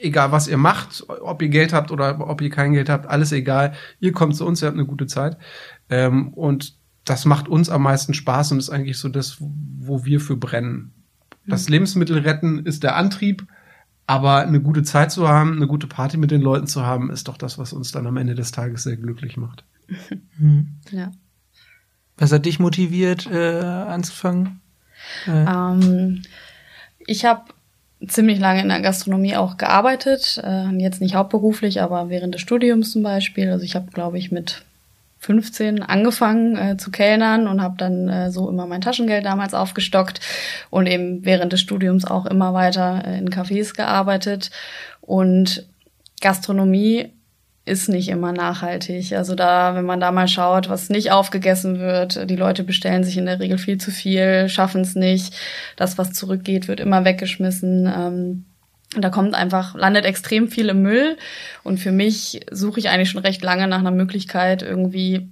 egal 0.03 0.33
was 0.33 0.48
ihr 0.48 0.57
macht, 0.57 1.05
ob 1.09 1.42
ihr 1.42 1.48
Geld 1.48 1.72
habt 1.72 1.90
oder 1.90 2.29
ob 2.29 2.40
ihr 2.40 2.50
kein 2.50 2.72
Geld 2.72 2.88
habt, 2.88 3.07
alles 3.07 3.33
egal. 3.33 3.74
Ihr 4.00 4.12
kommt 4.12 4.37
zu 4.37 4.46
uns, 4.46 4.62
ihr 4.62 4.66
habt 4.66 4.76
eine 4.76 4.87
gute 4.87 5.07
Zeit. 5.07 5.37
Ähm, 5.88 6.29
und 6.35 6.74
das 7.05 7.24
macht 7.24 7.48
uns 7.48 7.70
am 7.70 7.83
meisten 7.83 8.14
Spaß 8.14 8.53
und 8.53 8.59
ist 8.59 8.70
eigentlich 8.70 8.98
so 8.98 9.09
das, 9.09 9.37
wo 9.40 10.05
wir 10.05 10.20
für 10.20 10.37
brennen. 10.37 10.92
Das 11.46 11.66
mhm. 11.66 11.72
Lebensmittel 11.72 12.18
retten 12.18 12.61
ist 12.61 12.83
der 12.83 12.96
Antrieb 12.96 13.46
aber 14.11 14.38
eine 14.38 14.61
gute 14.61 14.83
Zeit 14.83 15.12
zu 15.12 15.29
haben, 15.29 15.55
eine 15.55 15.68
gute 15.68 15.87
Party 15.87 16.16
mit 16.16 16.33
den 16.33 16.40
Leuten 16.40 16.66
zu 16.66 16.85
haben, 16.85 17.12
ist 17.12 17.29
doch 17.29 17.37
das, 17.37 17.59
was 17.59 17.73
uns 17.73 17.92
dann 17.92 18.09
am 18.09 18.16
Ende 18.16 18.35
des 18.35 18.51
Tages 18.51 18.83
sehr 18.83 18.96
glücklich 18.96 19.37
macht. 19.37 19.62
Mhm. 20.37 20.81
Ja. 20.90 21.12
Was 22.16 22.33
hat 22.33 22.44
dich 22.44 22.59
motiviert, 22.59 23.29
äh, 23.31 23.61
anzufangen? 23.61 24.61
Äh. 25.29 25.44
Ähm, 25.44 26.23
ich 27.07 27.25
habe 27.25 27.44
ziemlich 28.05 28.40
lange 28.40 28.62
in 28.62 28.68
der 28.68 28.81
Gastronomie 28.81 29.37
auch 29.37 29.59
gearbeitet, 29.59 30.40
äh, 30.42 30.70
jetzt 30.79 31.01
nicht 31.01 31.14
hauptberuflich, 31.14 31.81
aber 31.81 32.09
während 32.09 32.35
des 32.35 32.40
Studiums 32.40 32.90
zum 32.90 33.05
Beispiel. 33.05 33.49
Also 33.49 33.64
ich 33.64 33.77
habe, 33.77 33.92
glaube 33.92 34.18
ich, 34.18 34.33
mit 34.33 34.64
15 35.20 35.83
angefangen 35.83 36.56
äh, 36.56 36.76
zu 36.78 36.90
kellnern 36.90 37.46
und 37.46 37.61
habe 37.61 37.76
dann 37.76 38.09
äh, 38.09 38.30
so 38.30 38.48
immer 38.48 38.66
mein 38.66 38.80
Taschengeld 38.80 39.26
damals 39.26 39.52
aufgestockt 39.52 40.20
und 40.70 40.87
eben 40.87 41.24
während 41.24 41.52
des 41.52 41.61
Studiums 41.61 42.06
auch 42.06 42.24
immer 42.24 42.54
weiter 42.54 43.02
äh, 43.06 43.18
in 43.18 43.28
Cafés 43.28 43.74
gearbeitet. 43.74 44.50
Und 45.02 45.68
Gastronomie 46.22 47.12
ist 47.66 47.90
nicht 47.90 48.09
immer 48.09 48.33
nachhaltig. 48.33 49.12
Also 49.12 49.35
da, 49.35 49.74
wenn 49.74 49.85
man 49.85 50.00
da 50.00 50.11
mal 50.11 50.26
schaut, 50.26 50.70
was 50.70 50.88
nicht 50.88 51.12
aufgegessen 51.12 51.78
wird, 51.78 52.28
die 52.30 52.37
Leute 52.37 52.64
bestellen 52.64 53.04
sich 53.04 53.18
in 53.18 53.26
der 53.26 53.40
Regel 53.40 53.59
viel 53.59 53.76
zu 53.76 53.90
viel, 53.90 54.48
schaffen 54.48 54.80
es 54.80 54.94
nicht. 54.94 55.35
Das, 55.76 55.98
was 55.98 56.14
zurückgeht, 56.14 56.66
wird 56.66 56.80
immer 56.80 57.04
weggeschmissen. 57.04 57.87
Ähm, 57.87 58.44
da 58.96 59.11
kommt 59.11 59.35
einfach, 59.35 59.74
landet 59.74 60.05
extrem 60.05 60.48
viel 60.48 60.68
im 60.68 60.83
Müll. 60.83 61.16
Und 61.62 61.79
für 61.79 61.92
mich 61.92 62.40
suche 62.50 62.81
ich 62.81 62.88
eigentlich 62.88 63.11
schon 63.11 63.22
recht 63.22 63.42
lange 63.42 63.68
nach 63.68 63.79
einer 63.79 63.92
Möglichkeit, 63.92 64.62
irgendwie 64.62 65.31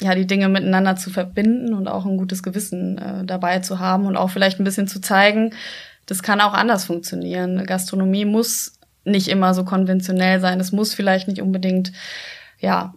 ja, 0.00 0.14
die 0.14 0.26
Dinge 0.26 0.48
miteinander 0.48 0.96
zu 0.96 1.10
verbinden 1.10 1.72
und 1.72 1.88
auch 1.88 2.04
ein 2.04 2.18
gutes 2.18 2.42
Gewissen 2.42 2.98
äh, 2.98 3.24
dabei 3.24 3.60
zu 3.60 3.78
haben 3.78 4.06
und 4.06 4.16
auch 4.16 4.30
vielleicht 4.30 4.60
ein 4.60 4.64
bisschen 4.64 4.88
zu 4.88 5.00
zeigen, 5.00 5.54
das 6.04 6.22
kann 6.22 6.40
auch 6.40 6.52
anders 6.52 6.84
funktionieren. 6.84 7.64
Gastronomie 7.64 8.24
muss 8.24 8.78
nicht 9.04 9.28
immer 9.28 9.54
so 9.54 9.64
konventionell 9.64 10.40
sein. 10.40 10.60
Es 10.60 10.72
muss 10.72 10.94
vielleicht 10.94 11.28
nicht 11.28 11.40
unbedingt, 11.40 11.92
ja, 12.60 12.94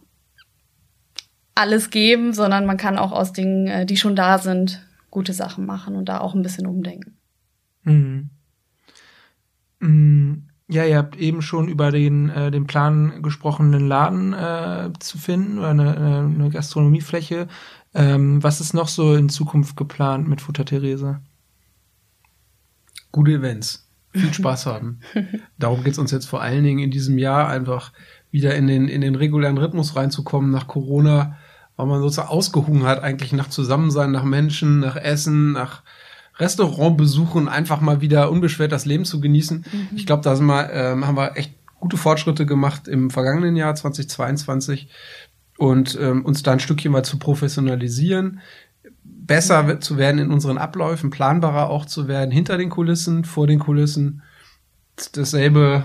alles 1.55 1.89
geben, 1.89 2.33
sondern 2.33 2.65
man 2.65 2.77
kann 2.77 2.97
auch 2.97 3.11
aus 3.11 3.33
Dingen, 3.33 3.67
äh, 3.67 3.85
die 3.85 3.97
schon 3.97 4.15
da 4.15 4.37
sind, 4.37 4.85
gute 5.09 5.33
Sachen 5.33 5.65
machen 5.65 5.95
und 5.95 6.05
da 6.07 6.19
auch 6.19 6.35
ein 6.35 6.43
bisschen 6.43 6.67
umdenken. 6.67 7.17
Mhm. 7.83 8.29
Mhm. 9.79 10.45
Ja, 10.71 10.85
ihr 10.85 10.97
habt 10.97 11.15
eben 11.15 11.41
schon 11.41 11.67
über 11.67 11.89
den, 11.89 12.29
äh, 12.29 12.51
den 12.51 12.67
Plan 12.67 13.23
gesprochen, 13.23 13.73
einen 13.73 13.87
Laden 13.87 14.33
äh, 14.33 14.91
zu 14.99 15.17
finden 15.17 15.57
oder 15.57 15.69
eine, 15.69 15.97
eine 15.97 16.49
Gastronomiefläche. 16.51 17.47
Ähm, 17.95 18.43
was 18.43 18.61
ist 18.61 18.73
noch 18.73 18.87
so 18.87 19.15
in 19.15 19.29
Zukunft 19.29 19.75
geplant 19.75 20.27
mit 20.27 20.41
Futter 20.41 20.65
Therese? 20.65 21.21
Gute 23.11 23.31
Events. 23.31 23.89
Viel 24.11 24.31
Spaß 24.33 24.67
haben. 24.67 24.99
Darum 25.57 25.83
geht's 25.83 25.97
uns 25.97 26.11
jetzt 26.11 26.27
vor 26.27 26.41
allen 26.41 26.63
Dingen 26.63 26.79
in 26.79 26.91
diesem 26.91 27.17
Jahr 27.17 27.47
einfach 27.47 27.91
wieder 28.29 28.55
in 28.55 28.67
den, 28.67 28.87
in 28.87 29.01
den 29.01 29.15
regulären 29.15 29.57
Rhythmus 29.57 29.95
reinzukommen 29.95 30.51
nach 30.51 30.67
Corona, 30.67 31.37
weil 31.77 31.87
man 31.87 32.01
sozusagen 32.01 32.29
ausgehungen 32.29 32.83
hat, 32.83 33.01
eigentlich 33.01 33.33
nach 33.33 33.49
Zusammensein, 33.49 34.11
nach 34.11 34.23
Menschen, 34.23 34.81
nach 34.81 34.97
Essen, 34.97 35.53
nach 35.53 35.81
Restaurantbesuchen, 36.39 37.47
einfach 37.47 37.81
mal 37.81 38.01
wieder 38.01 38.31
unbeschwert 38.31 38.71
das 38.71 38.85
Leben 38.85 39.05
zu 39.05 39.19
genießen. 39.19 39.65
Mhm. 39.71 39.87
Ich 39.95 40.05
glaube, 40.05 40.23
da 40.23 40.35
sind 40.35 40.45
wir, 40.45 40.71
äh, 40.71 41.01
haben 41.01 41.17
wir 41.17 41.37
echt 41.37 41.53
gute 41.79 41.97
Fortschritte 41.97 42.45
gemacht 42.45 42.87
im 42.87 43.09
vergangenen 43.09 43.55
Jahr 43.55 43.75
2022 43.75 44.89
und 45.57 45.97
ähm, 45.99 46.25
uns 46.25 46.43
da 46.43 46.53
ein 46.53 46.59
Stückchen 46.59 46.91
mal 46.91 47.03
zu 47.03 47.19
professionalisieren, 47.19 48.39
besser 49.03 49.63
mhm. 49.63 49.81
zu 49.81 49.97
werden 49.97 50.19
in 50.19 50.31
unseren 50.31 50.57
Abläufen, 50.57 51.09
planbarer 51.09 51.69
auch 51.69 51.85
zu 51.85 52.07
werden, 52.07 52.31
hinter 52.31 52.57
den 52.57 52.69
Kulissen, 52.69 53.25
vor 53.25 53.47
den 53.47 53.59
Kulissen, 53.59 54.23
dasselbe, 55.13 55.83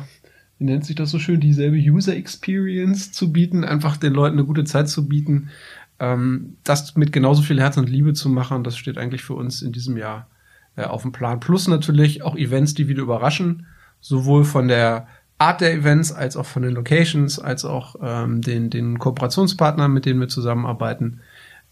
wie 0.58 0.64
nennt 0.64 0.84
sich 0.84 0.96
das 0.96 1.10
so 1.10 1.18
schön, 1.18 1.40
dieselbe 1.40 1.76
User 1.76 2.14
Experience 2.14 3.12
zu 3.12 3.32
bieten, 3.32 3.64
einfach 3.64 3.96
den 3.96 4.12
Leuten 4.12 4.38
eine 4.38 4.46
gute 4.46 4.64
Zeit 4.64 4.88
zu 4.88 5.08
bieten, 5.08 5.50
ähm, 5.98 6.56
das 6.64 6.96
mit 6.96 7.12
genauso 7.12 7.42
viel 7.42 7.60
Herz 7.60 7.76
und 7.76 7.88
Liebe 7.88 8.12
zu 8.14 8.28
machen, 8.28 8.64
das 8.64 8.76
steht 8.76 8.98
eigentlich 8.98 9.22
für 9.22 9.34
uns 9.34 9.62
in 9.62 9.72
diesem 9.72 9.96
Jahr 9.96 10.28
äh, 10.76 10.84
auf 10.84 11.02
dem 11.02 11.12
Plan. 11.12 11.40
Plus 11.40 11.68
natürlich 11.68 12.22
auch 12.22 12.36
Events, 12.36 12.74
die 12.74 12.88
wieder 12.88 13.02
überraschen, 13.02 13.66
sowohl 14.00 14.44
von 14.44 14.68
der 14.68 15.06
Art 15.38 15.60
der 15.60 15.74
Events, 15.74 16.12
als 16.12 16.36
auch 16.36 16.46
von 16.46 16.62
den 16.62 16.72
Locations, 16.72 17.38
als 17.38 17.64
auch 17.64 17.96
ähm, 18.02 18.40
den, 18.40 18.70
den 18.70 18.98
Kooperationspartnern, 18.98 19.92
mit 19.92 20.06
denen 20.06 20.20
wir 20.20 20.28
zusammenarbeiten. 20.28 21.20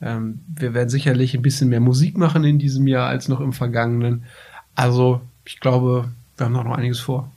Ähm, 0.00 0.40
wir 0.54 0.74
werden 0.74 0.88
sicherlich 0.88 1.34
ein 1.34 1.42
bisschen 1.42 1.68
mehr 1.68 1.80
Musik 1.80 2.18
machen 2.18 2.44
in 2.44 2.58
diesem 2.58 2.86
Jahr 2.86 3.08
als 3.08 3.28
noch 3.28 3.40
im 3.40 3.52
vergangenen. 3.52 4.24
Also 4.74 5.20
ich 5.44 5.60
glaube, 5.60 6.08
wir 6.36 6.46
haben 6.46 6.52
noch 6.52 6.66
einiges 6.66 7.00
vor. 7.00 7.30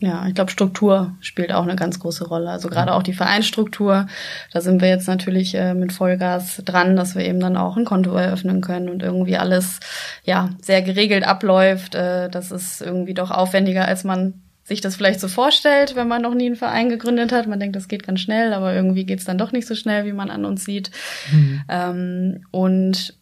Ja, 0.00 0.26
ich 0.28 0.34
glaube, 0.34 0.50
Struktur 0.50 1.16
spielt 1.20 1.52
auch 1.52 1.64
eine 1.64 1.74
ganz 1.74 1.98
große 1.98 2.28
Rolle. 2.28 2.50
Also 2.50 2.68
gerade 2.68 2.94
auch 2.94 3.02
die 3.02 3.14
Vereinsstruktur, 3.14 4.06
da 4.52 4.60
sind 4.60 4.80
wir 4.80 4.88
jetzt 4.88 5.08
natürlich 5.08 5.56
äh, 5.56 5.74
mit 5.74 5.92
Vollgas 5.92 6.62
dran, 6.64 6.94
dass 6.94 7.16
wir 7.16 7.24
eben 7.24 7.40
dann 7.40 7.56
auch 7.56 7.76
ein 7.76 7.84
Konto 7.84 8.14
eröffnen 8.14 8.60
können 8.60 8.88
und 8.88 9.02
irgendwie 9.02 9.36
alles 9.36 9.80
ja 10.22 10.50
sehr 10.62 10.82
geregelt 10.82 11.24
abläuft. 11.26 11.96
Äh, 11.96 12.28
das 12.28 12.52
ist 12.52 12.80
irgendwie 12.80 13.14
doch 13.14 13.32
aufwendiger, 13.32 13.86
als 13.86 14.04
man 14.04 14.34
sich 14.62 14.80
das 14.80 14.94
vielleicht 14.94 15.18
so 15.18 15.26
vorstellt, 15.26 15.96
wenn 15.96 16.06
man 16.06 16.22
noch 16.22 16.34
nie 16.34 16.46
einen 16.46 16.56
Verein 16.56 16.90
gegründet 16.90 17.32
hat. 17.32 17.48
Man 17.48 17.58
denkt, 17.58 17.74
das 17.74 17.88
geht 17.88 18.06
ganz 18.06 18.20
schnell, 18.20 18.52
aber 18.52 18.74
irgendwie 18.74 19.04
geht's 19.04 19.24
dann 19.24 19.38
doch 19.38 19.50
nicht 19.50 19.66
so 19.66 19.74
schnell, 19.74 20.04
wie 20.04 20.12
man 20.12 20.30
an 20.30 20.44
uns 20.44 20.64
sieht. 20.64 20.92
Mhm. 21.32 21.62
Ähm, 21.68 22.44
und 22.52 23.14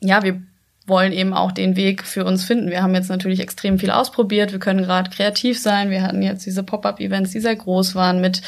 ja, 0.00 0.22
wir 0.22 0.42
wollen 0.88 1.12
eben 1.12 1.34
auch 1.34 1.52
den 1.52 1.76
Weg 1.76 2.04
für 2.04 2.24
uns 2.24 2.44
finden. 2.44 2.70
Wir 2.70 2.82
haben 2.82 2.94
jetzt 2.94 3.10
natürlich 3.10 3.40
extrem 3.40 3.78
viel 3.78 3.90
ausprobiert. 3.90 4.52
Wir 4.52 4.58
können 4.58 4.82
gerade 4.82 5.10
kreativ 5.10 5.58
sein. 5.58 5.90
Wir 5.90 6.02
hatten 6.02 6.22
jetzt 6.22 6.46
diese 6.46 6.62
Pop-up-Events, 6.62 7.30
die 7.30 7.40
sehr 7.40 7.56
groß 7.56 7.94
waren 7.94 8.20
mit 8.20 8.42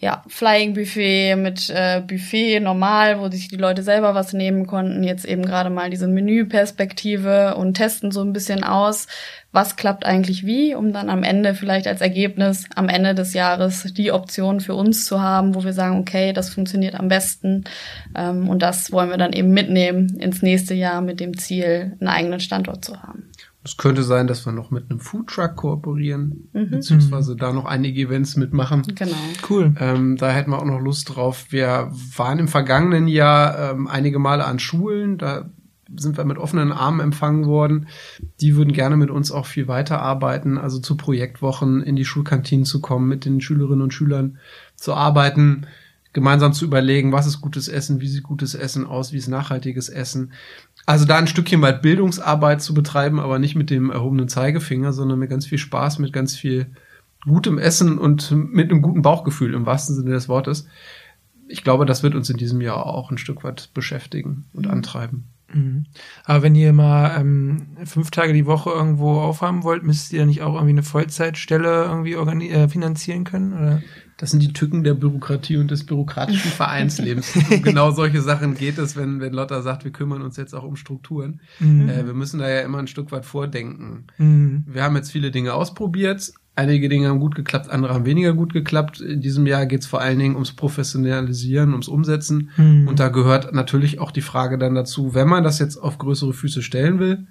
ja, 0.00 0.24
Flying 0.28 0.72
Buffet 0.72 1.36
mit 1.36 1.68
äh, 1.68 2.00
Buffet 2.00 2.60
normal, 2.60 3.20
wo 3.20 3.30
sich 3.30 3.48
die 3.48 3.56
Leute 3.56 3.82
selber 3.82 4.14
was 4.14 4.32
nehmen 4.32 4.66
konnten. 4.66 5.04
Jetzt 5.04 5.26
eben 5.26 5.44
gerade 5.44 5.68
mal 5.68 5.90
diese 5.90 6.08
Menüperspektive 6.08 7.54
und 7.56 7.74
testen 7.74 8.10
so 8.10 8.22
ein 8.22 8.32
bisschen 8.32 8.64
aus, 8.64 9.08
was 9.52 9.76
klappt 9.76 10.06
eigentlich 10.06 10.46
wie, 10.46 10.74
um 10.74 10.94
dann 10.94 11.10
am 11.10 11.22
Ende 11.22 11.54
vielleicht 11.54 11.86
als 11.86 12.00
Ergebnis 12.00 12.64
am 12.74 12.88
Ende 12.88 13.14
des 13.14 13.34
Jahres 13.34 13.92
die 13.92 14.10
Option 14.10 14.60
für 14.60 14.74
uns 14.74 15.04
zu 15.04 15.20
haben, 15.20 15.54
wo 15.54 15.64
wir 15.64 15.74
sagen, 15.74 15.98
okay, 15.98 16.32
das 16.32 16.48
funktioniert 16.48 16.94
am 16.94 17.08
besten. 17.08 17.64
Ähm, 18.16 18.48
und 18.48 18.62
das 18.62 18.92
wollen 18.92 19.10
wir 19.10 19.18
dann 19.18 19.34
eben 19.34 19.50
mitnehmen 19.50 20.18
ins 20.18 20.40
nächste 20.40 20.72
Jahr 20.72 21.02
mit 21.02 21.20
dem 21.20 21.36
Ziel, 21.36 21.96
einen 22.00 22.08
eigenen 22.08 22.40
Standort 22.40 22.82
zu 22.86 23.02
haben. 23.02 23.29
Es 23.62 23.76
könnte 23.76 24.02
sein, 24.02 24.26
dass 24.26 24.46
wir 24.46 24.52
noch 24.52 24.70
mit 24.70 24.90
einem 24.90 25.00
Foodtruck 25.00 25.56
kooperieren, 25.56 26.48
mhm. 26.54 26.70
beziehungsweise 26.70 27.36
da 27.36 27.52
noch 27.52 27.66
einige 27.66 28.00
Events 28.00 28.36
mitmachen. 28.36 28.82
Genau. 28.94 29.16
Cool. 29.48 29.74
Ähm, 29.78 30.16
da 30.16 30.30
hätten 30.30 30.50
wir 30.50 30.58
auch 30.58 30.64
noch 30.64 30.80
Lust 30.80 31.14
drauf. 31.14 31.46
Wir 31.50 31.90
waren 32.16 32.38
im 32.38 32.48
vergangenen 32.48 33.06
Jahr 33.06 33.72
ähm, 33.72 33.86
einige 33.86 34.18
Male 34.18 34.46
an 34.46 34.58
Schulen. 34.58 35.18
Da 35.18 35.50
sind 35.96 36.16
wir 36.16 36.24
mit 36.24 36.38
offenen 36.38 36.72
Armen 36.72 37.00
empfangen 37.00 37.46
worden. 37.46 37.88
Die 38.40 38.56
würden 38.56 38.72
gerne 38.72 38.96
mit 38.96 39.10
uns 39.10 39.30
auch 39.30 39.46
viel 39.46 39.68
weiterarbeiten, 39.68 40.56
also 40.56 40.78
zu 40.78 40.96
Projektwochen 40.96 41.82
in 41.82 41.96
die 41.96 42.04
Schulkantinen 42.04 42.64
zu 42.64 42.80
kommen, 42.80 43.08
mit 43.08 43.24
den 43.24 43.40
Schülerinnen 43.40 43.82
und 43.82 43.92
Schülern 43.92 44.38
zu 44.76 44.94
arbeiten, 44.94 45.66
gemeinsam 46.12 46.52
zu 46.52 46.64
überlegen, 46.64 47.12
was 47.12 47.26
ist 47.26 47.40
gutes 47.40 47.68
Essen, 47.68 48.00
wie 48.00 48.08
sieht 48.08 48.22
gutes 48.22 48.54
Essen 48.54 48.86
aus, 48.86 49.12
wie 49.12 49.18
ist 49.18 49.28
nachhaltiges 49.28 49.88
Essen. 49.88 50.32
Also 50.86 51.04
da 51.04 51.16
ein 51.16 51.26
Stückchen 51.26 51.62
weit 51.62 51.82
Bildungsarbeit 51.82 52.62
zu 52.62 52.74
betreiben, 52.74 53.20
aber 53.20 53.38
nicht 53.38 53.54
mit 53.54 53.70
dem 53.70 53.90
erhobenen 53.90 54.28
Zeigefinger, 54.28 54.92
sondern 54.92 55.18
mit 55.18 55.30
ganz 55.30 55.46
viel 55.46 55.58
Spaß, 55.58 55.98
mit 55.98 56.12
ganz 56.12 56.36
viel 56.36 56.66
gutem 57.26 57.58
Essen 57.58 57.98
und 57.98 58.30
mit 58.30 58.70
einem 58.70 58.82
guten 58.82 59.02
Bauchgefühl 59.02 59.54
im 59.54 59.66
wahrsten 59.66 59.94
Sinne 59.94 60.10
des 60.10 60.28
Wortes. 60.28 60.66
Ich 61.48 61.64
glaube, 61.64 61.84
das 61.84 62.02
wird 62.02 62.14
uns 62.14 62.30
in 62.30 62.36
diesem 62.36 62.60
Jahr 62.60 62.86
auch 62.86 63.10
ein 63.10 63.18
Stück 63.18 63.44
weit 63.44 63.70
beschäftigen 63.74 64.46
und 64.52 64.66
mhm. 64.66 64.72
antreiben. 64.72 65.24
Mhm. 65.52 65.86
Aber 66.24 66.42
wenn 66.42 66.54
ihr 66.54 66.72
mal 66.72 67.20
ähm, 67.20 67.76
fünf 67.84 68.10
Tage 68.10 68.32
die 68.32 68.46
Woche 68.46 68.70
irgendwo 68.70 69.18
aufhaben 69.20 69.64
wollt, 69.64 69.82
müsst 69.82 70.12
ihr 70.12 70.26
nicht 70.26 70.42
auch 70.42 70.54
irgendwie 70.54 70.70
eine 70.70 70.82
Vollzeitstelle 70.82 71.84
irgendwie 71.84 72.14
äh, 72.14 72.68
finanzieren 72.68 73.24
können? 73.24 73.52
Oder? 73.52 73.82
Das 74.20 74.32
sind 74.32 74.42
die 74.42 74.52
Tücken 74.52 74.84
der 74.84 74.92
Bürokratie 74.92 75.56
und 75.56 75.70
des 75.70 75.86
bürokratischen 75.86 76.50
Vereinslebens. 76.50 77.32
genau 77.62 77.90
solche 77.90 78.20
Sachen 78.20 78.54
geht 78.54 78.76
es, 78.76 78.94
wenn, 78.94 79.18
wenn 79.18 79.32
Lotta 79.32 79.62
sagt, 79.62 79.84
wir 79.84 79.92
kümmern 79.92 80.20
uns 80.20 80.36
jetzt 80.36 80.52
auch 80.52 80.62
um 80.62 80.76
Strukturen. 80.76 81.40
Mhm. 81.58 81.88
Äh, 81.88 82.04
wir 82.04 82.12
müssen 82.12 82.38
da 82.38 82.46
ja 82.46 82.60
immer 82.60 82.76
ein 82.76 82.86
Stück 82.86 83.12
weit 83.12 83.24
vordenken. 83.24 84.04
Mhm. 84.18 84.64
Wir 84.66 84.82
haben 84.82 84.94
jetzt 84.94 85.10
viele 85.10 85.30
Dinge 85.30 85.54
ausprobiert. 85.54 86.34
Einige 86.54 86.90
Dinge 86.90 87.08
haben 87.08 87.20
gut 87.20 87.34
geklappt, 87.34 87.70
andere 87.70 87.94
haben 87.94 88.04
weniger 88.04 88.34
gut 88.34 88.52
geklappt. 88.52 89.00
In 89.00 89.22
diesem 89.22 89.46
Jahr 89.46 89.64
geht 89.64 89.80
es 89.80 89.86
vor 89.86 90.02
allen 90.02 90.18
Dingen 90.18 90.34
ums 90.34 90.52
Professionalisieren, 90.52 91.70
ums 91.70 91.88
Umsetzen. 91.88 92.50
Mhm. 92.58 92.88
Und 92.88 93.00
da 93.00 93.08
gehört 93.08 93.54
natürlich 93.54 94.00
auch 94.00 94.10
die 94.10 94.20
Frage 94.20 94.58
dann 94.58 94.74
dazu, 94.74 95.14
wenn 95.14 95.28
man 95.28 95.44
das 95.44 95.58
jetzt 95.58 95.78
auf 95.78 95.96
größere 95.96 96.34
Füße 96.34 96.60
stellen 96.60 96.98
will, 96.98 97.26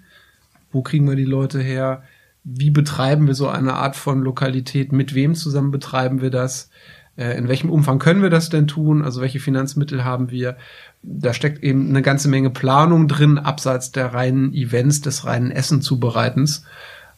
wo 0.71 0.81
kriegen 0.81 1.07
wir 1.07 1.15
die 1.15 1.23
Leute 1.25 1.61
her? 1.61 2.01
Wie 2.43 2.71
betreiben 2.71 3.27
wir 3.27 3.35
so 3.35 3.47
eine 3.49 3.73
Art 3.75 3.95
von 3.95 4.21
Lokalität, 4.21 4.91
mit 4.91 5.13
wem 5.13 5.35
zusammen 5.35 5.71
betreiben 5.71 6.21
wir 6.21 6.29
das, 6.29 6.69
äh, 7.17 7.37
in 7.37 7.47
welchem 7.47 7.69
Umfang 7.69 7.99
können 7.99 8.21
wir 8.21 8.29
das 8.29 8.49
denn 8.49 8.67
tun, 8.67 9.03
also 9.03 9.21
welche 9.21 9.39
Finanzmittel 9.39 10.05
haben 10.05 10.31
wir. 10.31 10.57
Da 11.01 11.33
steckt 11.33 11.63
eben 11.63 11.89
eine 11.89 12.01
ganze 12.01 12.29
Menge 12.29 12.49
Planung 12.49 13.07
drin, 13.07 13.37
abseits 13.37 13.91
der 13.91 14.13
reinen 14.13 14.53
Events, 14.53 15.01
des 15.01 15.25
reinen 15.25 15.51
Essen 15.51 15.81
zubereitens. 15.81 16.65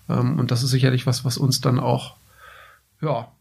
Ähm, 0.10 0.40
und 0.40 0.52
das 0.52 0.64
ist 0.64 0.72
sicherlich 0.72 1.06
was, 1.06 1.24
was 1.24 1.38
uns 1.38 1.62
dann 1.62 1.80
auch, 1.80 2.18
ja, 3.02 3.32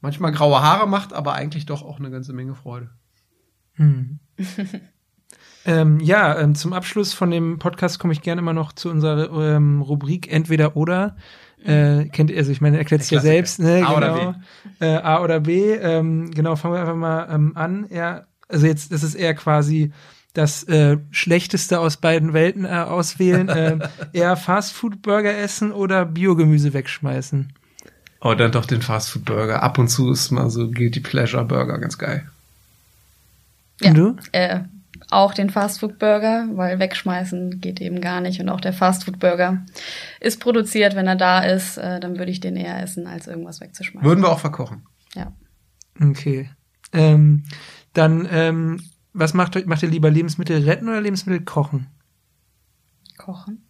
manchmal 0.00 0.32
graue 0.32 0.62
Haare 0.62 0.88
macht, 0.88 1.12
aber 1.12 1.34
eigentlich 1.34 1.66
doch 1.66 1.82
auch 1.82 1.98
eine 1.98 2.10
ganze 2.10 2.32
Menge 2.32 2.54
Freude. 2.54 2.90
Hm. 3.74 4.20
Ähm, 5.64 6.00
ja, 6.00 6.38
ähm, 6.38 6.54
zum 6.54 6.72
Abschluss 6.72 7.12
von 7.12 7.30
dem 7.30 7.58
Podcast 7.58 7.98
komme 7.98 8.12
ich 8.12 8.22
gerne 8.22 8.40
immer 8.40 8.54
noch 8.54 8.72
zu 8.72 8.90
unserer 8.90 9.30
ähm, 9.56 9.82
Rubrik 9.82 10.32
Entweder 10.32 10.76
oder. 10.76 11.16
Äh, 11.64 12.06
kennt 12.06 12.30
ihr, 12.30 12.38
also 12.38 12.50
ich 12.50 12.62
meine, 12.62 12.78
erklärt 12.78 13.02
es 13.02 13.10
ja 13.10 13.20
selbst, 13.20 13.58
ne? 13.58 13.84
A 13.86 13.94
genau. 13.94 13.96
oder 13.96 14.34
B. 14.78 14.84
Äh, 14.84 14.96
A 14.96 15.22
oder 15.22 15.40
B. 15.40 15.74
Ähm, 15.74 16.30
genau, 16.30 16.56
fangen 16.56 16.74
wir 16.74 16.80
einfach 16.80 16.96
mal 16.96 17.28
ähm, 17.30 17.52
an. 17.54 17.86
Ja, 17.90 18.24
also 18.48 18.66
jetzt, 18.66 18.92
das 18.92 19.02
ist 19.02 19.14
eher 19.14 19.34
quasi 19.34 19.92
das 20.32 20.64
äh, 20.64 20.96
Schlechteste 21.10 21.80
aus 21.80 21.98
beiden 21.98 22.32
Welten 22.32 22.64
äh, 22.64 22.68
auswählen. 22.68 23.48
äh, 23.50 23.78
eher 24.12 24.36
Fastfood-Burger 24.36 25.36
essen 25.36 25.72
oder 25.72 26.06
Biogemüse 26.06 26.72
wegschmeißen. 26.72 27.52
Oh, 28.22 28.34
dann 28.34 28.52
doch 28.52 28.64
den 28.64 28.80
Fastfood-Burger. 28.80 29.62
Ab 29.62 29.78
und 29.78 29.88
zu 29.88 30.10
ist 30.10 30.30
mal 30.30 30.48
so 30.48 30.70
Guilty 30.70 31.00
Pleasure-Burger 31.00 31.78
ganz 31.78 31.98
geil. 31.98 32.30
Ja, 33.80 33.90
und 33.90 33.96
du? 33.96 34.16
Äh, 34.32 34.60
auch 35.10 35.34
den 35.34 35.50
Fastfood-Burger, 35.50 36.48
weil 36.52 36.78
wegschmeißen 36.78 37.60
geht 37.60 37.80
eben 37.80 38.00
gar 38.00 38.20
nicht. 38.20 38.40
Und 38.40 38.48
auch 38.48 38.60
der 38.60 38.72
Fastfood-Burger 38.72 39.64
ist 40.20 40.40
produziert, 40.40 40.94
wenn 40.94 41.06
er 41.06 41.16
da 41.16 41.40
ist, 41.40 41.76
äh, 41.78 42.00
dann 42.00 42.18
würde 42.18 42.30
ich 42.30 42.40
den 42.40 42.56
eher 42.56 42.82
essen, 42.82 43.06
als 43.06 43.26
irgendwas 43.26 43.60
wegzuschmeißen. 43.60 44.08
Würden 44.08 44.22
wir 44.22 44.30
auch 44.30 44.38
verkochen. 44.38 44.86
Ja. 45.14 45.32
Okay. 46.00 46.50
Ähm, 46.92 47.44
dann, 47.92 48.28
ähm, 48.30 48.82
was 49.12 49.34
macht, 49.34 49.66
macht 49.66 49.82
ihr 49.82 49.88
lieber 49.88 50.10
Lebensmittel 50.10 50.62
retten 50.62 50.88
oder 50.88 51.00
Lebensmittel 51.00 51.44
kochen? 51.44 51.88
Kochen. 53.16 53.66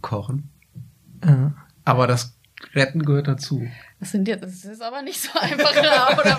Kochen. 0.00 0.50
Ja. 1.24 1.54
Aber 1.84 2.06
das 2.06 2.38
Retten 2.74 3.02
gehört 3.02 3.28
dazu. 3.28 3.66
Das, 4.00 4.12
sind 4.12 4.28
jetzt, 4.28 4.44
das 4.44 4.64
ist 4.64 4.80
aber 4.82 5.02
nicht 5.02 5.20
so 5.20 5.28
einfach 5.40 5.72
oder. 5.72 6.38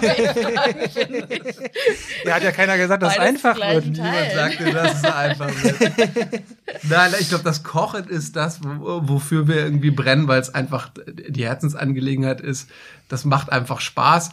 Ja, 2.26 2.36
hat 2.36 2.44
ja 2.44 2.52
keiner 2.52 2.78
gesagt, 2.78 3.04
dass 3.04 3.14
es 3.14 3.20
einfach 3.20 3.56
wird. 3.58 3.86
Niemand 3.88 4.32
sagte, 4.34 4.72
dass 4.72 4.98
es 4.98 5.04
einfach 5.04 5.50
wird. 5.64 5.80
Nein, 6.90 7.12
ich 7.20 7.30
glaube, 7.30 7.44
das 7.44 7.64
Kochen 7.64 8.06
ist 8.08 8.36
das, 8.36 8.62
wo- 8.64 9.02
wofür 9.08 9.48
wir 9.48 9.58
irgendwie 9.58 9.92
brennen, 9.92 10.28
weil 10.28 10.40
es 10.42 10.54
einfach 10.54 10.92
die 11.08 11.44
Herzensangelegenheit 11.46 12.42
ist. 12.42 12.70
Das 13.10 13.26
macht 13.26 13.52
einfach 13.52 13.82
Spaß. 13.82 14.32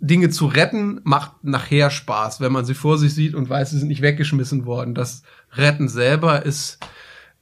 Dinge 0.00 0.28
zu 0.28 0.46
retten 0.46 1.00
macht 1.04 1.42
nachher 1.44 1.90
Spaß, 1.90 2.40
wenn 2.40 2.52
man 2.52 2.64
sie 2.64 2.74
vor 2.74 2.98
sich 2.98 3.14
sieht 3.14 3.34
und 3.34 3.48
weiß, 3.48 3.70
sie 3.70 3.78
sind 3.78 3.88
nicht 3.88 4.02
weggeschmissen 4.02 4.66
worden. 4.66 4.94
Das 4.94 5.22
Retten 5.56 5.88
selber 5.88 6.44
ist 6.44 6.78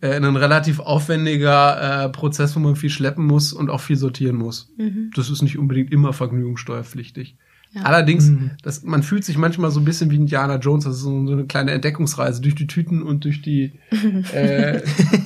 äh, 0.03 0.15
ein 0.17 0.37
relativ 0.37 0.81
aufwendiger 0.81 2.05
äh, 2.05 2.09
Prozess, 2.11 2.55
wo 2.55 2.61
man 2.61 2.77
viel 2.77 2.91
schleppen 2.91 3.25
muss 3.27 3.53
und 3.55 3.71
auch 3.71 3.81
viel 3.81 3.97
sortieren 3.97 4.37
muss. 4.37 4.71
Das 5.17 5.31
ist 5.31 5.41
nicht 5.43 5.57
unbedingt 5.59 5.91
immer 5.93 6.13
vergnügungssteuerpflichtig. 6.13 7.37
Ja. 7.75 7.85
Allerdings, 7.85 8.31
das, 8.63 8.83
man 8.83 9.03
fühlt 9.03 9.25
sich 9.25 9.39
manchmal 9.39 9.71
so 9.71 9.81
ein 9.81 9.87
bisschen 9.87 10.11
wie 10.11 10.17
Indiana 10.17 10.57
Jones, 10.57 10.85
das 10.85 10.97
ist 10.97 11.03
so, 11.03 11.27
so 11.27 11.33
eine 11.33 11.45
kleine 11.47 11.71
Entdeckungsreise 11.71 12.43
durch 12.43 12.55
die 12.55 12.67
Tüten 12.67 13.03
und 13.03 13.25
durch 13.25 13.41
die, 13.41 13.73
äh, 14.35 14.83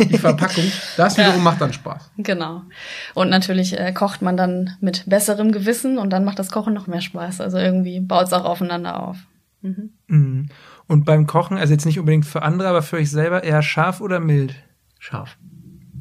die 0.09 0.17
Verpackung. 0.19 0.63
Das 0.97 1.17
wiederum 1.19 1.39
Ja. 1.39 1.43
macht 1.43 1.61
dann 1.61 1.73
Spaß. 1.73 2.13
Genau. 2.19 2.63
Und 3.15 3.31
natürlich 3.31 3.77
äh, 3.77 3.93
kocht 3.93 4.23
man 4.23 4.37
dann 4.37 4.77
mit 4.81 5.05
besserem 5.09 5.51
Gewissen 5.51 5.99
und 5.99 6.11
dann 6.11 6.25
macht 6.25 6.39
das 6.39 6.51
Kochen 6.53 6.73
noch 6.73 6.87
mehr 6.87 7.01
Spaß. 7.01 7.41
Also 7.41 7.59
irgendwie 7.59 7.99
baut 7.99 8.27
es 8.29 8.33
auch 8.33 8.45
aufeinander 8.45 9.03
auf. 9.03 9.17
Mhm. 9.63 9.91
Mhm. 10.07 10.47
Und 10.87 11.05
beim 11.05 11.27
Kochen, 11.27 11.57
also 11.57 11.73
jetzt 11.73 11.85
nicht 11.85 11.99
unbedingt 11.99 12.27
für 12.27 12.43
andere, 12.43 12.69
aber 12.69 12.83
für 12.83 12.97
euch 12.99 13.11
selber 13.11 13.43
eher 13.43 13.63
scharf 13.63 14.01
oder 14.01 14.21
mild? 14.21 14.55
Scharf. 15.07 15.39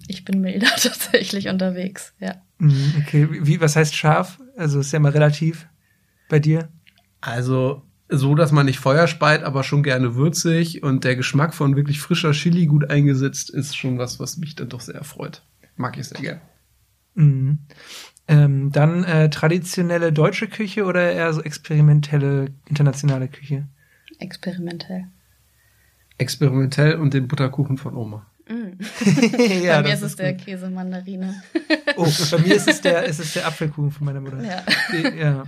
Ich 0.07 0.25
bin 0.25 0.41
milder 0.41 0.67
tatsächlich 0.77 1.47
unterwegs, 1.47 2.13
ja. 2.19 2.41
Mhm, 2.57 2.95
okay, 2.99 3.27
wie, 3.29 3.61
was 3.61 3.75
heißt 3.75 3.95
scharf? 3.95 4.39
Also 4.57 4.79
ist 4.79 4.91
ja 4.91 4.99
mal 4.99 5.11
relativ 5.11 5.67
bei 6.27 6.39
dir. 6.39 6.69
Also 7.21 7.83
so, 8.09 8.33
dass 8.33 8.51
man 8.51 8.65
nicht 8.65 8.79
Feuer 8.79 9.05
speit, 9.07 9.43
aber 9.43 9.63
schon 9.63 9.83
gerne 9.83 10.15
würzig 10.15 10.81
und 10.81 11.03
der 11.03 11.15
Geschmack 11.15 11.53
von 11.53 11.75
wirklich 11.75 11.99
frischer 11.99 12.31
Chili 12.31 12.65
gut 12.65 12.89
eingesetzt 12.89 13.51
ist 13.51 13.77
schon 13.77 13.99
was, 13.99 14.19
was 14.19 14.37
mich 14.37 14.55
dann 14.55 14.69
doch 14.69 14.81
sehr 14.81 14.95
erfreut. 14.95 15.43
Mag 15.75 15.97
ich 15.97 16.07
sehr 16.07 16.21
gern. 16.21 16.41
Mhm. 17.13 17.59
Ähm, 18.27 18.71
dann 18.71 19.03
äh, 19.03 19.29
traditionelle 19.29 20.11
deutsche 20.11 20.47
Küche 20.47 20.85
oder 20.85 21.11
eher 21.11 21.31
so 21.31 21.41
experimentelle 21.41 22.55
internationale 22.67 23.27
Küche? 23.27 23.67
Experimentell. 24.17 25.05
Experimentell 26.17 26.95
und 26.95 27.13
den 27.13 27.27
Butterkuchen 27.27 27.77
von 27.77 27.95
Oma. 27.95 28.25
Mhm. 28.47 28.77
ja, 29.63 29.81
Bei 29.81 29.83
mir 29.83 29.89
das 29.89 30.01
ist 30.01 30.03
es 30.03 30.15
der 30.17 30.33
gut. 30.33 30.45
Käse 30.45 30.69
Mandarine. 30.69 31.41
Oh, 31.97 32.07
bei 32.31 32.37
mir 32.39 32.55
ist 32.55 32.67
es 32.67 32.81
der, 32.81 33.03
ist 33.05 33.19
es 33.19 33.33
der 33.33 33.47
Apfelkuchen 33.47 33.91
von 33.91 34.05
meiner 34.05 34.21
Mutter. 34.21 34.43
ja. 34.43 34.63
ja, 35.09 35.43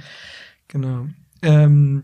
genau. 0.67 1.07
Ähm, 1.41 2.03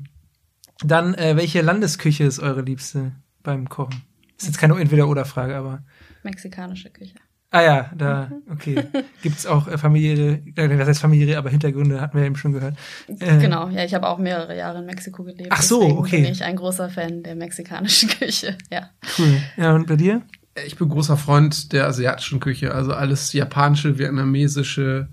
dann, 0.83 1.13
äh, 1.15 1.35
welche 1.35 1.61
Landesküche 1.61 2.23
ist 2.25 2.39
eure 2.39 2.61
liebste 2.61 3.13
beim 3.41 3.69
Kochen? 3.69 4.03
Ist 4.37 4.47
jetzt 4.47 4.57
keine 4.57 4.79
Entweder-Oder-Frage, 4.79 5.55
aber. 5.55 5.83
Mexikanische 6.23 6.89
Küche. 6.89 7.15
Ah 7.51 7.61
ja, 7.61 7.91
da, 7.95 8.31
okay. 8.51 8.83
Gibt's 9.21 9.45
auch 9.45 9.67
äh, 9.67 9.77
familiäre, 9.77 10.41
äh, 10.55 10.79
was 10.79 10.87
heißt 10.87 11.01
familiäre, 11.01 11.37
aber 11.37 11.51
Hintergründe 11.51 12.01
hatten 12.01 12.17
wir 12.17 12.25
eben 12.25 12.35
schon 12.35 12.51
gehört. 12.51 12.75
Äh, 13.07 13.37
Genau, 13.37 13.69
ja, 13.69 13.83
ich 13.85 13.93
habe 13.93 14.07
auch 14.07 14.17
mehrere 14.17 14.57
Jahre 14.57 14.79
in 14.79 14.85
Mexiko 14.87 15.23
gelebt. 15.23 15.49
Ach 15.51 15.61
so, 15.61 15.81
okay. 15.99 16.23
bin 16.23 16.31
ich 16.31 16.43
ein 16.43 16.55
großer 16.55 16.89
Fan 16.89 17.21
der 17.21 17.35
mexikanischen 17.35 18.09
Küche, 18.19 18.57
ja. 18.71 18.89
Cool. 19.19 19.37
Ja, 19.55 19.73
und 19.75 19.85
bei 19.85 19.95
dir? 19.95 20.23
Ich 20.65 20.77
bin 20.77 20.89
großer 20.89 21.17
Freund 21.17 21.73
der 21.73 21.87
asiatischen 21.87 22.39
Küche, 22.39 22.73
also 22.73 22.93
alles 22.93 23.33
japanische, 23.33 23.97
vietnamesische, 23.97 25.07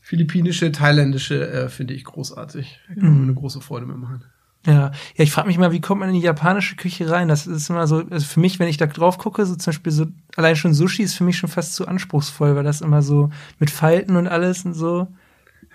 philippinische, 0.00 0.70
thailändische 0.72 1.48
äh, 1.48 1.68
finde 1.68 1.94
ich 1.94 2.04
großartig. 2.04 2.78
Da 2.88 2.94
kann 2.94 3.04
man 3.04 3.16
Mhm. 3.18 3.22
eine 3.24 3.34
große 3.34 3.60
Freude 3.60 3.86
mitmachen. 3.86 4.22
Ja, 4.64 4.72
ja, 4.72 4.92
ich 5.16 5.30
frage 5.30 5.46
mich 5.46 5.58
mal, 5.58 5.70
wie 5.70 5.80
kommt 5.80 6.00
man 6.00 6.08
in 6.08 6.16
die 6.16 6.20
japanische 6.22 6.74
Küche 6.74 7.08
rein? 7.08 7.28
Das 7.28 7.46
ist 7.46 7.70
immer 7.70 7.86
so, 7.86 8.04
also 8.10 8.26
für 8.26 8.40
mich, 8.40 8.58
wenn 8.58 8.66
ich 8.68 8.76
da 8.78 8.86
drauf 8.86 9.16
gucke, 9.18 9.46
so 9.46 9.54
zum 9.54 9.70
Beispiel 9.70 9.92
so, 9.92 10.06
allein 10.36 10.56
schon 10.56 10.74
Sushi 10.74 11.02
ist 11.04 11.14
für 11.14 11.22
mich 11.24 11.38
schon 11.38 11.50
fast 11.50 11.74
zu 11.76 11.86
anspruchsvoll, 11.86 12.56
weil 12.56 12.64
das 12.64 12.80
immer 12.80 13.00
so 13.02 13.30
mit 13.60 13.70
Falten 13.70 14.16
und 14.16 14.26
alles 14.26 14.64
und 14.64 14.74
so. 14.74 15.06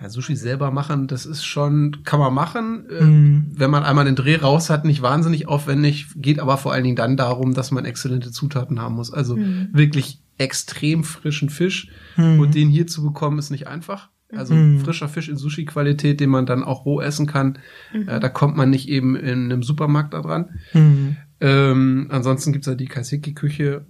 Ja, 0.02 0.10
Sushi 0.10 0.36
selber 0.36 0.72
machen, 0.72 1.06
das 1.08 1.26
ist 1.28 1.43
schon, 1.45 2.04
kann 2.04 2.20
man 2.20 2.34
machen, 2.34 2.88
äh, 2.89 3.04
Mhm. 3.04 3.52
wenn 3.56 3.70
man 3.70 3.84
einmal 3.84 4.06
den 4.06 4.16
Dreh 4.16 4.36
raus 4.38 4.70
hat, 4.72 4.84
nicht 4.84 5.02
wahnsinnig 5.04 5.47
aufwendig, 5.47 6.08
geht 6.16 6.39
aber 6.39 6.58
vor 6.58 6.74
allen 6.74 6.84
Dingen 6.84 6.95
dann 6.95 7.18
darum, 7.18 7.54
dass 7.54 7.70
man 7.72 7.86
exzellente 7.86 8.32
Zutaten 8.32 8.80
haben 8.82 8.95
muss. 8.95 9.14
Also 9.14 9.38
wirklich 9.38 10.20
extrem 10.39 11.04
frischen 11.04 11.49
Fisch 11.52 11.89
Mhm. 12.18 12.39
und 12.39 12.56
den 12.56 12.70
hier 12.70 12.88
zu 12.88 13.04
bekommen, 13.04 13.38
ist 13.38 13.52
nicht 13.52 13.68
einfach. 13.68 14.10
Also 14.34 14.56
Mhm. 14.56 14.80
frischer 14.80 15.08
Fisch 15.10 15.30
in 15.30 15.38
Sushi-Qualität, 15.38 16.20
den 16.20 16.30
man 16.32 16.45
dann 16.47 16.64
auch 16.64 16.86
roh 16.86 16.99
essen 17.02 17.28
kann, 17.28 17.60
äh, 17.93 18.20
da 18.20 18.30
kommt 18.30 18.58
man 18.58 18.70
nicht 18.72 18.88
eben 18.89 19.16
in 19.16 19.52
einem 19.52 19.62
Supermarkt 19.62 20.14
da 20.16 20.22
dran. 20.22 20.49
Mhm. 20.74 21.18
Ähm, 21.41 22.08
ansonsten 22.10 22.54
gibt's 22.54 22.68
ja 22.68 22.76
die 22.76 22.86
Kaiseki-Küche. 22.88 23.86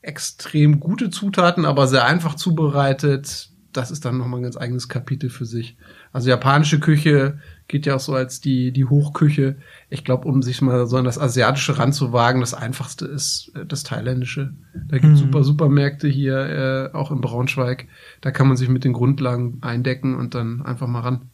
Extrem 0.00 0.80
gute 0.80 1.10
Zutaten, 1.10 1.64
aber 1.64 1.86
sehr 1.86 2.04
einfach 2.06 2.34
zubereitet. 2.34 3.50
Das 3.76 3.90
ist 3.90 4.04
dann 4.04 4.16
nochmal 4.18 4.40
ein 4.40 4.44
ganz 4.44 4.56
eigenes 4.56 4.88
Kapitel 4.88 5.28
für 5.30 5.44
sich. 5.44 5.76
Also 6.12 6.30
japanische 6.30 6.80
Küche 6.80 7.38
geht 7.68 7.86
ja 7.86 7.96
auch 7.96 8.00
so 8.00 8.14
als 8.14 8.40
die, 8.40 8.72
die 8.72 8.84
Hochküche. 8.86 9.56
Ich 9.90 10.04
glaube, 10.04 10.28
um 10.28 10.42
sich 10.42 10.62
mal 10.62 10.86
so 10.86 10.96
an 10.96 11.04
das 11.04 11.18
Asiatische 11.18 11.78
ranzuwagen, 11.78 12.40
das 12.40 12.54
Einfachste 12.54 13.04
ist 13.06 13.52
äh, 13.54 13.66
das 13.66 13.82
Thailändische. 13.82 14.54
Da 14.88 14.98
gibt's 14.98 15.20
Mhm. 15.20 15.24
super 15.24 15.44
Supermärkte 15.44 16.08
hier, 16.08 16.90
äh, 16.92 16.96
auch 16.96 17.10
in 17.10 17.20
Braunschweig. 17.20 17.86
Da 18.20 18.30
kann 18.30 18.48
man 18.48 18.56
sich 18.56 18.68
mit 18.68 18.84
den 18.84 18.92
Grundlagen 18.92 19.58
eindecken 19.60 20.14
und 20.16 20.34
dann 20.34 20.62
einfach 20.62 20.86
mal 20.86 21.00
ran. 21.00 21.30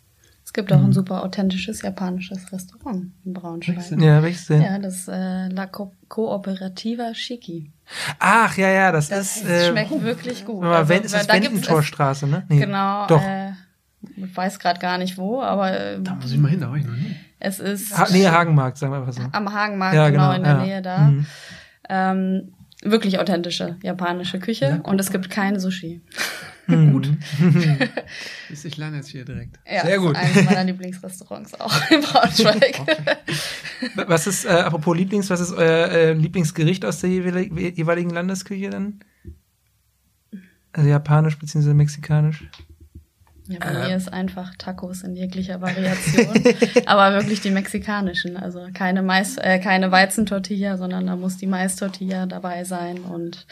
Es 0.50 0.54
gibt 0.54 0.72
auch 0.72 0.80
Mhm. 0.80 0.86
ein 0.86 0.92
super 0.92 1.22
authentisches 1.22 1.80
japanisches 1.82 2.50
Restaurant 2.52 3.12
in 3.24 3.32
Braunschweig. 3.34 3.88
Ja, 4.00 4.20
welches 4.20 4.46
denn? 4.48 4.60
Ja, 4.62 4.80
das 4.80 5.06
äh, 5.06 5.46
La 5.46 5.66
Co 5.68 5.92
Cooperativa 6.08 7.14
Shiki. 7.14 7.70
Ach, 8.18 8.56
ja, 8.56 8.68
ja, 8.68 8.90
das, 8.90 9.10
Das 9.10 9.36
ist, 9.36 9.48
äh, 9.48 9.68
schmeckt 9.70 10.02
wirklich 10.02 10.44
gut. 10.44 10.64
aber 10.64 10.88
wenn, 10.88 11.04
ist 11.04 11.12
weil 11.12 11.20
das 11.20 11.28
da 11.28 11.34
gibt's 11.38 11.52
Wendentorstraße, 11.54 12.26
ne? 12.26 12.42
Nee. 12.48 12.58
Genau. 12.58 13.06
Doch. 13.06 13.22
Äh, 13.22 13.52
ich 14.16 14.36
weiß 14.36 14.58
gerade 14.58 14.80
gar 14.80 14.98
nicht 14.98 15.16
wo, 15.18 15.40
aber 15.40 15.70
äh, 15.72 16.00
Da 16.02 16.16
muss 16.16 16.32
ich 16.32 16.38
mal 16.38 16.48
hin, 16.48 16.60
da 16.60 16.68
war 16.70 16.76
ich 16.78 16.84
noch 16.84 16.96
nie. 16.96 17.14
es 17.38 17.60
ist 17.60 17.96
Ha 17.96 18.08
nee, 18.10 18.26
Hagenmarkt, 18.26 18.76
sagen 18.76 18.92
wir 18.92 18.98
einfach 18.98 19.12
so. 19.12 19.22
am 19.30 19.52
Hagenmarkt, 19.54 19.94
Ja, 19.94 20.10
genau, 20.10 20.32
genau, 20.32 20.36
in 20.36 20.42
der 20.42 20.52
ja. 20.54 20.62
Nähe 20.64 20.82
da. 20.82 20.98
Mhm. 20.98 21.26
Ähm, 21.88 22.52
wirklich 22.82 23.20
authentische 23.20 23.76
japanische 23.84 24.40
Küche 24.40 24.64
Ja, 24.84 24.90
und 24.90 24.98
es 25.00 25.12
gibt 25.12 25.30
kein 25.30 25.60
Sushi. 25.60 26.00
Gut. 26.92 27.10
Siehst 28.48 28.64
du, 28.64 28.68
Ich 28.68 28.76
lerne 28.76 28.98
jetzt 28.98 29.08
hier 29.08 29.24
direkt. 29.24 29.58
Ja, 29.70 29.84
Sehr 29.84 29.98
gut. 29.98 30.16
Ist 30.16 30.22
eines 30.22 30.44
meiner 30.44 30.64
Lieblingsrestaurants 30.64 31.58
auch 31.60 31.72
in 31.90 32.00
Braunschweig. 32.00 32.80
Was 34.08 34.26
ist, 34.26 34.44
äh, 34.44 34.50
apropos 34.50 34.96
Lieblings, 34.96 35.30
was 35.30 35.40
ist 35.40 35.52
euer 35.52 35.88
äh, 35.88 36.12
Lieblingsgericht 36.12 36.84
aus 36.84 37.00
der 37.00 37.10
jeweiligen, 37.10 38.10
Landesküche 38.10 38.70
dann? 38.70 39.00
Also 40.72 40.88
japanisch 40.88 41.38
beziehungsweise 41.38 41.74
mexikanisch. 41.74 42.44
Ja, 43.48 43.58
bei 43.58 43.66
Äh. 43.70 43.88
mir 43.88 43.96
ist 43.96 44.12
einfach 44.12 44.54
Tacos 44.56 45.02
in 45.02 45.16
jeglicher 45.16 45.60
Variation, 45.60 46.28
aber 46.86 47.14
wirklich 47.18 47.40
die 47.40 47.50
mexikanischen. 47.50 48.36
Also 48.36 48.68
keine 48.72 49.02
Mais, 49.02 49.38
äh, 49.38 49.58
keine 49.58 49.90
Weizentortilla, 49.90 50.76
sondern 50.76 51.06
da 51.08 51.16
muss 51.16 51.36
die 51.38 51.48
Mais-Tortilla 51.48 52.26
dabei 52.26 52.62
sein 52.64 52.98
und 52.98 53.46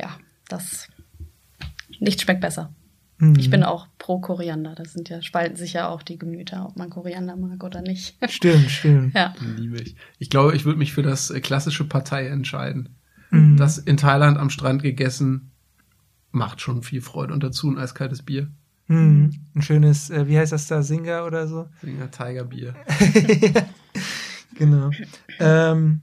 ja, 0.00 0.16
das 0.48 0.88
nichts 2.00 2.22
schmeckt 2.22 2.40
besser. 2.40 2.74
Mhm. 3.18 3.36
Ich 3.38 3.50
bin 3.50 3.62
auch 3.62 3.86
pro 3.98 4.20
Koriander. 4.20 4.74
Das 4.74 4.92
sind 4.92 5.08
ja 5.08 5.22
spalten 5.22 5.56
sich 5.56 5.74
ja 5.74 5.88
auch 5.88 6.02
die 6.02 6.18
Gemüter, 6.18 6.66
ob 6.68 6.76
man 6.76 6.90
Koriander 6.90 7.36
mag 7.36 7.62
oder 7.62 7.82
nicht. 7.82 8.16
Stimmt, 8.28 8.70
stimmt. 8.70 9.14
ja. 9.14 9.34
Liebe 9.56 9.80
ich. 9.80 9.96
Ich 10.18 10.30
glaube, 10.30 10.56
ich 10.56 10.64
würde 10.64 10.78
mich 10.78 10.92
für 10.92 11.02
das 11.02 11.30
äh, 11.30 11.40
klassische 11.40 11.84
Partei 11.84 12.26
entscheiden. 12.26 12.96
Mhm. 13.30 13.56
Das 13.56 13.78
in 13.78 13.96
Thailand 13.96 14.38
am 14.38 14.50
Strand 14.50 14.82
gegessen 14.82 15.52
macht 16.30 16.60
schon 16.60 16.82
viel 16.82 17.00
Freude. 17.00 17.32
Und 17.32 17.42
dazu 17.42 17.70
ein 17.70 17.78
eiskaltes 17.78 18.22
Bier. 18.22 18.50
Mhm. 18.88 19.32
Ein 19.54 19.62
schönes, 19.62 20.10
äh, 20.10 20.26
wie 20.26 20.36
heißt 20.36 20.52
das 20.52 20.66
da, 20.66 20.82
Singer 20.82 21.24
oder 21.24 21.46
so? 21.46 21.68
Singer 21.80 22.10
Tiger 22.10 22.44
Bier. 22.44 22.74
Genau. 24.56 24.90
ähm, 25.40 26.02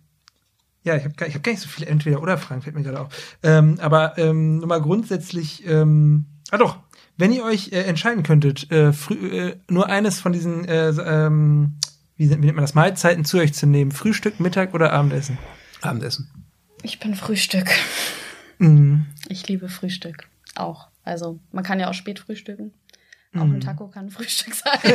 ja, 0.84 0.96
ich 0.96 1.04
habe 1.04 1.14
gar, 1.16 1.28
ich 1.28 1.36
hab 1.36 1.44
gar 1.44 1.52
nicht 1.52 1.62
so 1.62 1.70
viele 1.70 1.88
Entweder-Oder-Fragen, 1.88 2.62
fällt 2.62 2.76
mir 2.76 2.84
gerade 2.84 3.00
auf. 3.00 3.38
Ähm, 3.44 3.78
aber 3.80 4.18
ähm, 4.18 4.58
nochmal 4.58 4.82
grundsätzlich, 4.82 5.66
ähm, 5.68 6.26
ah 6.50 6.58
doch, 6.58 6.78
wenn 7.18 7.32
ihr 7.32 7.44
euch 7.44 7.72
äh, 7.72 7.84
entscheiden 7.84 8.24
könntet, 8.24 8.72
äh, 8.72 8.94
früh, 8.94 9.16
äh, 9.30 9.56
nur 9.70 9.88
eines 9.88 10.20
von 10.20 10.34
diesen, 10.34 10.66
äh, 10.66 10.90
ähm, 10.90 11.78
wie, 12.18 12.30
wie 12.30 12.36
nennt 12.36 12.56
man 12.56 12.64
das, 12.64 12.74
Mahlzeiten 12.74 13.26
zu 13.26 13.38
euch 13.38 13.54
zu 13.54 13.68
nehmen, 13.68 13.92
Frühstück, 13.92 14.40
Mittag 14.40 14.74
oder 14.74 14.92
Abendessen? 14.92 15.38
Abendessen. 15.82 16.32
Ich 16.84 17.00
bin 17.00 17.16
Frühstück. 17.16 17.70
Mhm. 18.58 19.06
Ich 19.28 19.48
liebe 19.48 19.70
Frühstück 19.70 20.28
auch. 20.56 20.88
Also 21.04 21.40
man 21.52 21.64
kann 21.64 21.80
ja 21.80 21.90
auch 21.90 21.94
spät 21.94 22.20
frühstücken. 22.20 22.74
Auch 23.34 23.44
ein 23.44 23.62
Taco 23.62 23.88
kann 23.88 24.10
Frühstück 24.10 24.54
sein. 24.54 24.78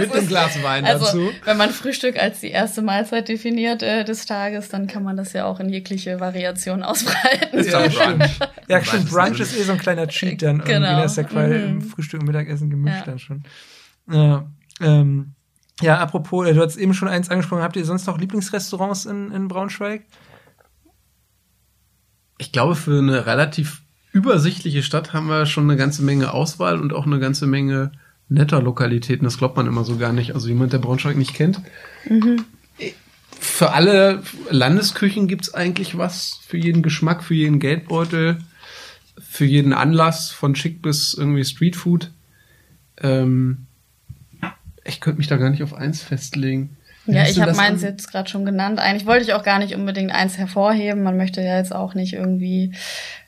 Mit 0.00 0.10
einem 0.12 0.26
Glas 0.26 0.62
Wein 0.62 0.86
also, 0.86 1.04
dazu. 1.04 1.30
Wenn 1.44 1.58
man 1.58 1.68
Frühstück 1.68 2.16
als 2.18 2.40
die 2.40 2.48
erste 2.50 2.80
Mahlzeit 2.80 3.28
definiert 3.28 3.82
äh, 3.82 4.04
des 4.04 4.24
Tages, 4.24 4.70
dann 4.70 4.86
kann 4.86 5.02
man 5.02 5.18
das 5.18 5.34
ja 5.34 5.44
auch 5.44 5.60
in 5.60 5.68
jegliche 5.68 6.18
Variationen 6.18 6.82
ausbreiten. 6.82 7.58
Ist 7.58 7.74
doch 7.74 7.86
Brunch. 7.92 8.38
Ja, 8.68 8.82
stimmt. 8.82 9.10
Brunch 9.10 9.38
ist 9.38 9.54
eh 9.54 9.64
so 9.64 9.72
ein 9.72 9.78
kleiner 9.78 10.08
Cheat 10.08 10.40
dann. 10.40 10.56
Irgendwie. 10.60 10.72
Genau. 10.72 11.02
Das 11.02 11.10
ist 11.12 11.16
ja 11.18 11.24
quasi 11.24 11.54
Mhm. 11.58 11.68
im 11.68 11.82
Frühstück 11.82 12.20
und 12.20 12.26
Mittagessen 12.26 12.70
gemischt 12.70 12.96
Ja. 13.00 13.04
dann 13.04 13.18
schon. 13.18 13.42
Ja, 14.10 14.46
ähm, 14.80 15.34
ja, 15.82 15.98
apropos, 15.98 16.48
äh, 16.48 16.54
du 16.54 16.62
hast 16.62 16.76
eben 16.78 16.94
schon 16.94 17.08
eins 17.08 17.28
angesprochen. 17.28 17.62
Habt 17.62 17.76
ihr 17.76 17.84
sonst 17.84 18.06
noch 18.06 18.16
Lieblingsrestaurants 18.18 19.04
in, 19.04 19.30
in 19.30 19.46
Braunschweig? 19.48 20.04
Ich 22.38 22.50
glaube, 22.50 22.76
für 22.76 22.98
eine 22.98 23.26
relativ 23.26 23.82
übersichtliche 24.12 24.82
Stadt 24.82 25.12
haben 25.12 25.28
wir 25.28 25.46
schon 25.46 25.64
eine 25.64 25.76
ganze 25.76 26.02
Menge 26.02 26.32
Auswahl 26.32 26.80
und 26.80 26.92
auch 26.92 27.06
eine 27.06 27.18
ganze 27.18 27.46
Menge 27.46 27.92
netter 28.28 28.62
Lokalitäten. 28.62 29.24
Das 29.24 29.38
glaubt 29.38 29.56
man 29.56 29.66
immer 29.66 29.84
so 29.84 29.96
gar 29.96 30.12
nicht. 30.12 30.34
Also 30.34 30.48
jemand, 30.48 30.72
der 30.72 30.78
Braunschweig 30.78 31.16
nicht 31.16 31.34
kennt. 31.34 31.60
Für 33.40 33.72
alle 33.72 34.22
Landesküchen 34.50 35.28
gibt's 35.28 35.54
eigentlich 35.54 35.96
was. 35.96 36.40
Für 36.46 36.56
jeden 36.58 36.82
Geschmack, 36.82 37.22
für 37.22 37.34
jeden 37.34 37.60
Geldbeutel, 37.60 38.38
für 39.18 39.44
jeden 39.44 39.72
Anlass, 39.72 40.30
von 40.30 40.54
schick 40.54 40.82
bis 40.82 41.14
irgendwie 41.14 41.44
Streetfood. 41.44 42.10
Ähm, 43.00 43.66
ich 44.84 45.00
könnte 45.00 45.18
mich 45.18 45.28
da 45.28 45.36
gar 45.36 45.50
nicht 45.50 45.62
auf 45.62 45.74
eins 45.74 46.02
festlegen. 46.02 46.76
Ja, 47.14 47.24
ich 47.26 47.40
habe 47.40 47.54
meins 47.54 47.82
an- 47.82 47.88
jetzt 47.90 48.10
gerade 48.10 48.28
schon 48.28 48.44
genannt. 48.44 48.78
Eigentlich 48.78 49.06
wollte 49.06 49.24
ich 49.24 49.32
auch 49.32 49.42
gar 49.42 49.58
nicht 49.58 49.74
unbedingt 49.74 50.12
eins 50.12 50.36
hervorheben. 50.38 51.02
Man 51.02 51.16
möchte 51.16 51.40
ja 51.40 51.56
jetzt 51.56 51.74
auch 51.74 51.94
nicht 51.94 52.12
irgendwie, 52.12 52.72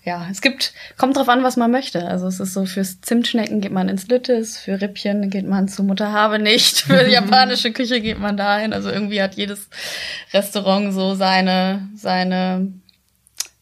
ja, 0.05 0.27
es 0.31 0.41
gibt, 0.41 0.73
kommt 0.97 1.17
drauf 1.17 1.29
an, 1.29 1.43
was 1.43 1.57
man 1.57 1.71
möchte. 1.71 2.07
Also 2.07 2.27
es 2.27 2.41
ist 2.41 2.53
so, 2.53 2.65
fürs 2.67 3.01
Zimtschnecken 3.01 3.61
geht 3.61 3.73
man 3.73 3.89
ins 3.89 4.07
Littes, 4.09 4.59
für 4.59 4.81
Rippchen 4.81 5.31
geht 5.31 5.47
man 5.47 5.67
zu 5.69 5.83
Mutter 5.83 6.13
habe 6.13 6.39
nicht, 6.39 6.81
für 6.83 7.05
die 7.05 7.13
japanische 7.13 7.73
Küche 7.73 8.01
geht 8.01 8.19
man 8.19 8.37
dahin. 8.37 8.73
Also 8.73 8.91
irgendwie 8.91 9.23
hat 9.23 9.35
jedes 9.35 9.69
Restaurant 10.33 10.93
so 10.93 11.15
seine, 11.15 11.89
seine, 11.97 12.73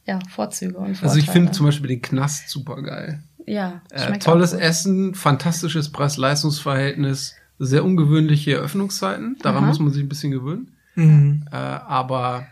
ja, 0.06 0.18
Vorzüge 0.34 0.76
und 0.78 0.94
Vorteile. 0.96 1.08
Also 1.10 1.18
ich 1.18 1.30
finde 1.30 1.52
zum 1.52 1.66
Beispiel 1.66 1.88
den 1.88 2.02
Knast 2.02 2.48
super 2.48 2.80
geil. 2.82 3.20
ja, 3.46 3.82
Äh, 3.90 4.18
tolles. 4.18 4.52
Essen, 4.52 5.14
fantastisches 5.14 5.90
Preis-Leistungs-Verhältnis, 5.92 7.34
sehr 7.58 7.84
ungewöhnliche 7.84 8.52
Eröffnungszeiten. 8.54 9.36
Daran 9.42 9.64
Aha. 9.64 9.68
muss 9.68 9.78
man 9.78 9.92
sich 9.92 10.02
ein 10.02 10.08
bisschen 10.08 10.32
gewöhnen. 10.32 10.72
Mhm. 10.94 11.44
Äh, 11.50 11.56
aber 11.56 12.46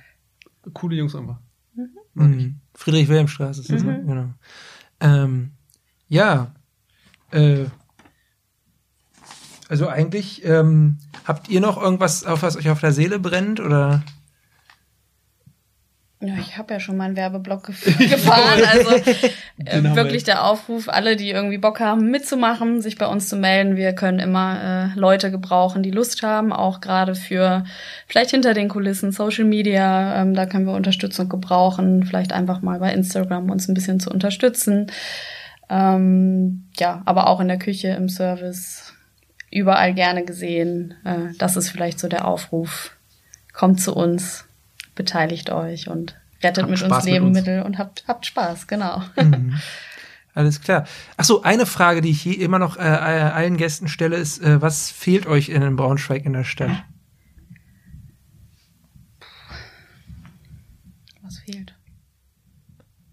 coole 0.73 0.97
Jungs 0.97 1.15
einfach. 1.15 1.39
Mhm. 2.15 2.61
Friedrich-Wilhelm-Straße 2.75 3.61
ist 3.61 3.73
das, 3.73 3.83
ne? 3.83 4.03
Genau. 4.07 4.29
Ähm, 5.01 5.51
ja. 6.09 6.53
Äh, 7.31 7.67
also 9.69 9.89
eigentlich, 9.89 10.45
ähm, 10.45 10.99
habt 11.25 11.49
ihr 11.49 11.61
noch 11.61 11.81
irgendwas, 11.81 12.25
auf 12.25 12.43
was 12.43 12.57
euch 12.57 12.71
auf 12.71 12.81
der 12.81 12.93
Seele 12.93 13.19
brennt? 13.19 13.61
Oder? 13.61 14.03
Ja, 16.29 16.35
ich 16.41 16.59
habe 16.59 16.75
ja 16.75 16.81
schon 16.81 16.97
meinen 16.97 17.17
Werbeblock 17.17 17.69
gef- 17.69 17.99
gefahren. 18.11 18.63
Also 18.73 18.91
äh, 19.65 19.83
wirklich 19.95 20.27
wir. 20.27 20.35
der 20.35 20.45
Aufruf, 20.45 20.89
alle, 20.89 21.17
die 21.17 21.31
irgendwie 21.31 21.59
Bock 21.59 21.81
haben, 21.81 22.11
mitzumachen, 22.11 22.83
sich 22.83 22.99
bei 22.99 23.07
uns 23.07 23.29
zu 23.29 23.37
melden. 23.37 23.77
Wir 23.77 23.93
können 23.93 24.19
immer 24.19 24.93
äh, 24.95 24.99
Leute 24.99 25.31
gebrauchen, 25.31 25.83
die 25.83 25.91
Lust 25.91 26.23
haben, 26.23 26.53
auch 26.53 26.81
gerade 26.81 27.15
für 27.15 27.65
vielleicht 28.07 28.31
hinter 28.31 28.55
den 28.55 28.69
Kulissen, 28.69 29.13
Social 29.13 29.45
Media. 29.45 30.21
Ähm, 30.23 30.35
da 30.35 30.47
können 30.47 30.67
wir 30.67 30.75
Unterstützung 30.75 31.29
gebrauchen. 31.29 32.05
Vielleicht 32.05 32.33
einfach 32.33 32.63
mal 32.63 32.79
bei 32.79 32.93
Instagram 32.93 33.51
uns 33.51 33.69
ein 33.69 33.75
bisschen 33.75 34.01
zu 34.01 34.11
unterstützen. 34.11 34.91
Ähm, 35.69 36.69
ja, 36.79 37.03
aber 37.07 37.27
auch 37.29 37.41
in 37.41 37.49
der 37.49 37.59
Küche, 37.59 37.89
im 37.89 38.09
Service, 38.09 38.93
überall 39.51 39.95
gerne 39.95 40.25
gesehen. 40.25 40.95
Äh, 41.05 41.35
das 41.39 41.57
ist 41.57 41.71
vielleicht 41.71 41.99
so 41.99 42.09
der 42.09 42.27
Aufruf. 42.27 42.93
Kommt 43.53 43.81
zu 43.81 43.95
uns, 43.95 44.46
beteiligt 44.97 45.51
euch 45.51 45.89
und 45.89 46.17
rettet 46.43 46.65
Habt 46.65 46.71
mit 46.71 46.79
Spaß 46.81 46.91
uns 46.91 47.05
mit 47.05 47.15
uns. 47.15 47.37
Lebensmittel 47.37 47.63
und 47.63 47.79
habt, 47.79 48.05
habt 48.09 48.27
Spaß, 48.27 48.67
genau. 48.67 49.03
Mhm. 49.17 49.55
Alles 50.35 50.61
klar. 50.61 50.87
Ach 51.17 51.25
so, 51.25 51.43
eine 51.43 51.65
Frage, 51.65 52.03
die 52.03 52.11
ich 52.11 52.21
hier 52.21 52.39
immer 52.41 52.59
noch 52.59 52.77
äh, 52.77 52.81
allen 52.81 53.57
Gästen 53.57 53.89
stelle, 53.89 54.17
ist, 54.17 54.43
äh, 54.43 54.61
was 54.61 54.91
fehlt 54.91 55.27
euch 55.27 55.49
in 55.49 55.77
Braunschweig 55.77 56.27
in 56.27 56.35
der 56.35 56.45
Stadt? 56.45 56.85
Was 61.23 61.39
fehlt? 61.39 61.75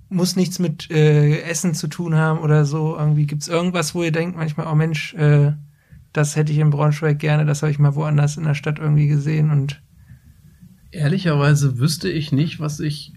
Muss 0.10 0.36
nichts 0.36 0.60
mit 0.60 0.92
äh, 0.92 1.44
Essen 1.44 1.74
zu 1.74 1.88
tun 1.88 2.16
haben 2.16 2.40
oder 2.40 2.66
so. 2.66 2.98
Irgendwie 2.98 3.26
gibt's 3.26 3.48
irgendwas, 3.48 3.96
wo 3.96 4.04
ihr 4.04 4.12
denkt 4.12 4.36
manchmal, 4.36 4.68
oh 4.68 4.76
Mensch, 4.76 5.14
äh, 5.14 5.54
das 6.12 6.36
hätte 6.36 6.52
ich 6.52 6.60
in 6.60 6.72
Braunschweig 6.72 7.20
gerne, 7.20 7.46
das 7.46 7.62
habe 7.62 7.72
ich 7.72 7.80
mal 7.80 7.96
woanders 7.96 8.36
in 8.36 8.44
der 8.44 8.54
Stadt 8.54 8.80
irgendwie 8.80 9.08
gesehen 9.08 9.50
und 9.50 9.82
Ehrlicherweise 10.94 11.80
wüsste 11.80 12.08
ich 12.08 12.32
nicht, 12.32 12.60
was 12.60 12.80
ich 12.80 13.14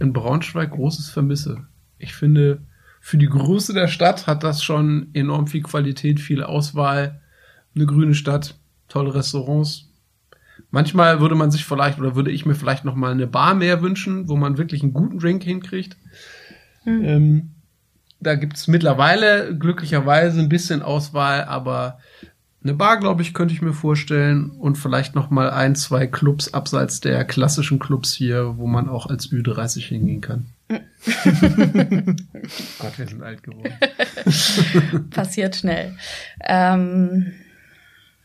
in 0.00 0.14
Braunschweig 0.14 0.70
Großes 0.70 1.10
vermisse. 1.10 1.66
Ich 1.98 2.14
finde, 2.14 2.62
für 3.00 3.18
die 3.18 3.28
Größe 3.28 3.74
der 3.74 3.88
Stadt 3.88 4.26
hat 4.26 4.42
das 4.42 4.64
schon 4.64 5.08
enorm 5.12 5.46
viel 5.46 5.62
Qualität, 5.62 6.20
viel 6.20 6.42
Auswahl, 6.42 7.20
eine 7.74 7.84
grüne 7.84 8.14
Stadt, 8.14 8.54
tolle 8.88 9.14
Restaurants. 9.14 9.90
Manchmal 10.70 11.20
würde 11.20 11.34
man 11.34 11.50
sich 11.50 11.66
vielleicht 11.66 11.98
oder 11.98 12.16
würde 12.16 12.30
ich 12.30 12.46
mir 12.46 12.54
vielleicht 12.54 12.86
noch 12.86 12.94
mal 12.94 13.12
eine 13.12 13.26
Bar 13.26 13.54
mehr 13.56 13.82
wünschen, 13.82 14.28
wo 14.30 14.36
man 14.36 14.56
wirklich 14.56 14.82
einen 14.82 14.94
guten 14.94 15.18
Drink 15.18 15.42
hinkriegt. 15.42 15.98
Ähm, 16.86 17.50
da 18.20 18.36
gibt's 18.36 18.68
mittlerweile 18.68 19.54
glücklicherweise 19.54 20.40
ein 20.40 20.48
bisschen 20.48 20.80
Auswahl, 20.80 21.44
aber 21.44 21.98
eine 22.64 22.74
Bar, 22.74 22.98
glaube 22.98 23.22
ich, 23.22 23.34
könnte 23.34 23.54
ich 23.54 23.62
mir 23.62 23.72
vorstellen 23.72 24.50
und 24.50 24.76
vielleicht 24.76 25.14
noch 25.14 25.30
mal 25.30 25.50
ein, 25.50 25.74
zwei 25.74 26.06
Clubs 26.06 26.54
abseits 26.54 27.00
der 27.00 27.24
klassischen 27.24 27.78
Clubs 27.78 28.12
hier, 28.12 28.56
wo 28.56 28.66
man 28.66 28.88
auch 28.88 29.06
als 29.06 29.30
Ü30 29.30 29.80
hingehen 29.80 30.20
kann. 30.20 30.46
Gott, 30.68 30.78
wir 32.98 33.06
sind 33.06 33.22
alt 33.22 33.42
geworden. 33.42 33.72
Passiert 35.10 35.56
schnell. 35.56 35.96
Ähm, 36.40 37.32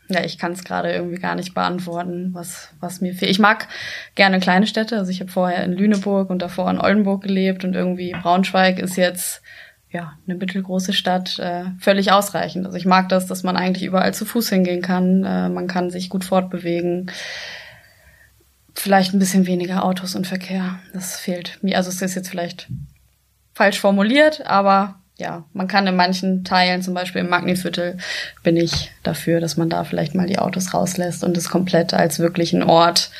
ja, 0.08 0.24
ich 0.24 0.38
kann 0.38 0.52
es 0.52 0.64
gerade 0.64 0.92
irgendwie 0.92 1.18
gar 1.18 1.34
nicht 1.34 1.52
beantworten, 1.52 2.30
was, 2.32 2.70
was 2.80 3.00
mir 3.00 3.14
fehlt. 3.14 3.30
Ich 3.30 3.38
mag 3.38 3.68
gerne 4.14 4.40
kleine 4.40 4.66
Städte. 4.66 4.96
Also 4.96 5.10
ich 5.10 5.20
habe 5.20 5.30
vorher 5.30 5.64
in 5.64 5.72
Lüneburg 5.72 6.30
und 6.30 6.40
davor 6.40 6.70
in 6.70 6.80
Oldenburg 6.80 7.22
gelebt 7.22 7.64
und 7.64 7.74
irgendwie 7.74 8.12
Braunschweig 8.12 8.78
ist 8.78 8.96
jetzt 8.96 9.42
ja 9.90 10.12
eine 10.26 10.36
mittelgroße 10.36 10.92
Stadt 10.92 11.38
äh, 11.38 11.64
völlig 11.80 12.12
ausreichend. 12.12 12.66
Also 12.66 12.76
ich 12.76 12.84
mag 12.84 13.08
das, 13.08 13.26
dass 13.26 13.42
man 13.42 13.56
eigentlich 13.56 13.84
überall 13.84 14.12
zu 14.12 14.24
Fuß 14.24 14.48
hingehen 14.50 14.82
kann. 14.82 15.24
Äh, 15.24 15.48
man 15.48 15.66
kann 15.66 15.90
sich 15.90 16.10
gut 16.10 16.24
fortbewegen. 16.24 17.10
Vielleicht 18.74 19.14
ein 19.14 19.18
bisschen 19.18 19.46
weniger 19.46 19.84
Autos 19.84 20.14
und 20.14 20.26
Verkehr. 20.26 20.78
Das 20.92 21.18
fehlt 21.18 21.58
mir. 21.62 21.76
Also 21.76 21.88
es 21.88 22.02
ist 22.02 22.14
jetzt 22.14 22.28
vielleicht 22.28 22.68
falsch 23.54 23.80
formuliert, 23.80 24.46
aber 24.46 24.96
ja, 25.16 25.44
man 25.52 25.66
kann 25.66 25.86
in 25.88 25.96
manchen 25.96 26.44
Teilen, 26.44 26.80
zum 26.80 26.94
Beispiel 26.94 27.22
im 27.22 27.28
Magniviertel, 27.28 27.98
bin 28.44 28.56
ich 28.56 28.92
dafür, 29.02 29.40
dass 29.40 29.56
man 29.56 29.68
da 29.68 29.82
vielleicht 29.82 30.14
mal 30.14 30.28
die 30.28 30.38
Autos 30.38 30.72
rauslässt 30.72 31.24
und 31.24 31.36
es 31.36 31.50
komplett 31.50 31.92
als 31.92 32.20
wirklichen 32.20 32.62
Ort, 32.62 33.10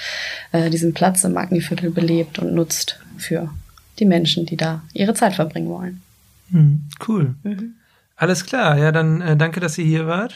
äh, 0.52 0.70
diesen 0.70 0.94
Platz 0.94 1.24
im 1.24 1.32
Magniviertel 1.32 1.90
belebt 1.90 2.38
und 2.38 2.54
nutzt 2.54 3.00
für 3.16 3.50
die 3.98 4.04
Menschen, 4.04 4.46
die 4.46 4.56
da 4.56 4.82
ihre 4.92 5.14
Zeit 5.14 5.34
verbringen 5.34 5.70
wollen. 5.70 6.02
Hm, 6.50 6.88
cool. 7.06 7.34
Mhm. 7.42 7.74
Alles 8.16 8.44
klar, 8.44 8.76
ja, 8.78 8.92
dann 8.92 9.20
äh, 9.20 9.36
danke, 9.36 9.60
dass 9.60 9.78
ihr 9.78 9.84
hier 9.84 10.06
wart. 10.06 10.34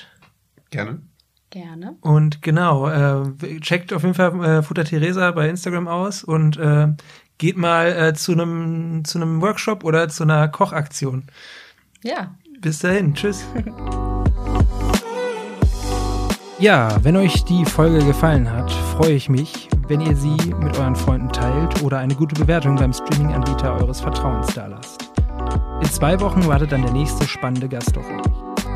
Gerne. 0.71 1.01
Gerne. 1.51 1.97
Und 2.01 2.41
genau, 2.41 2.89
äh, 2.89 3.61
checkt 3.61 3.93
auf 3.93 4.03
jeden 4.03 4.15
Fall 4.15 4.45
äh, 4.45 4.63
Futter 4.63 4.85
Teresa 4.85 5.31
bei 5.33 5.49
Instagram 5.49 5.87
aus 5.87 6.25
und 6.25 6.57
äh, 6.57 6.89
geht 7.37 7.59
mal 7.59 7.93
äh, 7.93 8.15
zu 8.15 8.33
einem 8.33 9.05
zu 9.05 9.19
einem 9.19 9.43
Workshop 9.43 9.85
oder 9.85 10.09
zu 10.09 10.23
einer 10.23 10.49
Kochaktion. 10.49 11.25
Ja, 12.03 12.35
Bis 12.63 12.79
dahin, 12.79 13.15
tschüss. 13.15 13.45
Ja, 16.59 16.97
wenn 17.03 17.17
euch 17.17 17.43
die 17.43 17.65
Folge 17.65 18.05
gefallen 18.05 18.49
hat, 18.49 18.71
freue 18.71 19.15
ich 19.15 19.29
mich, 19.29 19.69
wenn 19.89 20.01
ihr 20.01 20.15
sie 20.15 20.37
mit 20.61 20.79
euren 20.79 20.95
Freunden 20.95 21.29
teilt 21.33 21.83
oder 21.83 21.99
eine 21.99 22.15
gute 22.15 22.37
Bewertung 22.37 22.77
beim 22.77 22.93
Streaming-Anbieter 22.93 23.75
eures 23.75 24.01
Vertrauens 24.01 24.55
dalasst. 24.55 25.12
In 25.81 25.91
zwei 25.91 26.21
Wochen 26.21 26.47
wartet 26.47 26.73
dann 26.73 26.83
der 26.83 26.93
nächste 26.93 27.27
spannende 27.27 27.69
Gast 27.69 27.97
auf 27.97 28.09
euch. 28.09 28.23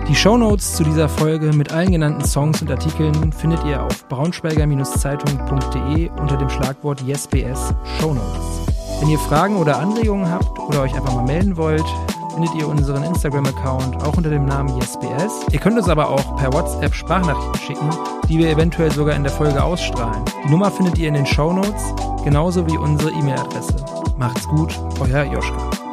Die 0.09 0.15
Shownotes 0.15 0.77
zu 0.77 0.85
dieser 0.85 1.09
Folge 1.09 1.53
mit 1.53 1.73
allen 1.73 1.91
genannten 1.91 2.25
Songs 2.25 2.63
und 2.63 2.71
Artikeln 2.71 3.33
findet 3.33 3.65
ihr 3.65 3.83
auf 3.83 4.07
braunschweiger-zeitung.de 4.09 6.11
unter 6.11 6.37
dem 6.37 6.49
Schlagwort 6.49 7.03
YesBS 7.03 7.75
Shownotes. 7.99 8.61
Wenn 9.01 9.09
ihr 9.09 9.19
Fragen 9.19 9.57
oder 9.57 9.79
Anregungen 9.79 10.31
habt 10.31 10.59
oder 10.61 10.83
euch 10.83 10.95
einfach 10.95 11.15
mal 11.15 11.25
melden 11.25 11.57
wollt, 11.57 11.85
findet 12.33 12.55
ihr 12.55 12.69
unseren 12.69 13.03
Instagram-Account 13.03 14.05
auch 14.05 14.17
unter 14.17 14.31
dem 14.31 14.45
Namen 14.45 14.79
YesBS. 14.79 15.47
Ihr 15.51 15.59
könnt 15.59 15.77
uns 15.77 15.89
aber 15.89 16.09
auch 16.09 16.37
per 16.37 16.53
WhatsApp 16.53 16.95
Sprachnachrichten 16.95 17.61
schicken, 17.67 17.91
die 18.29 18.39
wir 18.39 18.51
eventuell 18.51 18.93
sogar 18.93 19.17
in 19.17 19.25
der 19.25 19.33
Folge 19.33 19.63
ausstrahlen. 19.63 20.23
Die 20.45 20.51
Nummer 20.51 20.71
findet 20.71 20.99
ihr 20.99 21.09
in 21.09 21.15
den 21.15 21.27
Shownotes, 21.27 21.83
genauso 22.23 22.65
wie 22.67 22.79
unsere 22.79 23.11
E-Mail-Adresse. 23.11 23.75
Macht's 24.19 24.47
gut, 24.47 24.79
euer 25.01 25.25
Joschka. 25.25 25.86